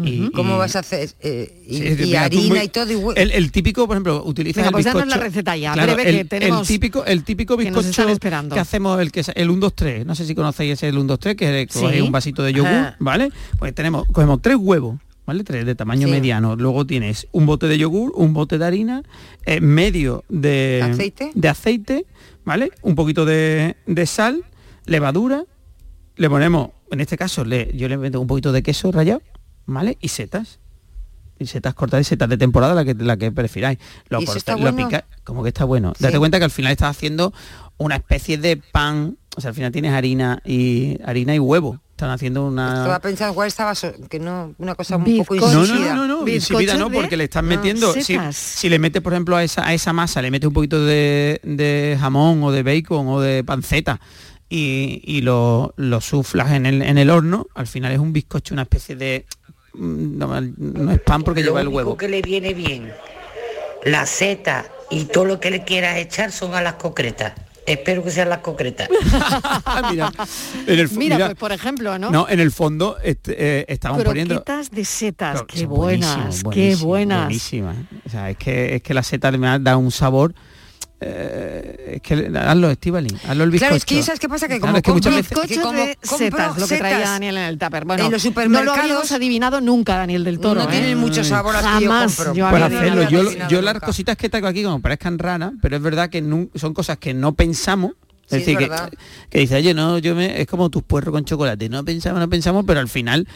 Y- 0.08 0.32
¿Cómo 0.32 0.56
y- 0.56 0.58
vas 0.60 0.76
a 0.76 0.80
hacer? 0.80 1.10
eh, 1.22 1.64
y, 1.68 1.78
Sí, 1.78 2.16
harina 2.16 2.48
muy- 2.56 2.60
y 2.60 2.68
todo 2.70 3.14
y 3.16 3.20
el, 3.20 3.32
el 3.32 3.52
típico, 3.52 3.86
por 3.88 3.96
ejemplo, 3.96 4.24
utiliza 4.26 4.66
el 4.66 4.72
pues 4.72 4.86
bizcocho. 4.86 5.06
la 5.06 5.18
receta 5.18 5.58
ya, 5.58 5.74
Claro, 5.74 5.94
breve, 5.96 6.10
el, 6.10 6.18
que 6.18 6.26
tenemos- 6.26 6.62
el 6.62 6.68
típico, 6.68 7.06
el 7.06 7.24
típico 7.24 7.58
que 7.58 7.66
bizcocho 7.66 7.90
están 7.90 8.10
esperando. 8.10 8.54
que 8.56 8.60
hacemos 8.62 9.00
el 9.02 9.12
que 9.12 9.20
es 9.22 9.32
el 9.36 9.50
1 9.50 9.60
2 9.60 9.74
3, 9.76 10.06
no 10.06 10.16
sé 10.16 10.26
si 10.26 10.36
conocéis 10.36 10.74
ese 10.74 10.88
el 10.88 10.98
1 10.98 11.08
2 11.08 11.20
3 11.20 11.36
que 11.36 11.62
es 11.64 11.72
Sí. 11.74 12.02
un 12.02 12.12
vasito 12.12 12.44
de 12.44 12.54
yogur, 12.54 12.70
Ajá. 12.72 12.96
¿vale? 13.00 13.30
Pues 13.58 13.74
tenemos 13.76 14.06
cogemos 14.12 14.42
tres 14.42 14.56
huevos, 14.60 15.00
¿vale? 15.26 15.44
Tres 15.44 15.66
de 15.66 15.76
tamaño 15.76 16.08
Sí. 16.08 16.12
mediano. 16.12 16.56
Luego 16.56 16.86
tienes 16.86 17.28
un 17.32 17.46
bote 17.46 17.68
de 17.68 17.78
yogur, 17.78 18.12
un 18.16 18.34
bote 18.34 18.58
de 18.58 18.66
harina, 18.66 19.04
eh, 19.46 19.60
medio 19.62 20.24
de 20.30 20.82
¿Aceite? 20.84 21.32
de 21.36 21.48
aceite, 21.50 22.06
¿vale? 22.46 22.72
Un 22.82 22.96
poquito 22.96 23.26
de, 23.26 23.76
de 23.86 24.06
sal, 24.06 24.44
levadura, 24.86 25.44
le 26.16 26.30
ponemos, 26.30 26.70
en 26.92 27.00
este 27.00 27.18
caso, 27.18 27.46
le, 27.46 27.70
yo 27.76 27.88
le 27.88 27.98
meto 27.98 28.20
un 28.20 28.28
poquito 28.28 28.52
de 28.52 28.64
queso 28.64 28.92
rallado, 28.92 29.22
¿vale? 29.70 29.98
Y 30.02 30.08
setas. 30.10 30.60
Y 31.42 31.46
setas 31.48 31.74
cortadas 31.74 32.06
y 32.06 32.10
setas 32.10 32.28
de 32.28 32.38
temporada, 32.38 32.74
la 32.76 32.84
que, 32.84 32.94
la 32.96 33.16
que 33.16 33.32
prefiráis. 33.32 33.80
Lo 34.10 34.20
¿Y 34.20 34.24
eso 34.24 34.34
corta- 34.34 34.38
está 34.40 34.52
lo 34.58 34.60
bueno? 34.74 34.88
pica- 34.90 35.06
como 35.24 35.42
que 35.44 35.50
está 35.50 35.64
bueno. 35.64 35.94
Sí. 35.98 36.04
Date 36.04 36.20
cuenta 36.20 36.38
que 36.38 36.44
al 36.44 36.52
final 36.52 36.72
estás 36.74 36.90
haciendo 36.98 37.32
una 37.78 37.96
especie 37.96 38.38
de 38.38 38.58
pan, 38.58 39.18
o 39.38 39.40
sea, 39.42 39.50
al 39.50 39.56
final 39.56 39.72
tienes 39.72 39.94
harina 39.94 40.42
y 40.44 40.98
harina 41.06 41.34
y 41.34 41.40
huevo. 41.40 41.80
Están 41.92 42.12
haciendo 42.12 42.50
Estaba 42.50 42.86
una... 42.86 43.00
pensando 43.00 43.34
cuál 43.36 43.48
estaba 43.48 43.74
so- 43.76 43.94
que 44.10 44.20
no 44.20 44.54
una 44.58 44.76
cosa 44.76 44.98
un 44.98 45.04
Bizcocho. 45.06 45.42
poco 45.42 45.52
No, 45.54 45.62
insípida. 45.62 45.94
no, 45.94 45.96
no, 45.96 46.08
no, 46.08 46.18
no, 46.20 46.24
Bizcocho 46.26 46.54
insípida 46.62 46.78
no, 46.78 46.90
porque 46.92 47.16
le 47.18 47.26
estás 47.26 47.44
no, 47.44 47.50
metiendo, 47.50 47.94
si, 47.94 48.18
si 48.32 48.70
le 48.70 48.80
metes, 48.80 49.02
por 49.02 49.14
ejemplo, 49.14 49.36
a 49.38 49.44
esa, 49.44 49.66
a 49.66 49.74
esa 49.74 49.92
masa, 49.94 50.22
le 50.22 50.32
metes 50.32 50.48
un 50.48 50.54
poquito 50.54 50.84
de, 50.86 51.40
de 51.44 51.98
jamón 52.00 52.42
o 52.44 52.52
de 52.52 52.64
bacon 52.64 53.08
o 53.08 53.20
de 53.22 53.44
panceta 53.46 54.00
y, 54.50 55.02
y 55.06 55.22
lo, 55.22 55.74
lo 55.78 56.02
suflas 56.02 56.52
en 56.52 56.66
el, 56.66 56.82
en 56.82 56.98
el 56.98 57.10
horno, 57.10 57.48
al 57.56 57.68
final 57.68 57.92
es 57.94 58.00
un 58.00 58.12
bizcocho, 58.14 58.54
una 58.54 58.64
especie 58.64 58.96
de... 58.98 59.26
No, 59.74 60.42
no 60.42 60.92
es 60.92 61.00
pan 61.02 61.24
porque 61.24 61.42
lo 61.42 61.48
lleva 61.48 61.62
el 61.62 61.68
único 61.68 61.78
huevo. 61.78 61.98
que 61.98 62.10
le 62.10 62.22
viene 62.22 62.54
bien, 62.54 62.92
la 63.84 64.06
seta 64.06 64.66
y 64.90 65.06
todo 65.06 65.26
lo 65.26 65.40
que 65.40 65.52
le 65.52 65.64
quieras 65.64 65.98
echar 65.98 66.32
son 66.32 66.54
a 66.54 66.62
las 66.62 66.74
concretas. 66.74 67.34
Espero 67.66 68.04
que 68.04 68.10
sean 68.10 68.30
las 68.30 68.40
concretas. 68.40 68.90
mira, 69.92 70.12
en 70.66 70.80
el, 70.80 70.90
Mira, 70.90 71.16
mira, 71.16 71.26
pues 71.28 71.38
por 71.38 71.52
ejemplo, 71.52 72.00
¿no? 72.00 72.10
no, 72.10 72.28
en 72.28 72.40
el 72.40 72.52
fondo 72.52 72.98
este, 73.04 73.60
eh, 73.60 73.66
estamos 73.68 74.04
poniendo... 74.04 74.44
Croquetas 74.44 74.72
de 74.72 74.86
setas, 74.86 75.44
qué 75.48 75.68
buenas, 75.68 76.42
buenísimo, 76.42 76.50
qué 76.50 76.60
buenísimo, 76.60 76.88
buenas. 76.88 77.24
buenísimas. 77.26 77.76
O 78.08 78.10
sea, 78.10 78.30
es 78.32 78.38
que 78.38 78.76
es 78.76 78.82
que 78.82 78.94
la 78.96 79.04
seta 79.04 79.32
me 79.34 79.48
ha 79.48 79.60
dado 79.60 79.78
un 79.78 79.92
sabor. 79.92 80.34
Eh, 81.02 81.94
es 81.96 82.02
que 82.02 82.30
hazlo, 82.38 82.70
Estivali, 82.70 83.10
hazlo 83.28 83.44
el 83.46 83.52
bizcocho. 83.52 83.68
Claro, 83.70 83.76
es 83.78 83.86
que 83.86 84.04
¿sabes 84.04 84.20
qué 84.20 84.28
pasa? 84.28 84.48
Que 84.48 84.60
Claro, 84.60 84.62
como 84.62 84.78
es 84.78 84.84
que 85.30 85.62
como 85.62 86.18
setas, 86.18 86.58
lo 86.58 86.68
que 86.68 86.78
traía 86.78 87.00
Daniel 87.00 87.38
en 87.38 87.44
el 87.44 87.58
tupper. 87.58 87.86
Bueno, 87.86 88.06
en 88.06 88.12
los 88.12 88.24
no 88.24 88.30
lo 88.32 88.36
supermercados- 88.36 88.80
habíamos 88.80 89.12
adivinado 89.12 89.62
nunca, 89.62 89.98
Daniel 89.98 90.24
del 90.24 90.40
Toro. 90.40 90.64
No 90.64 90.70
¿eh? 90.70 90.72
tienen 90.72 90.98
mucho 90.98 91.24
sabor 91.24 91.54
las 91.54 91.64
que 91.78 91.86
yo 91.86 91.92
compro. 91.92 92.34
yo 92.34 92.48
hacerlo. 92.48 93.62
las 93.62 93.80
cositas 93.80 94.18
que 94.18 94.30
traigo 94.30 94.48
aquí 94.48 94.64
como 94.64 94.82
parezcan 94.82 95.18
raras, 95.20 95.54
pero 95.62 95.78
es 95.78 95.82
verdad 95.82 96.10
que 96.10 96.22
son 96.56 96.74
cosas 96.74 96.98
que 96.98 97.14
no 97.14 97.34
pensamos. 97.34 97.92
Sí, 98.30 98.36
Es 98.36 98.46
decir, 98.46 98.58
es 98.58 98.64
que, 98.66 98.70
verdad. 98.70 98.92
que 99.32 99.40
dice, 99.40 99.56
oye, 99.56 99.74
no, 99.74 99.98
yo 99.98 100.14
me, 100.14 100.40
es 100.40 100.46
como 100.48 100.70
tus 100.70 100.84
puerros 100.84 101.12
con 101.12 101.26
chocolate. 101.26 101.68
No 101.68 101.84
pensamos, 101.84 102.20
no 102.20 102.30
pensamos, 102.30 102.64
pero 102.68 102.80
al 102.80 102.88
final, 102.88 103.28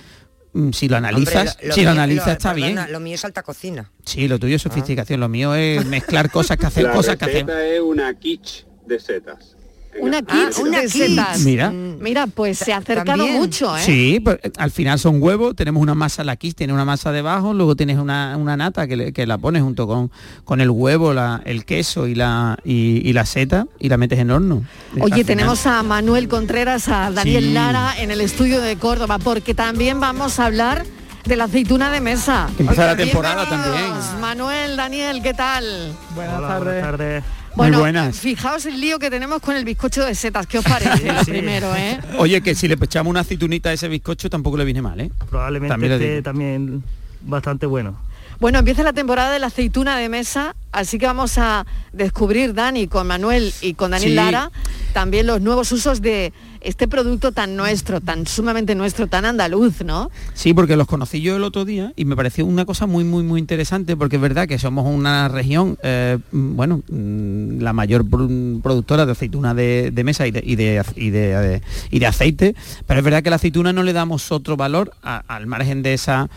si 0.72 0.88
lo 0.88 0.98
analizas, 0.98 1.52
Hombre, 1.52 1.64
lo- 1.64 1.68
lo 1.70 1.74
si 1.76 1.82
lo 1.84 1.90
analizas 1.92 2.28
lo- 2.28 2.32
está 2.34 2.54
bien. 2.54 2.80
Lo 2.92 3.00
mío 3.00 3.16
es 3.16 3.26
alta 3.26 3.44
cocina. 3.44 3.92
Sí, 4.06 4.28
lo 4.28 4.38
tuyo 4.40 4.56
es 4.58 4.62
sofisticación, 4.62 5.20
lo 5.20 5.30
mío 5.30 5.56
es 5.56 5.86
mezclar 5.86 6.30
cosas 6.32 6.58
que 6.58 6.66
hacer 6.68 6.84
La 6.86 6.92
cosas 6.92 7.16
que 7.18 7.26
hacer. 7.26 7.46
receta 7.46 7.66
es 7.66 7.80
una 7.82 8.14
quiche 8.14 8.66
de 8.86 9.00
setas. 9.00 9.56
Una 10.02 10.18
Ah, 10.28 10.50
kit 10.50 10.58
una 10.60 10.82
de 10.82 10.90
setas. 10.90 11.40
Mira. 11.42 11.72
Mira, 11.72 12.28
pues 12.28 12.58
se 12.58 12.74
ha 12.74 12.78
acercado 12.78 13.20
También. 13.20 13.36
mucho, 13.38 13.76
¿eh? 13.78 13.82
Sí, 13.86 14.20
pues, 14.24 14.40
al 14.58 14.72
final 14.72 15.00
son 15.00 15.22
huevos, 15.22 15.56
tenemos 15.56 15.82
una 15.82 15.96
masa, 15.96 16.24
la 16.24 16.36
quiche 16.36 16.56
tiene 16.56 16.74
una 16.74 16.84
masa 16.86 17.12
debajo, 17.12 17.54
luego 17.54 17.76
tienes 17.76 17.98
una, 17.98 18.36
una 18.38 18.58
nata 18.58 18.88
que, 18.88 18.96
le- 18.98 19.14
que 19.14 19.26
la 19.28 19.38
pones 19.38 19.62
junto 19.62 19.88
con, 19.88 20.12
con 20.44 20.62
el 20.62 20.70
huevo, 20.70 21.14
la- 21.14 21.42
el 21.46 21.66
queso 21.66 22.08
y 22.08 22.16
la, 22.16 22.58
y, 22.66 23.02
y 23.08 23.14
la 23.14 23.26
seta 23.26 23.68
y 23.80 23.90
la 23.90 23.98
metes 23.98 24.20
en 24.20 24.32
horno. 24.32 24.64
Oye, 25.00 25.24
tenemos 25.24 25.66
a 25.66 25.84
Manuel 25.84 26.28
Contreras, 26.28 26.88
a 26.90 27.12
Daniel 27.12 27.44
Sí. 27.46 27.54
Lara 27.54 27.94
en 28.00 28.12
el 28.12 28.22
estudio 28.22 28.62
de 28.62 28.76
Córdoba, 28.78 29.20
porque 29.20 29.54
también 29.54 30.00
vamos 30.00 30.40
a 30.40 30.46
hablar 30.48 30.86
de 31.26 31.36
la 31.38 31.46
aceituna 31.46 31.90
de 31.90 32.02
mesa. 32.02 32.50
Que 32.58 32.64
empieza 32.64 32.86
la 32.86 32.98
temporada 32.98 33.48
también. 33.48 33.94
Manuel, 34.20 34.76
Daniel, 34.76 35.22
¿qué 35.22 35.34
tal? 35.34 35.94
Buenas 36.16 36.42
tardes. 36.42 37.24
Bueno, 37.56 37.78
Muy 37.78 37.82
buenas. 37.84 38.20
fijaos 38.20 38.66
el 38.66 38.82
lío 38.82 38.98
que 38.98 39.10
tenemos 39.12 39.40
con 39.42 39.56
el 39.56 39.64
bizcocho 39.64 40.04
de 40.04 40.16
setas. 40.16 40.48
¿Qué 40.48 40.58
os 40.58 40.66
parece? 40.66 41.14
Primero, 41.26 41.74
¿eh? 41.76 42.00
Oye, 42.18 42.42
que 42.42 42.56
si 42.56 42.68
le 42.68 42.76
echamos 42.76 43.12
una 43.12 43.20
aceitunita 43.20 43.70
a 43.70 43.74
ese 43.74 43.88
bizcocho 43.88 44.30
tampoco 44.30 44.58
le 44.58 44.66
viene 44.66 44.82
mal, 44.82 45.00
¿eh? 45.00 45.12
Probablemente 45.30 45.94
esté 45.94 46.22
también 46.24 46.84
bastante 47.22 47.66
bueno. 47.66 47.96
Bueno, 48.40 48.60
empieza 48.60 48.84
la 48.84 48.94
temporada 48.94 49.32
de 49.32 49.40
la 49.40 49.48
aceituna 49.48 49.98
de 49.98 50.10
mesa, 50.10 50.56
así 50.72 50.98
que 50.98 51.06
vamos 51.06 51.38
a 51.38 51.66
descubrir, 51.94 52.54
Dani, 52.54 52.88
con 52.88 53.08
Manuel 53.08 53.54
y 53.62 53.74
con 53.76 53.92
Daniel 53.92 54.12
Sí. 54.12 54.16
Lara, 54.16 54.52
también 54.94 55.28
los 55.28 55.40
nuevos 55.42 55.72
usos 55.72 56.02
de 56.02 56.34
este 56.62 56.88
producto 56.88 57.32
tan 57.32 57.56
nuestro, 57.56 58.00
tan 58.02 58.26
sumamente 58.26 58.74
nuestro, 58.76 59.08
tan 59.08 59.26
andaluz, 59.26 59.82
¿no? 59.84 60.10
Sí, 60.34 60.54
porque 60.54 60.76
los 60.78 60.88
conocí 60.88 61.22
yo 61.22 61.36
el 61.36 61.44
otro 61.44 61.66
día 61.66 61.92
y 61.96 62.06
me 62.06 62.16
pareció 62.16 62.46
una 62.46 62.66
cosa 62.66 62.86
muy, 62.86 63.04
muy, 63.04 63.24
muy 63.24 63.40
interesante 63.40 63.96
porque 63.98 64.16
es 64.16 64.22
verdad 64.22 64.48
que 64.48 64.58
somos 64.60 64.86
una 64.88 65.28
región, 65.28 65.78
eh, 65.84 66.18
mm, 66.32 66.56
bueno, 66.56 66.82
mm, 66.90 67.60
la 67.62 67.74
mayor 67.74 68.08
pro- 68.10 68.30
productora 68.62 69.06
de 69.06 69.12
aceituna 69.12 69.54
de, 69.54 69.92
de 69.94 70.04
mesa 70.04 70.26
y 70.28 70.32
de, 70.32 70.42
y, 70.46 70.56
de, 70.56 70.84
y, 70.96 71.10
de, 71.10 71.56
eh, 71.56 71.62
y 71.92 72.00
de 72.00 72.06
aceite, 72.08 72.56
pero 72.88 73.00
es 73.00 73.04
verdad 73.04 73.24
que 73.24 73.30
la 73.30 73.36
aceituna 73.38 73.74
no 73.74 73.84
le 73.84 73.94
damos 73.94 74.32
otro 74.32 74.56
valor 74.58 74.94
a- 75.04 75.24
al 75.28 75.48
margen 75.48 75.84
de 75.84 75.94
esa 75.94 76.30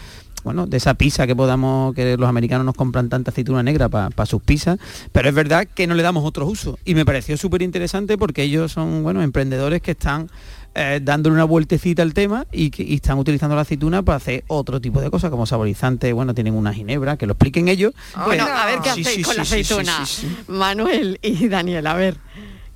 bueno, 0.47 0.68
de 0.68 0.76
esa 0.76 0.94
pizza 0.94 1.26
que 1.26 1.34
podamos, 1.34 1.92
que 1.92 2.16
los 2.16 2.28
americanos 2.28 2.64
nos 2.64 2.76
compran 2.76 3.09
tanta 3.09 3.32
aceituna 3.32 3.64
negra 3.64 3.88
para 3.88 4.26
sus 4.26 4.40
pizzas, 4.40 4.78
pero 5.11 5.28
es 5.28 5.34
verdad 5.34 5.66
que 5.66 5.88
no 5.88 5.94
le 5.97 6.05
damos 6.05 6.24
otros 6.24 6.49
usos. 6.49 6.76
Y 6.84 6.94
me 6.94 7.05
pareció 7.05 7.36
súper 7.36 7.62
interesante 7.62 8.16
porque 8.16 8.44
ellos 8.44 8.70
son, 8.70 9.03
bueno, 9.03 9.22
emprendedores 9.22 9.82
que 9.82 9.90
están 9.90 10.30
eh, 10.76 11.01
dándole 11.03 11.34
una 11.34 11.42
vueltecita 11.44 12.03
al 12.03 12.14
tema 12.14 12.47
y 12.53 12.70
que 12.70 12.84
y 12.84 12.94
están 12.94 13.18
utilizando 13.18 13.57
la 13.57 13.62
aceituna 13.62 14.03
para 14.03 14.16
hacer 14.18 14.44
otro 14.47 14.80
tipo 14.80 15.01
de 15.01 15.11
cosas, 15.11 15.30
como 15.30 15.47
saborizante, 15.47 16.12
bueno, 16.12 16.32
tienen 16.32 16.55
una 16.55 16.72
ginebra, 16.72 17.16
que 17.16 17.26
lo 17.26 17.32
expliquen 17.32 17.66
ellos. 17.66 17.92
Bueno, 18.24 18.44
Pero- 18.44 18.57
a 18.57 18.66
ver 18.66 18.78
qué 18.84 18.90
Sí, 18.90 19.01
hacéis 19.01 19.16
sí, 19.16 19.22
con 19.24 19.36
la 19.36 19.44
sí, 19.44 19.51
sí, 19.57 19.64
sí, 19.64 19.72
aceituna. 19.74 20.07
sí, 20.07 20.26
sí. 20.28 20.36
Manuel 20.47 21.18
y 21.22 21.49
Daniel, 21.49 21.86
a 21.88 21.94
ver, 21.94 22.18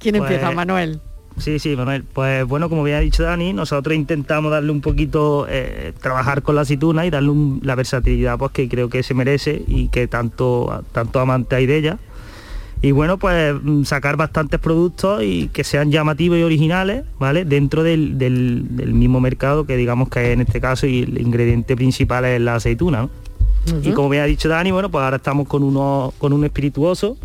¿quién 0.01 0.17
Pues- 0.17 0.29
empieza, 0.29 0.51
Manuel? 0.51 1.01
Sí, 1.39 1.59
sí, 1.59 1.75
Manuel. 1.77 2.05
Pues 2.05 2.45
bueno, 2.47 2.69
como 2.69 2.83
bien 2.83 2.97
ha 2.99 3.01
dicho 3.01 3.23
Dani, 3.23 3.53
nosotros 3.53 3.95
intentamos 3.97 4.51
darle 4.51 4.73
un 4.73 4.81
poquito, 4.83 5.47
eh, 5.49 5.93
trabajar 6.03 6.43
con 6.43 6.55
la 6.55 6.63
aceituna 6.63 7.07
y 7.07 7.11
darle 7.11 7.31
un- 7.31 7.61
la 7.63 7.75
versatilidad 7.75 8.37
pues, 8.39 8.53
que 8.53 8.69
creo 8.69 8.91
que 8.91 9.03
se 9.03 9.15
merece 9.15 9.63
y 9.67 9.89
que 9.89 10.07
tanto, 10.07 10.85
tanto 10.93 11.19
amante 11.21 11.57
hay 11.57 11.67
de 11.67 11.77
ella. 11.79 11.99
Y 12.83 12.93
bueno, 12.93 13.19
pues 13.19 13.55
mm, 13.63 13.85
sacar 13.85 14.17
bastantes 14.17 14.59
productos 14.61 15.23
y 15.23 15.49
que 15.53 15.65
sean 15.65 15.91
llamativos 15.91 16.39
y 16.39 16.43
originales, 16.43 17.05
¿vale? 17.19 17.45
Dentro 17.45 17.83
del, 17.83 18.17
del- 18.19 18.77
del 18.77 18.93
mismo 18.95 19.21
mercado 19.21 19.65
que 19.67 19.77
digamos 19.77 20.09
que 20.09 20.33
en 20.33 20.41
este 20.43 20.61
caso 20.61 20.87
y 20.87 21.01
el 21.03 21.21
ingrediente 21.21 21.77
principal 21.77 22.25
es 22.25 22.41
la 22.41 22.55
aceituna, 22.57 23.03
¿no? 23.03 23.11
Y 23.83 23.93
como 23.93 24.09
bien 24.09 24.23
ha 24.23 24.27
dicho 24.27 24.49
Dani, 24.49 24.71
bueno, 24.73 24.91
pues 24.91 25.03
ahora 25.05 25.17
estamos 25.17 25.47
con 25.47 25.63
uno, 25.63 26.13
con 26.19 26.33
un 26.33 26.45
espirituoso, 26.45 27.19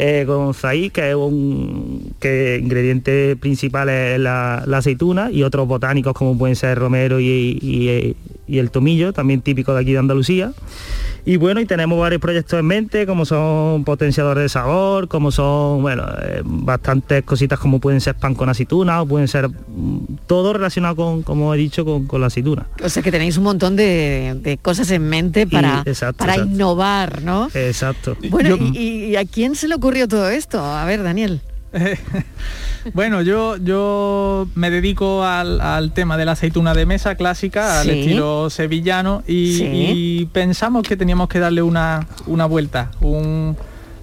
eh, 0.00 0.24
con 0.26 0.54
zaí, 0.54 0.90
que 0.90 1.10
es 1.10 1.16
un 1.16 2.14
que 2.20 2.58
ingrediente 2.62 3.34
principal 3.36 3.88
es 3.88 4.18
la, 4.20 4.62
la 4.66 4.78
aceituna, 4.78 5.30
y 5.32 5.42
otros 5.42 5.66
botánicos 5.66 6.14
como 6.14 6.38
pueden 6.38 6.54
ser 6.56 6.78
romero 6.78 7.18
y, 7.20 7.58
y- 7.60 8.16
y 8.48 8.58
el 8.58 8.70
tomillo, 8.70 9.12
también 9.12 9.42
típico 9.42 9.74
de 9.74 9.80
aquí 9.82 9.92
de 9.92 9.98
Andalucía. 9.98 10.52
Y 11.26 11.36
bueno, 11.36 11.60
y 11.60 11.66
tenemos 11.66 11.98
varios 12.00 12.22
proyectos 12.22 12.58
en 12.58 12.64
mente, 12.66 13.06
como 13.06 13.26
son 13.26 13.84
potenciadores 13.84 14.42
de 14.44 14.48
sabor, 14.48 15.08
como 15.08 15.30
son, 15.30 15.82
bueno, 15.82 16.04
eh, 16.22 16.40
bastantes 16.44 17.22
cositas 17.24 17.58
como 17.58 17.80
pueden 17.80 18.00
ser 18.00 18.14
pan 18.14 18.34
con 18.34 18.48
aceituna, 18.48 19.02
o 19.02 19.06
pueden 19.06 19.28
ser 19.28 19.48
mm, 19.50 19.98
todo 20.26 20.54
relacionado 20.54 20.96
con, 20.96 21.22
como 21.22 21.52
he 21.52 21.58
dicho, 21.58 21.84
con, 21.84 22.06
con 22.06 22.22
la 22.22 22.28
aceituna. 22.28 22.66
O 22.82 22.88
sea 22.88 23.02
que 23.02 23.10
tenéis 23.12 23.36
un 23.36 23.44
montón 23.44 23.76
de, 23.76 24.38
de 24.40 24.56
cosas 24.56 24.90
en 24.90 25.06
mente 25.08 25.46
para, 25.46 25.82
Y- 25.84 25.90
exacto, 25.90 26.18
para 26.18 26.34
exacto. 26.34 26.54
innovar, 26.54 27.22
¿no? 27.22 27.48
Exacto. 27.52 28.16
Bueno, 28.30 28.56
¿y, 28.72 29.04
y 29.06 29.16
a 29.16 29.24
quién 29.26 29.54
se 29.54 29.68
le 29.68 29.74
ocurrió 29.74 30.08
todo 30.08 30.30
esto? 30.30 30.64
A 30.64 30.84
ver, 30.86 31.02
Daniel. 31.02 31.42
Bueno, 32.94 33.20
yo, 33.22 33.56
yo 33.58 34.48
me 34.54 34.70
dedico 34.70 35.24
al, 35.24 35.60
al 35.60 35.92
tema 35.92 36.16
de 36.16 36.24
la 36.24 36.32
aceituna 36.32 36.72
de 36.74 36.86
mesa 36.86 37.16
clásica, 37.16 37.80
al 37.80 37.90
estilo 37.90 38.48
sevillano, 38.50 39.22
y, 39.26 39.58
Sí. 39.58 39.64
y 39.66 40.26
pensamos 40.26 40.84
que 40.84 40.96
teníamos 40.96 41.28
que 41.28 41.38
darle 41.38 41.60
una, 41.60 42.06
una 42.26 42.46
vuelta, 42.46 42.90
un, 43.00 43.56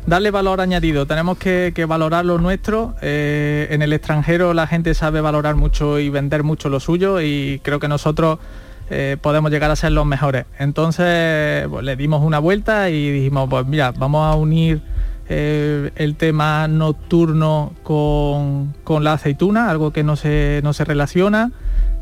darle 0.06 0.30
valor 0.30 0.62
añadido. 0.62 1.08
Tenemos 1.08 1.38
que, 1.38 1.72
que 1.74 1.86
valorar 1.86 2.26
lo 2.26 2.38
nuestro. 2.38 2.96
Eh, 3.02 3.68
en 3.72 3.82
el 3.82 3.94
extranjero 3.94 4.54
la 4.54 4.68
gente 4.68 4.94
sabe 4.94 5.22
valorar 5.22 5.56
mucho 5.56 5.98
y 6.00 6.10
vender 6.10 6.44
mucho 6.44 6.70
lo 6.70 6.80
suyo, 6.80 7.22
y 7.22 7.60
creo 7.64 7.80
que 7.80 7.88
nosotros 7.88 8.38
eh, 8.92 9.18
podemos 9.20 9.50
llegar 9.52 9.72
a 9.72 9.76
ser 9.76 9.94
los 9.94 10.06
mejores. 10.06 10.46
Entonces 10.60 11.66
pues, 11.70 11.84
le 11.84 11.96
dimos 11.96 12.22
una 12.24 12.38
vuelta 12.40 12.90
y 12.92 13.10
dijimos, 13.10 13.48
pues 13.50 13.66
mira, 13.66 13.92
vamos 13.94 14.32
a 14.32 14.36
unir 14.36 14.82
eh, 15.30 15.92
el 15.96 16.16
tema 16.16 16.68
nocturno 16.68 17.74
con, 17.84 18.74
con 18.84 19.04
la 19.04 19.14
aceituna, 19.14 19.70
algo 19.70 19.92
que 19.92 20.04
no 20.04 20.16
se, 20.16 20.62
no 20.64 20.74
se 20.74 20.86
relaciona 20.86 21.52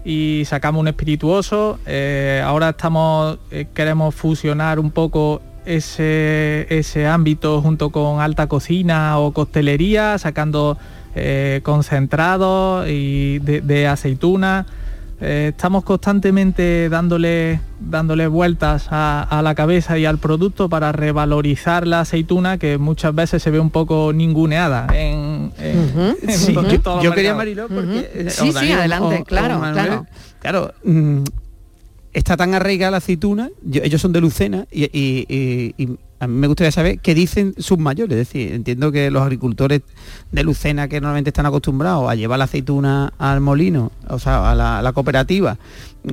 y 0.06 0.44
sacamos 0.46 0.82
un 0.82 0.88
espirituoso. 0.88 1.80
Eh, 1.86 2.42
ahora 2.44 2.70
estamos, 2.70 3.40
eh, 3.52 3.68
queremos 3.74 4.14
fusionar 4.14 4.80
un 4.80 4.92
poco 4.92 5.42
ese, 5.66 6.68
ese 6.70 7.08
ámbito 7.08 7.62
junto 7.62 7.90
con 7.90 8.20
alta 8.20 8.48
cocina 8.48 9.18
o 9.20 9.32
costelería, 9.32 10.18
sacando 10.18 10.78
eh, 11.16 11.62
concentrados 11.64 12.86
de, 12.86 13.62
de 13.64 13.88
aceituna. 13.88 14.66
Eh, 15.22 15.50
estamos 15.56 15.84
constantemente 15.86 16.90
dándole, 16.90 17.62
dándole 17.80 18.28
vueltas 18.28 18.88
a, 18.90 19.22
a 19.24 19.42
la 19.42 19.56
cabeza 19.56 19.98
y 19.98 20.06
al 20.06 20.18
producto 20.18 20.68
para 20.68 20.92
revalorizar 20.92 21.88
la 21.88 22.02
aceituna 22.02 22.58
que 22.58 22.78
muchas 22.78 23.16
veces 23.16 23.42
se 23.42 23.50
ve 23.52 23.60
un 23.60 23.70
poco 23.70 24.12
ninguneada 24.14 24.88
en, 24.94 25.52
en- 25.60 26.16
en 26.28 26.38
Sí, 26.38 26.54
to- 26.54 26.68
yo, 26.68 26.82
todos 26.82 26.96
los 26.98 27.04
yo 27.06 27.14
quería. 27.14 27.36
Mariló, 27.36 27.68
porque... 27.70 28.10
eh, 28.14 28.30
Sí, 28.30 28.52
sí, 28.52 28.72
adelante, 28.74 29.20
o- 29.22 29.24
claro, 29.24 29.56
o 29.58 29.60
Manuel, 29.60 29.86
claro. 29.86 30.06
Claro, 30.40 30.74
mm, 30.84 31.24
está 32.12 32.36
tan 32.36 32.54
arraigada 32.54 32.92
la 32.92 32.98
aceituna, 32.98 33.50
yo- 33.64 33.82
ellos 33.84 34.02
son 34.02 34.12
de 34.12 34.20
Lucena 34.22 34.66
y, 34.72 34.84
y- 34.86 35.26
y- 35.30 35.74
y 35.84 35.98
a 36.24 36.28
mí 36.28 36.36
me 36.38 36.48
gustaría 36.48 36.72
saber 36.72 37.00
qué 37.00 37.14
dicen 37.16 37.54
sus 37.58 37.78
mayores. 37.78 38.18
Es 38.18 38.28
decir, 38.28 38.52
entiendo 38.54 38.92
que 38.92 39.10
los 39.12 39.22
agricultores 39.24 39.82
de 40.32 40.44
Lucena 40.44 40.88
que 40.88 41.00
normalmente 41.02 41.30
están 41.30 41.46
acostumbrados 41.46 42.10
a 42.10 42.16
llevar 42.16 42.40
la 42.40 42.46
aceituna 42.46 43.14
al 43.18 43.40
molino, 43.42 43.92
o 44.08 44.20
sea, 44.20 44.52
a 44.52 44.56
la, 44.56 44.80
a 44.80 44.82
la 44.82 44.94
cooperativa, 44.94 45.58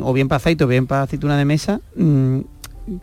o 0.01 0.13
bien 0.13 0.29
para 0.29 0.37
aceite 0.37 0.65
o 0.65 0.67
bien 0.67 0.87
para 0.87 1.03
aceituna 1.03 1.37
de 1.37 1.45
mesa, 1.45 1.81
mm, 1.97 2.39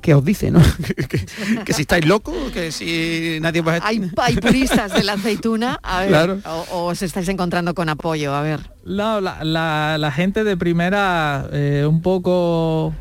¿qué 0.01 0.13
os 0.13 0.23
dice, 0.25 0.51
no? 0.51 0.59
que, 1.09 1.25
que 1.65 1.73
si 1.73 1.81
estáis 1.83 2.05
locos, 2.05 2.35
que 2.53 2.71
si 2.71 3.37
nadie 3.41 3.61
va 3.61 3.75
a... 3.75 3.87
Hay, 3.87 4.09
hay 4.17 4.35
puristas 4.37 4.93
de 4.93 5.03
la 5.03 5.13
aceituna, 5.13 5.79
a 5.81 5.99
ver, 6.01 6.09
Claro. 6.09 6.37
o, 6.45 6.65
o 6.71 6.83
os 6.87 7.01
estáis 7.01 7.27
encontrando 7.29 7.73
con 7.73 7.87
apoyo, 7.89 8.33
a 8.35 8.41
ver. 8.41 8.59
No, 8.85 9.19
la, 9.21 9.43
la- 9.43 9.97
la 9.97 10.11
gente 10.11 10.43
de 10.43 10.55
primera 10.57 11.47
eh, 11.51 11.85
un 11.87 12.01
poco 12.01 12.93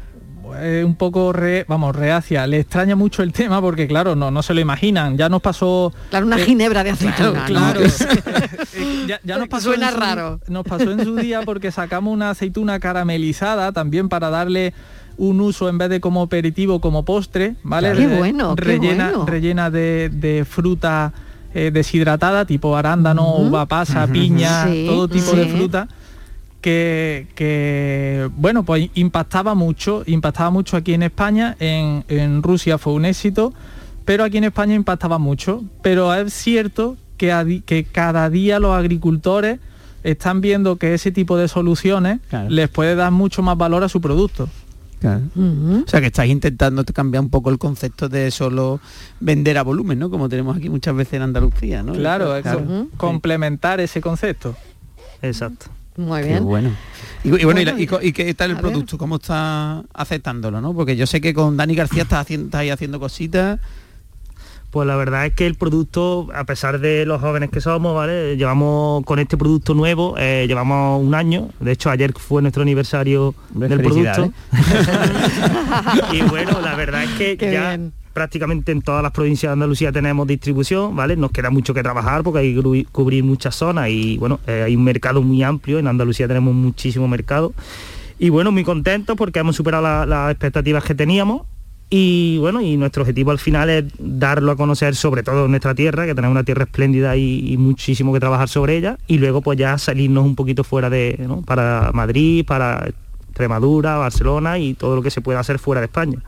eh, 0.59 0.82
un 0.84 0.94
poco 0.97 1.32
re- 1.32 1.64
vamos 1.68 1.94
reacia. 1.97 2.47
Le 2.47 2.61
extraña 2.61 2.97
mucho 2.97 3.22
el 3.22 3.32
tema 3.32 3.61
porque 3.61 3.86
claro 3.88 4.14
no 4.16 4.30
no 4.30 4.42
se 4.42 4.55
lo 4.55 4.61
imaginan. 4.61 5.16
Ya 5.16 5.28
nos 5.28 5.42
pasó 5.42 5.92
Claro, 6.11 6.26
una 6.26 6.36
eh, 6.38 6.44
ginebra 6.44 6.84
de 6.84 6.90
aceituna, 6.90 7.40
¿no? 7.40 7.44
claro, 7.47 7.80
Eh, 8.74 9.05
ya, 9.09 9.20
ya 9.24 9.38
nos 9.38 9.49
pasó 9.49 9.70
Suena 9.70 9.88
en 9.88 9.94
su- 9.94 10.01
raro. 10.01 10.40
nos 10.49 10.64
pasó 10.64 10.90
en 10.90 11.05
su 11.05 11.16
día 11.16 11.42
porque 11.42 11.70
sacamos 11.70 12.12
una 12.12 12.30
aceituna 12.30 12.78
caramelizada 12.80 13.72
también 13.72 14.09
para 14.09 14.30
darle 14.30 14.74
un 15.16 15.40
uso 15.40 15.68
en 15.70 15.78
vez 15.78 15.88
de 15.88 16.01
como 16.01 16.22
aperitivo 16.22 16.80
como 16.80 17.05
postre 17.05 17.57
vale 17.62 17.92
Qué 17.92 18.07
bueno, 18.07 18.55
qué 18.55 18.62
rellena 18.64 19.09
bueno. 19.09 19.26
rellena 19.26 19.70
de, 19.70 20.11
de 20.12 20.44
fruta 20.44 21.12
eh, 21.55 21.70
deshidratada 21.72 22.44
tipo 22.44 22.76
arándano 22.76 23.36
uva 23.36 23.64
pasa 23.64 24.07
piña 24.07 24.66
Sí, 24.66 24.84
todo 24.86 25.09
tipo 25.09 25.32
de 25.32 25.47
fruta 25.47 25.88
que, 26.67 27.29
que, 27.37 28.29
bueno 28.37 28.64
pues 28.64 28.91
impactaba 28.95 29.55
mucho 29.55 30.03
impactaba 30.05 30.51
mucho 30.51 30.77
aquí 30.77 30.95
en 30.95 31.05
España 31.05 31.55
en, 31.61 32.05
en 32.09 32.43
Rusia 32.43 32.77
fue 32.77 32.93
un 32.95 33.05
éxito 33.05 33.53
pero 34.05 34.25
aquí 34.25 34.39
en 34.39 34.45
España 34.45 34.75
impactaba 34.75 35.19
mucho. 35.19 35.64
Pero 35.83 36.14
es 36.14 36.33
cierto 36.33 36.97
que, 37.17 37.33
a 37.33 37.43
di- 37.45 37.61
que 37.61 37.83
cada 37.85 38.31
día 38.31 38.61
los 38.61 38.73
agricultores 38.73 39.59
están 40.05 40.41
viendo 40.41 40.77
que 40.77 40.95
ese 40.95 41.11
tipo 41.11 41.37
de 41.37 41.49
soluciones 41.49 42.21
les 42.49 42.69
puede 42.69 42.95
dar 42.95 43.11
mucho 43.11 43.43
más 43.43 43.57
valor 43.59 43.83
a 43.83 43.89
su 43.89 44.01
producto. 44.01 44.49
Claro. 45.01 45.23
O 45.37 45.89
sea 45.89 46.01
que 46.01 46.07
estáis 46.07 46.31
intentando 46.31 46.85
cambiar 46.85 47.23
un 47.25 47.31
poco 47.31 47.51
el 47.51 47.59
concepto 47.59 48.09
de 48.09 48.31
solo 48.31 48.79
vender 49.19 49.59
a 49.59 49.62
volumen, 49.62 49.99
¿no? 49.99 50.09
Como 50.09 50.29
tenemos 50.29 50.57
aquí 50.57 50.69
muchas 50.69 50.95
veces 50.95 51.14
en 51.14 51.23
Andalucía, 51.23 51.83
¿no? 51.83 51.93
claro, 51.93 52.33
complementar 52.97 53.81
ese 53.81 54.01
concepto. 54.01 54.55
Exacto 55.21 55.67
Muy 55.97 56.20
Qué 56.22 56.28
bien. 56.28 56.44
bueno. 56.44 56.70
Y, 57.24 57.28
y 57.28 57.44
bueno, 57.44 57.61
y, 57.61 57.64
la- 57.64 57.72
Bueno, 57.72 57.82
y 57.82 57.86
co- 57.86 58.03
y 58.03 58.12
qué 58.12 58.32
tal 58.34 58.51
el 58.53 58.57
a 58.59 58.61
ver. 58.61 58.70
producto? 58.72 58.99
¿Cómo 58.99 59.16
está 59.16 59.82
aceptándolo, 59.94 60.61
no? 60.61 60.74
Porque 60.74 60.97
yo 60.97 61.07
sé 61.07 61.20
que 61.20 61.32
con 61.34 61.57
Dani 61.57 61.74
García 61.74 62.03
estás 62.03 62.20
haciendo, 62.20 62.47
estás 62.47 62.61
ahí 62.61 62.70
haciendo 62.70 63.01
cositas. 63.01 63.59
Pues 64.70 64.86
la 64.86 64.97
verdad 64.97 65.24
es 65.26 65.32
que 65.32 65.47
el 65.47 65.55
producto, 65.55 66.28
a 66.34 66.44
pesar 66.44 66.80
de 66.80 67.07
los 67.07 67.20
jóvenes 67.22 67.49
que 67.51 67.62
somos, 67.62 67.94
¿vale? 67.94 68.36
Llevamos 68.36 69.05
con 69.05 69.18
este 69.18 69.38
producto 69.38 69.72
nuevo, 69.74 70.16
eh, 70.18 70.44
llevamos 70.47 71.03
un 71.03 71.14
año. 71.14 71.49
De 71.61 71.72
hecho, 71.72 71.88
ayer 71.88 72.12
fue 72.12 72.42
nuestro 72.42 72.62
aniversario 72.62 73.34
del 73.51 73.80
producto. 73.80 74.32
y 76.12 76.20
bueno, 76.22 76.61
la 76.61 76.74
verdad 76.74 77.05
es 77.05 77.11
que 77.12 77.36
Qué 77.38 77.53
ya 77.53 77.68
bien. 77.70 77.92
Prácticamente 78.17 78.73
en 78.73 78.81
todas 78.81 79.03
las 79.03 79.12
provincias 79.12 79.51
de 79.51 79.53
Andalucía 79.53 79.93
tenemos 79.93 80.27
distribución, 80.27 80.97
¿vale? 80.97 81.17
Nos 81.17 81.33
queda 81.33 81.51
mucho 81.51 81.75
que 81.75 81.83
trabajar 81.83 82.23
porque 82.23 82.39
hay 82.39 82.55
que 82.55 82.62
cubrir- 82.91 83.23
muchas 83.23 83.55
zonas 83.55 83.91
y 83.91 84.17
bueno, 84.17 84.41
eh, 84.47 84.62
hay 84.64 84.75
un 84.75 84.85
mercado 84.85 85.21
muy 85.21 85.43
amplio. 85.43 85.79
En 85.79 85.87
Andalucía 85.87 86.27
tenemos 86.27 86.55
muchísimo 86.55 87.07
mercado. 87.09 87.53
Y 88.19 88.31
bueno, 88.31 88.53
muy 88.53 88.64
contentos 88.64 89.17
porque 89.19 89.41
hemos 89.41 89.55
superado 89.55 89.83
la- 89.83 90.07
las 90.07 90.31
expectativas 90.31 90.83
que 90.83 90.95
teníamos 90.95 91.43
y 91.91 92.39
bueno, 92.41 92.62
y 92.62 92.79
nuestro 92.79 93.03
objetivo 93.03 93.33
al 93.33 93.39
final 93.39 93.69
es 93.69 93.85
darlo 93.99 94.51
a 94.51 94.57
conocer 94.57 94.95
sobre 94.97 95.23
todo 95.23 95.45
en 95.45 95.51
nuestra 95.51 95.75
tierra, 95.75 96.07
que 96.07 96.14
tenemos 96.14 96.33
una 96.33 96.43
tierra 96.43 96.64
espléndida 96.64 97.17
y, 97.19 97.53
y 97.53 97.59
muchísimo 97.59 98.14
que 98.14 98.19
trabajar 98.21 98.49
sobre 98.49 98.79
ella, 98.79 98.97
y 99.07 99.19
luego 99.19 99.43
pues 99.43 99.59
ya 99.59 99.77
salirnos 99.77 100.25
un 100.25 100.35
poquito 100.37 100.64
fuera 100.64 100.89
de, 100.89 101.23
¿no? 101.29 101.43
para 101.43 101.91
Madrid, 101.93 102.47
para 102.47 102.89
Extremadura, 103.29 103.99
Barcelona 103.99 104.59
y 104.59 104.73
todo 104.73 104.97
lo 104.97 105.03
que 105.03 105.11
se 105.11 105.21
pueda 105.21 105.39
hacer 105.39 105.59
fuera 105.59 105.83
de 105.83 105.85
España. 105.85 106.19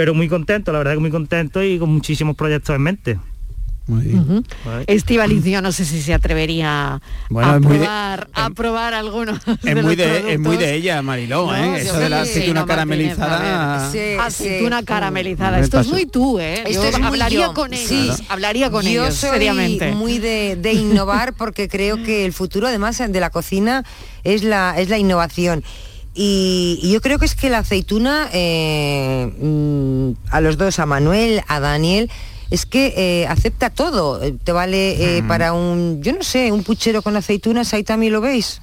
Pero 0.00 0.14
muy 0.14 0.28
contento, 0.30 0.72
la 0.72 0.78
verdad 0.78 0.94
que 0.94 0.98
muy 1.00 1.10
contento 1.10 1.62
y 1.62 1.78
con 1.78 1.90
muchísimos 1.92 2.34
proyectos 2.34 2.74
en 2.74 2.80
mente. 2.80 3.18
Ujú. 3.86 4.42
Vale. 4.64 4.84
Estivaliz, 4.86 5.44
yo 5.44 5.60
no 5.60 5.72
sé 5.72 5.84
si 5.84 6.00
se 6.00 6.14
atrevería 6.14 7.02
Bueno, 7.28 7.50
a, 7.50 7.58
muy 7.60 7.72
de- 7.76 7.78
probar, 7.84 8.28
a 8.32 8.48
probar 8.50 8.94
algunos 8.94 9.40
Es 9.46 9.74
de 9.74 9.82
muy 9.82 9.96
de, 9.96 10.32
es 10.32 10.40
muy 10.40 10.56
de 10.56 10.74
ella, 10.74 11.02
Mariló, 11.02 11.48
No, 11.48 11.54
¿eh? 11.54 11.82
Eso 11.82 11.98
de 11.98 12.08
la 12.08 12.24
sí, 12.24 12.30
aceituna 12.30 12.60
no, 12.60 12.66
Martínez, 12.66 13.14
caramelizada. 13.18 13.90
ver. 13.92 14.16
Sí, 14.16 14.18
Aceituna 14.18 14.78
sí. 14.78 14.84
caramelizada. 14.86 15.58
Esto 15.60 15.80
es 15.80 15.88
muy 15.88 16.06
tú, 16.06 16.38
¿eh? 16.40 16.62
Esto 16.66 16.82
Yo 16.82 16.88
es 16.88 16.98
muy 16.98 17.08
hablaría 17.08 17.40
yo. 17.48 17.52
con 17.52 17.74
ellos. 17.74 17.86
Sí. 18.16 18.24
Hablaría 18.30 18.70
con 18.70 18.84
yo 18.84 18.88
ellos, 19.04 19.14
soy 19.16 19.32
seriamente. 19.32 19.92
muy 19.92 20.18
de, 20.18 20.56
de 20.56 20.72
innovar 20.72 21.34
porque 21.34 21.68
creo 21.68 22.02
que 22.02 22.24
el 22.24 22.32
futuro 22.32 22.68
además 22.68 23.02
de 23.06 23.20
la 23.20 23.28
cocina 23.28 23.84
es 24.24 24.44
la, 24.44 24.76
es 24.78 24.88
la 24.88 24.96
innovación. 24.96 25.62
Y, 26.14 26.78
y 26.82 26.92
yo 26.92 27.00
creo 27.00 27.18
que 27.18 27.24
es 27.26 27.34
que 27.34 27.50
la 27.50 27.58
aceituna, 27.58 28.28
eh, 28.32 29.32
mm, 29.40 30.32
a 30.32 30.40
los 30.40 30.56
dos, 30.58 30.78
a 30.78 30.86
Manuel, 30.86 31.42
a 31.46 31.60
Daniel, 31.60 32.10
es 32.50 32.66
que 32.66 32.92
eh, 32.96 33.26
acepta 33.28 33.70
todo. 33.70 34.20
Eh, 34.22 34.34
Te 34.42 34.50
vale 34.52 35.18
eh, 35.18 35.22
para 35.22 35.52
un, 35.52 36.02
yo 36.02 36.12
no 36.12 36.22
sé, 36.24 36.50
un 36.50 36.64
puchero 36.64 37.00
con 37.02 37.16
aceitunas, 37.16 37.72
ahí 37.74 37.84
también 37.84 38.12
lo 38.12 38.20
veis. 38.20 38.60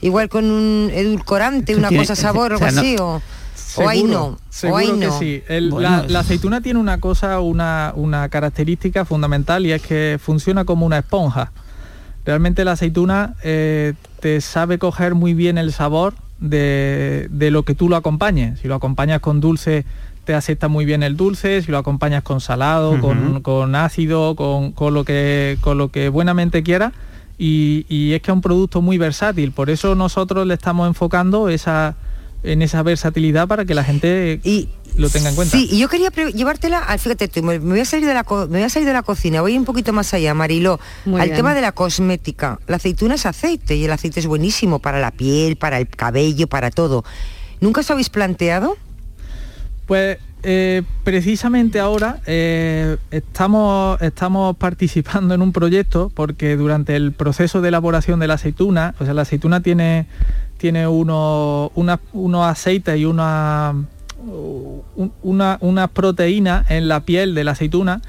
Igual 0.00 0.28
con 0.30 0.50
un 0.50 0.90
edulcorante, 0.94 1.76
una 1.76 1.88
tiene- 1.88 2.02
cosa 2.04 2.16
sabor, 2.16 2.52
o 2.52 2.56
algo 2.64 2.70
no- 2.70 2.80
así, 2.80 2.96
o, 2.98 3.22
o 3.76 3.88
ahí 3.88 3.98
Seguro, 4.00 4.12
no. 4.18 4.24
o 4.26 4.38
Seguro 4.48 4.76
ahí 4.78 4.86
que 5.00 5.06
no. 5.06 5.18
sí. 5.18 5.42
El- 5.48 5.70
Bueno, 5.70 6.04
la, 6.08 6.20
aceituna 6.20 6.62
tiene 6.62 6.80
una 6.80 6.98
cosa, 6.98 7.40
una, 7.40 7.92
una 7.94 8.28
característica 8.30 9.04
fundamental 9.04 9.66
y 9.66 9.72
es 9.72 9.82
que 9.82 10.18
funciona 10.22 10.64
como 10.64 10.86
una 10.86 10.98
esponja. 10.98 11.52
Realmente 12.24 12.64
la 12.64 12.72
aceituna 12.72 13.34
eh, 13.42 13.92
te 14.20 14.40
sabe 14.40 14.78
coger 14.78 15.14
muy 15.14 15.34
bien 15.34 15.58
el 15.58 15.72
sabor 15.74 16.14
de, 16.40 17.28
de 17.30 17.50
lo 17.50 17.62
que 17.62 17.74
tú 17.74 17.88
lo 17.88 17.96
acompañes. 17.96 18.60
Si 18.60 18.68
lo 18.68 18.74
acompañas 18.74 19.20
con 19.20 19.40
dulce, 19.40 19.84
te 20.24 20.34
acepta 20.34 20.68
muy 20.68 20.84
bien 20.84 21.02
el 21.02 21.16
dulce. 21.16 21.62
Si 21.62 21.70
lo 21.70 21.78
acompañas 21.78 22.22
con 22.22 22.40
salado, 22.40 23.00
con, 23.00 23.40
con 23.42 23.74
ácido, 23.74 24.34
con, 24.34 24.72
con 24.72 24.94
lo 24.94 25.04
que, 25.04 25.58
con 25.60 25.78
lo 25.78 25.90
que 25.90 26.08
buenamente 26.08 26.62
quieras. 26.62 26.92
Y, 27.38 27.86
y 27.88 28.12
es 28.12 28.22
que 28.22 28.30
es 28.30 28.34
un 28.34 28.42
producto 28.42 28.82
muy 28.82 28.98
versátil. 28.98 29.52
Por 29.52 29.70
eso 29.70 29.94
nosotros 29.94 30.46
le 30.46 30.54
estamos 30.54 30.86
enfocando 30.88 31.48
esa, 31.48 31.96
en 32.42 32.62
esa 32.62 32.82
versatilidad 32.82 33.48
para 33.48 33.64
que 33.64 33.74
la 33.74 33.84
gente 33.84 34.40
lo 34.96 35.08
tenga 35.08 35.28
en 35.30 35.34
cuenta. 35.34 35.56
Sí, 35.56 35.68
y 35.70 35.78
yo 35.78 35.88
quería 35.88 36.10
llevártela, 36.10 36.78
al- 36.78 36.98
fíjate 36.98 37.28
tú, 37.28 37.42
me, 37.42 37.58
voy 37.58 37.80
a 37.80 37.84
salir 37.84 38.06
de 38.06 38.14
la 38.14 38.24
co- 38.24 38.46
me 38.46 38.58
voy 38.58 38.62
a 38.62 38.68
salir 38.68 38.86
de 38.86 38.92
la 38.92 39.02
cocina, 39.02 39.40
voy 39.40 39.56
un 39.56 39.64
poquito 39.64 39.92
más 39.92 40.12
allá, 40.14 40.34
Mariló, 40.34 40.78
Muy 41.04 41.20
al 41.20 41.28
bien. 41.28 41.36
tema 41.36 41.54
de 41.54 41.60
la 41.60 41.72
cosmética. 41.72 42.58
La 42.66 42.76
aceituna 42.76 43.14
es 43.14 43.26
aceite 43.26 43.76
y 43.76 43.84
el 43.84 43.92
aceite 43.92 44.20
es 44.20 44.26
buenísimo 44.26 44.78
para 44.78 45.00
la 45.00 45.10
piel, 45.10 45.56
para 45.56 45.78
el 45.78 45.88
cabello, 45.88 46.46
para 46.46 46.70
todo. 46.70 47.04
¿Nunca 47.60 47.80
os 47.82 47.90
habéis 47.90 48.08
planteado? 48.10 48.76
Pues 49.86 50.18
eh, 50.42 50.82
precisamente 51.04 51.80
ahora 51.80 52.20
eh, 52.26 52.96
estamos, 53.10 54.00
estamos 54.00 54.56
participando 54.56 55.34
en 55.34 55.42
un 55.42 55.52
proyecto 55.52 56.10
porque 56.14 56.56
durante 56.56 56.96
el 56.96 57.12
proceso 57.12 57.60
de 57.60 57.68
elaboración 57.68 58.20
de 58.20 58.26
la 58.26 58.34
aceituna, 58.34 58.94
o 59.00 59.04
sea, 59.04 59.12
la 59.14 59.22
aceituna 59.22 59.60
tiene, 59.62 60.06
tiene 60.58 60.86
unos, 60.86 61.70
unos 61.74 62.46
aceites 62.46 62.96
y 62.98 63.04
una, 63.04 63.74
un- 64.24 65.12
una, 65.22 65.58
unas 65.60 65.88
proteínas 65.90 66.70
en 66.70 66.88
la 66.88 67.00
piel 67.00 67.34
de 67.34 67.44
la 67.44 67.52
aceituna 67.52 68.00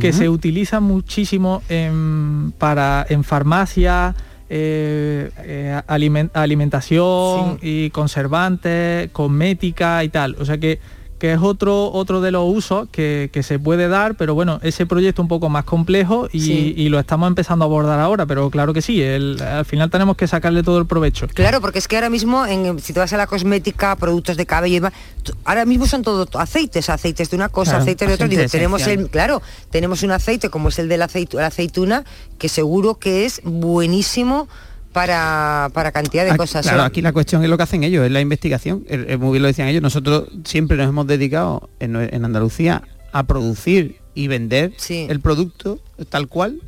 que 0.00 0.12
se 0.12 0.28
utilizan 0.28 0.82
muchísimo 0.84 1.62
en, 1.68 2.52
para, 2.58 3.04
en 3.08 3.24
farmacia, 3.24 4.14
eh, 4.48 5.30
eh, 5.38 5.80
alimen- 5.88 6.30
alimentación 6.34 7.58
y 7.62 7.90
conservantes, 7.90 9.10
cosmética 9.10 10.04
y 10.04 10.08
tal. 10.10 10.36
O 10.38 10.44
sea 10.44 10.58
que, 10.58 10.78
que 11.24 11.32
es 11.32 11.40
otro, 11.40 11.90
otro 11.90 12.20
de 12.20 12.30
los 12.30 12.44
usos 12.46 12.86
que, 12.92 13.30
que 13.32 13.42
se 13.42 13.58
puede 13.58 13.88
dar, 13.88 14.14
pero 14.14 14.34
bueno, 14.34 14.60
ese 14.62 14.84
proyecto 14.84 15.22
un 15.22 15.28
poco 15.28 15.48
más 15.48 15.64
complejo 15.64 16.28
y, 16.30 16.40
Sí. 16.40 16.74
y 16.76 16.90
lo 16.90 16.98
estamos 16.98 17.28
empezando 17.28 17.64
a 17.64 17.66
abordar 17.66 17.98
ahora, 17.98 18.26
pero 18.26 18.50
claro 18.50 18.74
que 18.74 18.82
sí, 18.82 19.00
el- 19.00 19.40
al 19.40 19.64
final 19.64 19.88
tenemos 19.88 20.18
que 20.18 20.26
sacarle 20.28 20.62
todo 20.62 20.76
el 20.78 20.84
provecho. 20.84 21.26
Claro, 21.28 21.62
porque 21.62 21.78
es 21.78 21.88
que 21.88 21.96
ahora 21.96 22.10
mismo, 22.10 22.44
en, 22.44 22.78
si 22.78 22.92
te 22.92 23.00
vas 23.00 23.10
a 23.14 23.16
la 23.16 23.26
cosmética, 23.26 23.96
productos 23.96 24.36
de 24.36 24.44
cabello 24.44 24.72
y 24.72 24.80
demás, 24.80 24.92
ahora 25.46 25.64
mismo 25.64 25.86
son 25.86 26.02
todo 26.02 26.28
aceites, 26.38 26.90
aceites 26.90 27.30
de 27.30 27.36
una 27.36 27.48
cosa, 27.48 27.70
Claro, 27.70 27.82
aceites 27.84 28.06
de 28.08 28.14
otra. 28.16 28.28
Digo, 28.28 28.42
tenemos 28.50 28.86
el, 28.86 29.08
claro, 29.08 29.40
tenemos 29.70 30.02
un 30.02 30.10
aceite 30.10 30.50
como 30.50 30.68
es 30.68 30.78
el 30.78 30.90
de 30.90 30.98
la, 30.98 31.08
la 31.32 31.46
aceituna, 31.46 32.04
que 32.36 32.50
seguro 32.50 32.96
que 32.96 33.24
es 33.24 33.40
buenísimo 33.44 34.46
para, 34.94 35.68
para 35.74 35.92
cantidad 35.92 36.24
de 36.24 36.30
Aquí- 36.30 36.38
cosas. 36.38 36.62
Claro, 36.62 36.78
Solo- 36.78 36.86
aquí 36.86 37.02
la 37.02 37.12
cuestión 37.12 37.42
es 37.42 37.50
lo 37.50 37.56
que 37.58 37.64
hacen 37.64 37.84
ellos, 37.84 38.06
es 38.06 38.10
la 38.12 38.20
investigación. 38.22 38.84
El- 38.88 39.10
el- 39.10 39.18
muy 39.18 39.32
bien 39.32 39.42
lo 39.42 39.48
decían 39.48 39.68
ellos, 39.68 39.82
nosotros 39.82 40.28
siempre 40.44 40.78
nos 40.78 40.88
hemos 40.88 41.06
dedicado 41.06 41.68
en, 41.80 41.96
Andalucía 42.24 42.82
a 43.12 43.24
producir 43.24 43.96
y 44.14 44.28
vender 44.28 44.72
el 44.88 45.20
producto 45.20 45.80
tal 46.08 46.28
cual, 46.28 46.60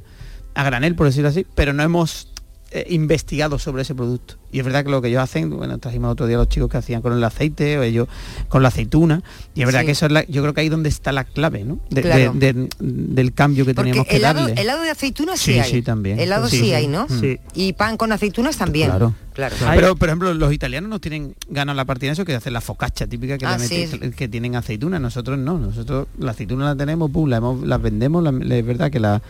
a 0.54 0.64
granel, 0.64 0.94
por 0.96 1.06
decirlo 1.06 1.28
así, 1.28 1.46
pero 1.54 1.72
no 1.72 1.82
hemos 1.82 2.28
eh, 2.70 2.86
investigado 2.90 3.58
sobre 3.58 3.82
ese 3.82 3.94
producto. 3.94 4.34
Y 4.52 4.58
es 4.60 4.64
verdad 4.64 4.84
que 4.84 4.90
lo 4.90 5.02
que 5.02 5.08
ellos 5.08 5.22
hacen, 5.22 5.50
bueno, 5.50 5.78
trajimos 5.78 6.10
otro 6.12 6.26
día 6.26 6.36
los 6.38 6.48
chicos 6.48 6.70
que 6.70 6.78
hacían 6.78 7.02
con 7.02 7.12
el 7.12 7.22
aceite 7.22 7.78
o 7.78 7.82
ellos 7.82 8.08
con 8.48 8.62
la 8.62 8.68
aceituna, 8.68 9.22
y 9.54 9.60
es 9.60 9.66
verdad 9.66 9.80
Sí. 9.80 9.86
que 9.86 9.92
eso 9.92 10.06
es 10.06 10.12
la, 10.12 10.24
yo 10.24 10.40
creo 10.42 10.54
que 10.54 10.62
ahí 10.62 10.68
donde 10.68 10.88
está 10.88 11.12
la 11.12 11.24
clave, 11.24 11.64
¿no? 11.64 11.78
De- 11.90 12.02
Claro. 12.02 12.32
de- 12.34 12.52
de- 12.54 12.68
del 12.78 13.32
cambio 13.34 13.64
que 13.66 13.74
Porque 13.74 13.90
teníamos 13.90 14.08
que 14.08 14.16
helado, 14.16 14.40
darle. 14.46 14.60
helado 14.60 14.82
de 14.82 14.90
aceitunas 14.90 15.38
sí, 15.40 15.52
Sí, 15.54 15.58
hay. 15.58 15.70
sí, 15.70 15.82
también. 15.82 16.18
Helado 16.18 16.48
sí, 16.48 16.56
Sí, 16.58 16.64
sí. 16.64 16.72
hay, 16.74 16.86
¿no? 16.88 17.06
Sí. 17.08 17.38
Y 17.54 17.72
pan 17.74 17.96
con 17.96 18.12
aceitunas 18.12 18.56
también. 18.56 18.88
Claro. 18.90 19.14
Claro. 19.34 19.54
Pero, 19.74 19.96
por 19.96 20.08
ejemplo, 20.08 20.32
los 20.32 20.50
italianos 20.50 20.88
no 20.88 20.98
tienen 20.98 21.34
ganas 21.50 21.76
la 21.76 21.84
partida 21.84 22.08
de 22.08 22.12
eso 22.14 22.24
que 22.24 22.34
hacen 22.34 22.54
la 22.54 22.62
focaccia 22.62 23.06
típica 23.06 23.36
que, 23.36 23.44
Ah, 23.44 23.58
sí. 23.58 23.86
que 24.16 24.28
tienen 24.28 24.56
aceituna. 24.56 24.98
Nosotros 24.98 25.38
no, 25.38 25.58
nosotros 25.58 26.08
la 26.18 26.30
aceituna 26.30 26.64
la 26.64 26.74
tenemos, 26.76 27.10
pum, 27.10 27.28
la 27.28 27.36
hemos- 27.36 27.62
las 27.66 27.82
vendemos, 27.82 28.24
la- 28.24 28.32
la- 28.32 28.56
es 28.56 28.64
verdad 28.64 28.90
que 28.90 28.98
la, 28.98 29.20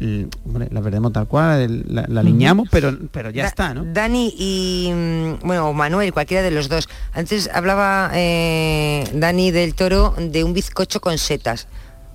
l- 0.00 0.28
hombre, 0.46 0.68
la 0.70 0.80
vendemos 0.80 1.12
tal 1.12 1.26
cual, 1.26 1.60
el- 1.60 1.84
la, 1.88 2.04
la 2.08 2.20
aliñamos, 2.20 2.68
pero, 2.70 2.96
pero 3.10 3.30
ya 3.30 3.42
Da- 3.42 3.48
está, 3.48 3.74
¿no? 3.74 3.84
Dani 3.84 4.32
y 4.38 4.90
mm, 4.92 5.46
bueno, 5.46 5.68
o 5.68 5.72
Manuel, 5.72 6.12
cualquiera 6.12 6.42
de 6.42 6.50
los 6.50 6.68
dos. 6.68 6.88
Antes 7.12 7.48
hablaba 7.52 8.10
eh, 8.14 9.04
Dani 9.14 9.50
del 9.50 9.74
Toro 9.74 10.14
de 10.18 10.44
un 10.44 10.52
bizcocho 10.52 11.00
con 11.00 11.18
setas. 11.18 11.66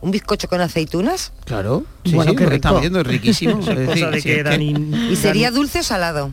¿Un 0.01 0.11
bizcocho 0.11 0.49
con 0.49 0.59
aceitunas? 0.59 1.31
Claro, 1.45 1.85
sí, 2.03 2.13
Bueno, 2.15 2.31
sí, 2.31 2.37
que 2.37 2.55
estamos 2.55 2.81
viendo 2.81 2.99
es 2.99 3.07
riquísimo. 3.07 3.59
Es 3.69 3.87
decir, 3.87 4.09
de 4.09 4.21
que- 4.21 4.43
Dani- 4.43 5.09
¿Y 5.11 5.15
sería 5.15 5.49
dulce 5.51 5.79
o 5.79 5.83
salado? 5.83 6.31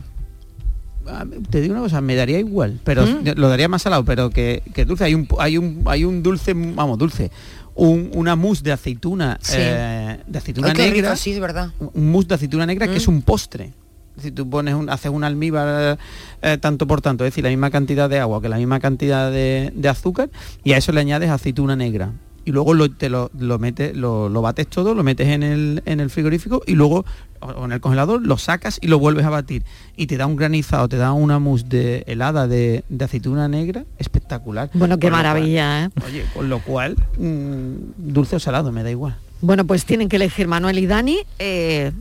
te 1.49 1.61
digo 1.61 1.73
una 1.73 1.81
cosa, 1.81 1.99
me 1.99 2.15
daría 2.15 2.37
igual, 2.39 2.79
pero 2.83 3.05
¿Mm? 3.05 3.29
lo 3.35 3.49
daría 3.49 3.67
más 3.67 3.81
salado, 3.81 4.05
pero 4.05 4.29
que, 4.29 4.61
que 4.73 4.85
dulce. 4.85 5.03
Hay 5.05 5.15
un, 5.15 5.27
hay 5.39 5.57
un, 5.57 5.83
hay 5.87 6.03
un 6.05 6.21
dulce, 6.21 6.53
vamos, 6.53 6.97
dulce, 6.99 7.31
un- 7.75 8.11
una 8.13 8.35
mousse 8.35 8.61
de 8.63 8.71
aceituna, 8.71 9.37
Sí. 9.41 9.55
eh, 9.57 10.19
de 10.27 10.37
aceituna 10.37 10.67
Ay, 10.69 10.73
negra. 10.73 11.09
rico, 11.11 11.15
sí, 11.15 11.31
es 11.31 11.39
verdad. 11.39 11.71
un 11.79 12.11
mousse 12.11 12.27
de 12.27 12.35
aceituna 12.35 12.65
negra 12.65 12.87
que 12.87 12.93
Mm. 12.93 12.97
es 12.97 13.07
un 13.07 13.21
postre. 13.21 13.73
Si 14.21 14.29
tú 14.31 14.49
pones 14.49 14.75
un, 14.75 14.89
haces 14.89 15.09
un 15.09 15.23
almíbar 15.23 15.97
eh, 16.41 16.57
tanto 16.59 16.85
por 16.85 17.01
tanto, 17.01 17.23
es 17.25 17.31
decir, 17.31 17.43
la 17.45 17.49
misma 17.49 17.71
cantidad 17.71 18.09
de 18.09 18.19
agua 18.19 18.41
que 18.41 18.49
la 18.49 18.57
misma 18.57 18.79
cantidad 18.79 19.31
de, 19.31 19.71
de 19.73 19.89
azúcar, 19.89 20.29
y 20.63 20.73
a 20.73 20.77
eso 20.77 20.91
le 20.91 20.99
añades 20.99 21.29
aceituna 21.29 21.75
negra. 21.77 22.11
Y 22.45 22.51
luego 22.51 22.73
lo, 22.73 22.89
te 22.89 23.09
lo, 23.09 23.29
lo 23.37 23.59
metes, 23.59 23.95
lo, 23.95 24.27
lo 24.29 24.41
bates 24.41 24.67
todo, 24.67 24.93
lo 24.95 25.03
metes 25.03 25.27
en 25.27 25.43
el, 25.43 25.83
en 25.85 25.99
el 25.99 26.09
frigorífico 26.09 26.63
y 26.65 26.73
luego 26.73 27.05
o- 27.39 27.65
en 27.65 27.71
el 27.71 27.79
congelador 27.81 28.25
lo 28.25 28.37
sacas 28.37 28.79
y 28.81 28.87
lo 28.87 28.97
vuelves 28.99 29.25
a 29.25 29.29
batir. 29.29 29.63
Y 29.95 30.07
te 30.07 30.17
da 30.17 30.25
un 30.25 30.35
granizado, 30.35 30.89
te 30.89 30.97
da 30.97 31.13
una 31.13 31.37
mousse 31.39 31.65
de 31.67 32.03
helada 32.07 32.47
de, 32.47 32.83
de 32.89 33.05
aceituna 33.05 33.47
negra 33.47 33.85
espectacular. 33.99 34.69
Bueno, 34.73 34.97
qué 34.97 35.07
Con 35.07 35.11
lo 35.11 35.17
cual- 35.17 35.23
maravilla, 35.33 35.85
¿eh? 35.85 35.89
Oye, 36.05 36.25
con 36.33 36.49
lo 36.49 36.59
cual, 36.59 36.95
mm, 37.19 37.73
dulce 38.11 38.35
o 38.35 38.39
salado, 38.39 38.71
me 38.71 38.83
da 38.83 38.89
igual. 38.91 39.15
Bueno, 39.41 39.65
pues 39.65 39.85
tienen 39.85 40.09
que 40.09 40.15
elegir 40.17 40.47
Manuel 40.47 40.77
y 40.79 40.85
Dani 40.87 41.19
eh, 41.39 41.91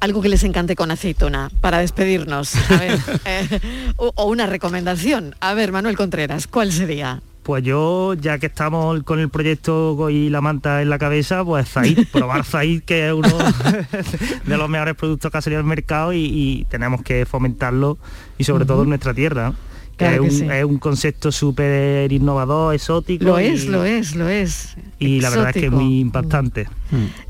algo 0.00 0.22
que 0.22 0.28
les 0.28 0.42
encante 0.44 0.74
con 0.76 0.90
aceituna 0.90 1.50
para 1.60 1.78
despedirnos. 1.78 2.54
A 2.70 2.76
ver, 2.78 2.98
eh, 3.26 3.60
o, 3.96 4.12
o 4.14 4.24
una 4.26 4.46
recomendación. 4.46 5.34
A 5.40 5.54
ver, 5.54 5.72
Manuel 5.72 5.96
Contreras, 5.96 6.46
¿cuál 6.46 6.72
sería? 6.72 7.22
Pues 7.50 7.64
yo, 7.64 8.14
ya 8.14 8.38
que 8.38 8.46
estamos 8.46 9.02
con 9.02 9.18
el 9.18 9.28
proyecto 9.28 10.08
y 10.08 10.28
la 10.30 10.40
manta 10.40 10.82
en 10.82 10.88
la 10.88 10.98
cabeza, 11.00 11.44
pues 11.44 11.68
Zaid, 11.68 12.06
probar 12.12 12.44
Zaid, 12.44 12.82
que 12.84 13.08
es 13.08 13.12
uno 13.12 13.26
de 14.46 14.56
los 14.56 14.68
mejores 14.68 14.94
productos 14.94 15.32
que 15.32 15.38
ha 15.38 15.40
salido 15.40 15.58
al 15.58 15.66
mercado 15.66 16.12
y, 16.12 16.18
y 16.26 16.64
tenemos 16.70 17.02
que 17.02 17.26
fomentarlo 17.26 17.98
y 18.38 18.44
sobre 18.44 18.66
todo 18.66 18.84
en 18.84 18.90
nuestra 18.90 19.14
tierra. 19.14 19.52
Que 19.96 20.06
Claro 20.06 20.24
es, 20.26 20.32
un, 20.34 20.38
sí. 20.38 20.46
es 20.48 20.64
un 20.64 20.78
concepto 20.78 21.32
súper 21.32 22.12
innovador, 22.12 22.72
exótico. 22.72 23.24
Lo 23.24 23.40
y- 23.40 23.46
es, 23.46 23.66
lo 23.66 23.84
es, 23.84 24.14
lo 24.14 24.28
es. 24.28 24.76
Y 25.00 25.20
la 25.20 25.30
verdad 25.30 25.48
es 25.48 25.54
que 25.54 25.66
es 25.66 25.72
muy 25.72 25.98
impactante. 25.98 26.68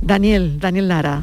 Daniel, 0.02 0.60
Daniel 0.60 0.86
Lara. 0.88 1.22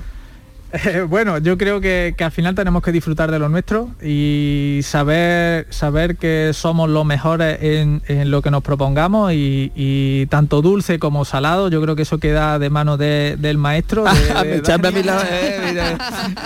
Eh, 0.74 1.06
bueno, 1.08 1.38
yo 1.38 1.58
creo 1.58 1.80
que, 1.80 2.14
que 2.18 2.24
al 2.26 2.32
final 2.32 2.54
tenemos 2.54 2.84
que 2.84 2.92
disfrutar 2.92 3.32
de 3.32 3.40
lo 3.40 3.48
nuestro 3.48 3.90
y 4.04 4.82
saber, 4.84 5.66
saber 5.70 6.18
que 6.18 6.52
somos 6.54 6.90
los 6.90 7.06
mejores 7.06 7.58
en, 7.62 8.02
en 8.08 8.30
lo 8.32 8.42
que 8.42 8.52
nos 8.52 8.64
propongamos 8.64 9.32
y, 9.32 9.72
y 9.76 10.26
tanto 10.26 10.62
dulce 10.62 11.00
como 11.00 11.24
salado, 11.24 11.70
yo 11.70 11.82
creo 11.82 11.96
que 11.96 12.02
eso 12.02 12.18
queda 12.18 12.60
de 12.60 12.70
mano 12.70 12.98
de- 12.98 13.38
del 13.40 13.58
maestro. 13.58 14.04
de- 14.04 14.10
de 14.58 14.62
a 14.74 15.28
eh, 15.32 15.62
mira. 15.70 15.98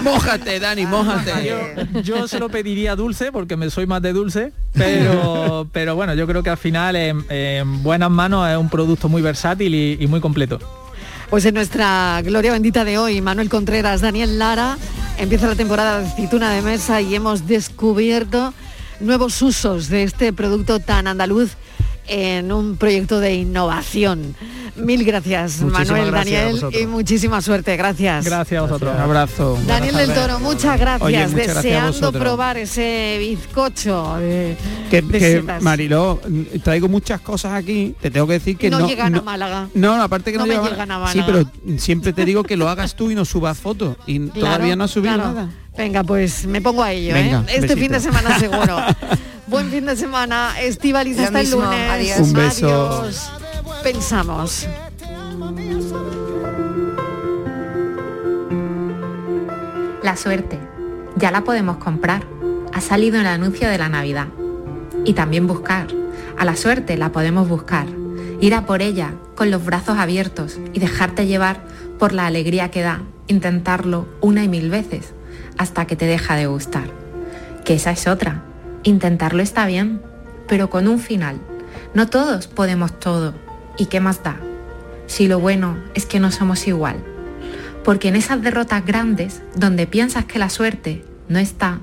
Mójate, 0.03 0.59
Dani, 0.59 0.85
mójate. 0.85 1.31
Yo, 1.93 2.01
yo 2.01 2.27
se 2.27 2.37
lo 2.39 2.49
pediría 2.49 2.95
dulce 2.95 3.31
porque 3.31 3.57
me 3.57 3.69
soy 3.71 3.87
más 3.87 4.01
de 4.03 4.13
dulce, 4.13 4.51
pero, 4.73 5.67
pero 5.71 5.95
bueno, 5.95 6.13
yo 6.13 6.27
creo 6.27 6.43
que 6.43 6.49
al 6.51 6.57
final 6.57 6.95
en, 6.95 7.25
en 7.29 7.81
buenas 7.81 8.11
manos 8.11 8.47
es 8.49 8.57
un 8.57 8.69
producto 8.69 9.09
muy 9.09 9.21
versátil 9.23 9.73
y, 9.73 9.97
y 9.99 10.05
muy 10.07 10.19
completo. 10.21 10.59
Pues 11.31 11.45
en 11.45 11.53
nuestra 11.53 12.21
gloria 12.25 12.51
bendita 12.51 12.83
de 12.83 12.97
hoy, 12.97 13.21
Manuel 13.21 13.47
Contreras, 13.47 14.01
Daniel 14.01 14.37
Lara, 14.37 14.77
empieza 15.17 15.47
la 15.47 15.55
temporada 15.55 16.01
de 16.01 16.07
aceituna 16.07 16.51
de 16.51 16.61
mesa 16.61 16.99
y 16.99 17.15
hemos 17.15 17.47
descubierto 17.47 18.53
nuevos 18.99 19.41
usos 19.41 19.87
de 19.87 20.03
este 20.03 20.33
producto 20.33 20.81
tan 20.81 21.07
andaluz 21.07 21.51
en 22.07 22.51
un 22.51 22.77
proyecto 22.77 23.19
de 23.19 23.35
innovación. 23.35 24.35
Mil 24.75 25.03
gracias, 25.03 25.59
Muchísimas 25.61 25.89
Manuel, 25.89 26.11
gracias 26.11 26.41
a 26.41 26.45
Daniel, 26.65 26.81
y 26.81 26.85
muchísima 26.87 27.41
suerte. 27.41 27.75
Gracias. 27.75 28.25
Gracias 28.25 28.57
a 28.57 28.61
vosotros. 28.61 28.93
Un 28.95 29.01
abrazo. 29.01 29.59
Daniel 29.67 29.95
del 29.95 30.13
Toro, 30.13 30.39
muchas 30.39 30.79
gracias. 30.79 31.01
Oye, 31.07 31.27
muchas 31.27 31.49
a 31.57 31.61
Deseando 31.61 32.11
probar 32.13 32.57
ese 32.57 33.17
bizcocho 33.19 34.15
de, 34.17 34.55
Que, 34.89 35.01
de 35.01 35.19
que. 35.19 35.43
Mariló, 35.61 36.21
traigo 36.63 36.87
muchas 36.87 37.19
cosas 37.21 37.53
aquí, 37.53 37.95
te 37.99 38.09
tengo 38.09 38.27
que 38.27 38.33
decir 38.33 38.57
que 38.57 38.69
no, 38.69 38.79
no... 38.79 38.87
llegan 38.87 39.15
a 39.15 39.21
Málaga. 39.21 39.67
No, 39.73 40.01
aparte 40.01 40.31
que 40.31 40.37
no, 40.37 40.45
No 40.45 40.63
llegan 40.69 40.89
a 40.91 41.11
Sí, 41.11 41.19
Málaga. 41.19 41.51
pero 41.65 41.77
siempre 41.79 42.13
te 42.13 42.23
digo 42.25 42.43
que 42.43 42.55
lo 42.55 42.69
hagas 42.69 42.95
tú 42.95 43.11
y 43.11 43.15
no 43.15 43.25
subas 43.25 43.57
fotos. 43.57 43.97
Y 44.07 44.19
Claro, 44.29 44.39
todavía 44.39 44.75
no 44.75 44.85
has 44.85 44.91
subido 44.91 45.15
claro. 45.15 45.33
nada. 45.33 45.49
Venga, 45.77 46.03
pues 46.03 46.45
me 46.45 46.61
pongo 46.61 46.83
a 46.83 46.91
ello, 46.91 47.13
Venga, 47.13 47.39
¿eh? 47.41 47.55
Este 47.55 47.61
besito. 47.61 47.79
fin 47.81 47.91
de 47.93 47.99
semana 47.99 48.39
seguro. 48.39 48.77
Buen 49.51 49.69
fin 49.69 49.85
de 49.85 49.97
semana, 49.97 50.53
Estivaliz, 50.61 51.19
hasta 51.19 51.41
el 51.41 51.51
lunes. 51.51 51.91
adiós. 51.91 52.19
Un 52.21 52.31
beso. 52.31 52.67
Adiós. 52.67 53.31
Pensamos. 53.83 54.65
La 60.01 60.15
suerte. 60.15 60.57
Ya 61.17 61.31
la 61.31 61.43
podemos 61.43 61.77
comprar. 61.77 62.23
Ha 62.73 62.79
salido 62.79 63.17
en 63.17 63.23
el 63.23 63.27
anuncio 63.27 63.67
de 63.67 63.77
la 63.77 63.89
Navidad. 63.89 64.27
Y 65.03 65.15
también 65.15 65.47
buscar. 65.47 65.87
A 66.37 66.45
la 66.45 66.55
suerte 66.55 66.95
la 66.95 67.11
podemos 67.11 67.49
buscar. 67.49 67.87
Ir 68.39 68.55
a 68.55 68.65
por 68.65 68.81
ella 68.81 69.15
con 69.35 69.51
los 69.51 69.65
brazos 69.65 69.97
abiertos 69.97 70.59
y 70.71 70.79
dejarte 70.79 71.27
llevar 71.27 71.61
por 71.99 72.13
la 72.13 72.25
alegría 72.25 72.71
que 72.71 72.83
da 72.83 73.01
intentarlo 73.27 74.07
una 74.21 74.45
y 74.45 74.47
mil 74.47 74.69
veces 74.69 75.13
hasta 75.57 75.87
que 75.87 75.97
te 75.97 76.05
deja 76.05 76.37
de 76.37 76.47
gustar. 76.47 76.89
Que 77.65 77.73
esa 77.73 77.91
es 77.91 78.07
otra. 78.07 78.45
Intentarlo 78.83 79.43
está 79.43 79.67
bien, 79.67 80.01
pero 80.47 80.69
con 80.69 80.87
un 80.87 80.99
final. 80.99 81.39
No 81.93 82.07
todos 82.07 82.47
podemos 82.47 82.99
todo. 82.99 83.35
¿Y 83.77 83.85
qué 83.85 83.99
más 83.99 84.23
da? 84.23 84.37
Si 85.05 85.27
lo 85.27 85.39
bueno 85.39 85.77
es 85.93 86.05
que 86.05 86.19
no 86.19 86.31
somos 86.31 86.67
igual. 86.67 86.97
Porque 87.83 88.07
en 88.07 88.15
esas 88.15 88.41
derrotas 88.41 88.85
grandes, 88.85 89.41
donde 89.55 89.87
piensas 89.87 90.25
que 90.25 90.39
la 90.39 90.49
suerte 90.49 91.05
no 91.29 91.37
está, 91.37 91.79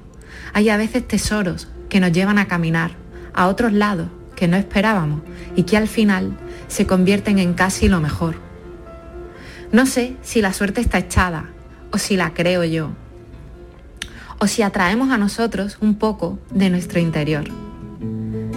hay 0.53 0.70
a 0.70 0.76
veces 0.76 1.07
tesoros 1.07 1.68
que 1.88 2.01
nos 2.01 2.12
llevan 2.12 2.38
a 2.38 2.49
caminar 2.49 2.92
a 3.32 3.46
otros 3.46 3.72
lados 3.72 4.09
que 4.34 4.49
no 4.49 4.57
esperábamos 4.57 5.22
y 5.57 5.62
que 5.62 5.76
al 5.76 5.88
final 5.88 6.36
se 6.66 6.86
convierten 6.86 7.38
en 7.38 7.55
casi 7.55 7.88
lo 7.88 8.01
mejor. 8.01 8.36
No 9.72 9.86
sé 9.86 10.16
si 10.22 10.42
la 10.42 10.53
suerte 10.53 10.80
está 10.80 10.99
echada 10.99 11.51
o 11.92 11.99
si 11.99 12.16
la 12.16 12.34
creo 12.34 12.64
yo, 12.64 12.90
o 14.39 14.47
si 14.47 14.62
atraemos 14.62 15.11
a 15.11 15.18
nosotros 15.18 15.78
un 15.80 15.95
poco 15.95 16.39
de 16.51 16.70
nuestro 16.70 17.01
interior. 17.01 17.45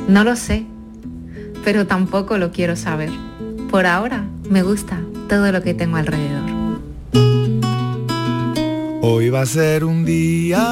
No 0.08 0.24
lo 0.24 0.36
sé, 0.36 0.66
pero 1.64 1.88
tampoco 1.88 2.38
lo 2.38 2.52
quiero 2.52 2.76
saber. 2.76 3.12
Por 3.70 3.86
ahora 3.86 4.26
me 4.50 4.64
gusta 4.64 5.00
todo 5.28 5.52
lo 5.52 5.62
que 5.62 5.74
tengo 5.74 5.98
alrededor. 5.98 6.52
Hoy 9.04 9.30
va 9.30 9.42
a 9.42 9.46
ser 9.46 9.84
un 9.84 10.06
día 10.06 10.64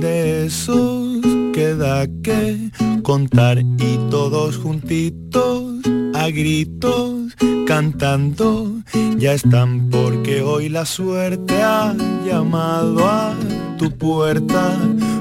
de 0.00 0.46
esos 0.46 1.20
que 1.52 1.74
da 1.74 2.06
que 2.22 2.70
contar 3.02 3.58
y 3.58 3.98
todos 4.10 4.58
juntitos 4.58 5.80
a 6.14 6.28
gritos 6.28 7.25
cantando 7.66 8.72
ya 9.18 9.32
están 9.32 9.90
porque 9.90 10.40
hoy 10.40 10.68
la 10.68 10.86
suerte 10.86 11.62
ha 11.62 11.94
llamado 12.24 13.06
a 13.06 13.34
tu 13.76 13.90
puerta. 13.90 14.72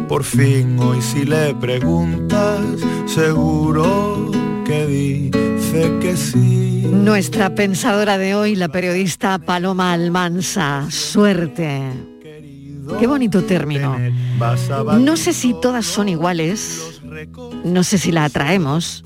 Por 0.08 0.24
fin 0.24 0.78
hoy 0.80 1.02
si 1.02 1.26
le 1.26 1.56
preguntas 1.56 2.62
seguro 3.08 4.32
que 4.64 4.86
dice 4.86 5.92
que 6.00 6.16
sí. 6.16 6.88
Nuestra 6.90 7.56
pensadora 7.56 8.18
de 8.18 8.36
hoy, 8.36 8.56
la 8.56 8.70
periodista 8.70 9.40
Paloma 9.40 9.92
Almansa. 9.92 10.86
Suerte. 10.92 11.82
Qué 13.00 13.08
bonito 13.08 13.44
término. 13.44 13.98
No 15.00 15.18
sé 15.18 15.34
si 15.34 15.56
todas 15.60 15.86
son 15.86 16.08
iguales, 16.08 17.02
no 17.64 17.84
sé 17.84 17.98
si 17.98 18.12
la 18.12 18.26
atraemos, 18.26 19.04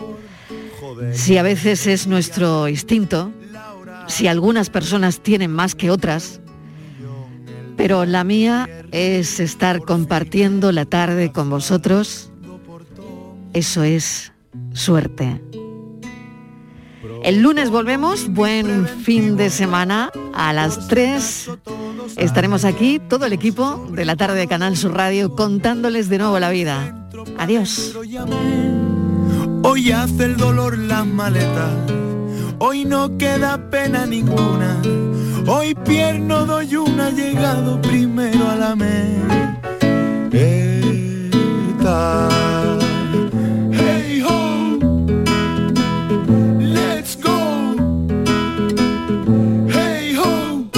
si 1.14 1.38
a 1.38 1.44
veces 1.44 1.88
es 1.88 2.08
nuestro 2.08 2.68
instinto, 2.68 3.32
si 4.08 4.28
algunas 4.28 4.70
personas 4.70 5.22
tienen 5.22 5.52
más 5.52 5.76
que 5.76 5.92
otras, 5.92 6.42
pero 7.78 8.06
la 8.06 8.24
mía 8.24 8.68
es 8.92 9.40
estar 9.40 9.82
compartiendo 9.82 10.72
la 10.72 10.86
tarde 10.86 11.32
con 11.32 11.50
vosotros. 11.50 12.32
Eso 13.54 13.84
es 13.84 14.34
suerte. 14.74 15.42
El 17.24 17.42
lunes 17.42 17.70
volvemos, 17.70 18.30
buen 18.30 18.88
fin 18.88 19.36
de 19.36 19.50
semana. 19.50 20.12
A 20.34 20.54
las 20.54 20.88
3 20.88 21.50
estaremos 22.18 22.66
aquí, 22.66 23.00
todo 23.00 23.26
el 23.26 23.34
equipo 23.34 23.88
de 23.92 24.06
la 24.06 24.16
tarde 24.16 24.40
de 24.40 24.48
Canal 24.48 24.78
Sur 24.78 24.94
Radio, 24.94 25.36
contándoles 25.36 26.10
de 26.10 26.18
nuevo 26.18 26.40
la 26.40 26.50
vida. 26.50 27.10
Adiós. 27.38 27.96
Hoy 29.64 29.92
hace 29.92 30.26
el 30.26 30.38
dolor 30.38 30.78
las 30.78 31.06
maletas, 31.06 31.74
hoy 32.60 32.86
no 32.86 33.18
queda 33.18 33.70
pena 33.70 34.06
ninguna. 34.06 34.82
Hoy 35.48 35.74
pierno 35.74 36.46
doy 36.46 36.76
una, 36.76 37.10
llegado 37.10 37.82
primero 37.82 38.50
a 38.50 38.56
la 38.56 38.76
meta. 38.76 39.10
Hey 43.72 44.22
ho, 44.22 44.80
let's 46.60 47.18
go. 47.22 47.76
Hey 49.68 50.16
ho. 50.16 50.70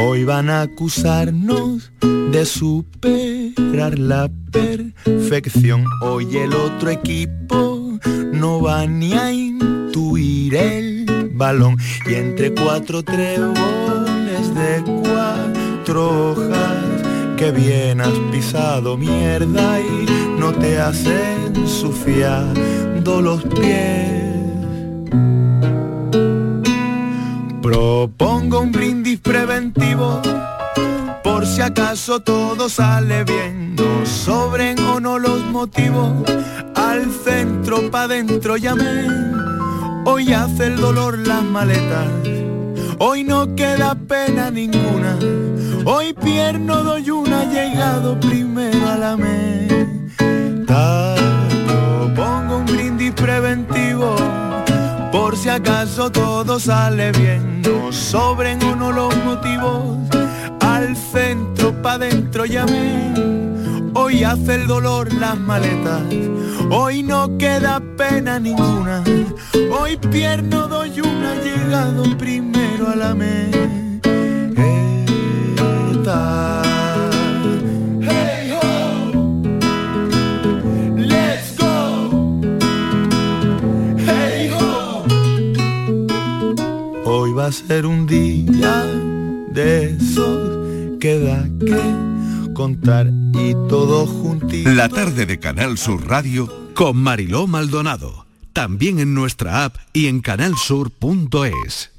Hoy 0.00 0.24
van 0.24 0.50
a 0.50 0.62
acusarnos 0.62 1.92
de 2.34 2.44
superar 2.46 3.96
la 3.96 4.28
perfección. 4.50 5.84
Hoy 6.02 6.36
el 6.36 6.52
otro 6.52 6.90
equipo 6.90 7.96
no 8.32 8.60
va 8.60 8.86
ni 8.88 9.12
a 9.12 9.32
intuir 9.32 10.56
el 10.56 11.30
balón. 11.32 11.76
Y 12.04 12.14
entre 12.14 12.52
cuatro 12.52 13.04
treboles 13.04 14.52
de 14.52 14.82
cuatro 14.84 16.32
hojas, 16.32 16.84
que 17.36 17.52
bien 17.52 18.00
has 18.00 18.18
pisado 18.32 18.96
mierda 18.96 19.78
y 19.80 20.06
no 20.36 20.52
te 20.52 20.80
has 20.80 21.06
ensuciado 21.06 22.52
los 23.22 23.44
pies. 23.44 24.24
Propongo 27.62 28.58
un 28.58 28.72
brindis 28.72 29.20
preventivo 29.20 30.20
por 31.44 31.52
si 31.52 31.60
acaso 31.60 32.20
todo 32.20 32.70
sale 32.70 33.22
bien, 33.22 33.76
no 33.76 34.06
sobren 34.06 34.78
o 34.80 34.98
no 34.98 35.18
los 35.18 35.44
motivos, 35.50 36.10
al 36.74 37.04
centro 37.22 37.90
pa' 37.90 38.08
dentro 38.08 38.56
llamen, 38.56 39.34
hoy 40.06 40.32
hace 40.32 40.68
el 40.68 40.76
dolor 40.76 41.18
las 41.18 41.42
maletas, 41.42 42.08
hoy 42.98 43.24
no 43.24 43.54
queda 43.54 43.94
pena 43.94 44.50
ninguna, 44.50 45.18
hoy 45.84 46.14
pierno 46.14 46.82
doy 46.82 47.10
una, 47.10 47.44
llegado 47.44 48.18
primero 48.18 48.88
a 48.88 48.96
la 48.96 49.14
meta, 49.14 51.14
propongo 51.66 52.56
un 52.56 52.64
brindis 52.64 53.12
preventivo, 53.12 54.16
por 55.12 55.36
si 55.36 55.50
acaso 55.50 56.10
todo 56.10 56.58
sale 56.58 57.12
bien, 57.12 57.60
no 57.60 57.92
sobren 57.92 58.62
o 58.62 58.76
no 58.76 58.92
los 58.92 59.14
motivos, 59.24 59.98
al 60.84 60.96
centro 60.96 61.72
pa' 61.82 61.98
dentro 61.98 62.44
llamé. 62.44 63.14
Hoy 63.94 64.24
hace 64.24 64.56
el 64.56 64.66
dolor 64.66 65.12
las 65.14 65.38
maletas, 65.38 66.02
hoy 66.70 67.02
no 67.02 67.38
queda 67.38 67.80
pena 67.96 68.38
ninguna. 68.38 69.02
Hoy 69.78 69.96
pierno 69.96 70.68
doy 70.68 71.00
una, 71.00 71.34
llegado 71.42 72.02
primero 72.18 72.88
a 72.88 72.96
la 72.96 73.14
meta. 73.14 73.60
Va 87.36 87.48
a 87.48 87.52
ser 87.52 87.84
un 87.84 88.06
día 88.06 88.86
de 89.50 89.90
esos 89.90 90.53
que 91.04 91.18
da 91.18 91.46
que 91.60 92.54
contar 92.54 93.12
y 93.34 93.52
todos 93.68 94.08
juntitos. 94.08 94.72
La 94.72 94.88
tarde 94.88 95.26
de 95.26 95.38
Canal 95.38 95.76
Sur 95.76 96.08
Radio 96.08 96.50
con 96.72 96.96
Mariló 96.96 97.46
Maldonado. 97.46 98.24
También 98.54 98.98
en 98.98 99.12
nuestra 99.12 99.66
app 99.66 99.76
y 99.92 100.06
en 100.06 100.22
canalsur.es. 100.22 101.93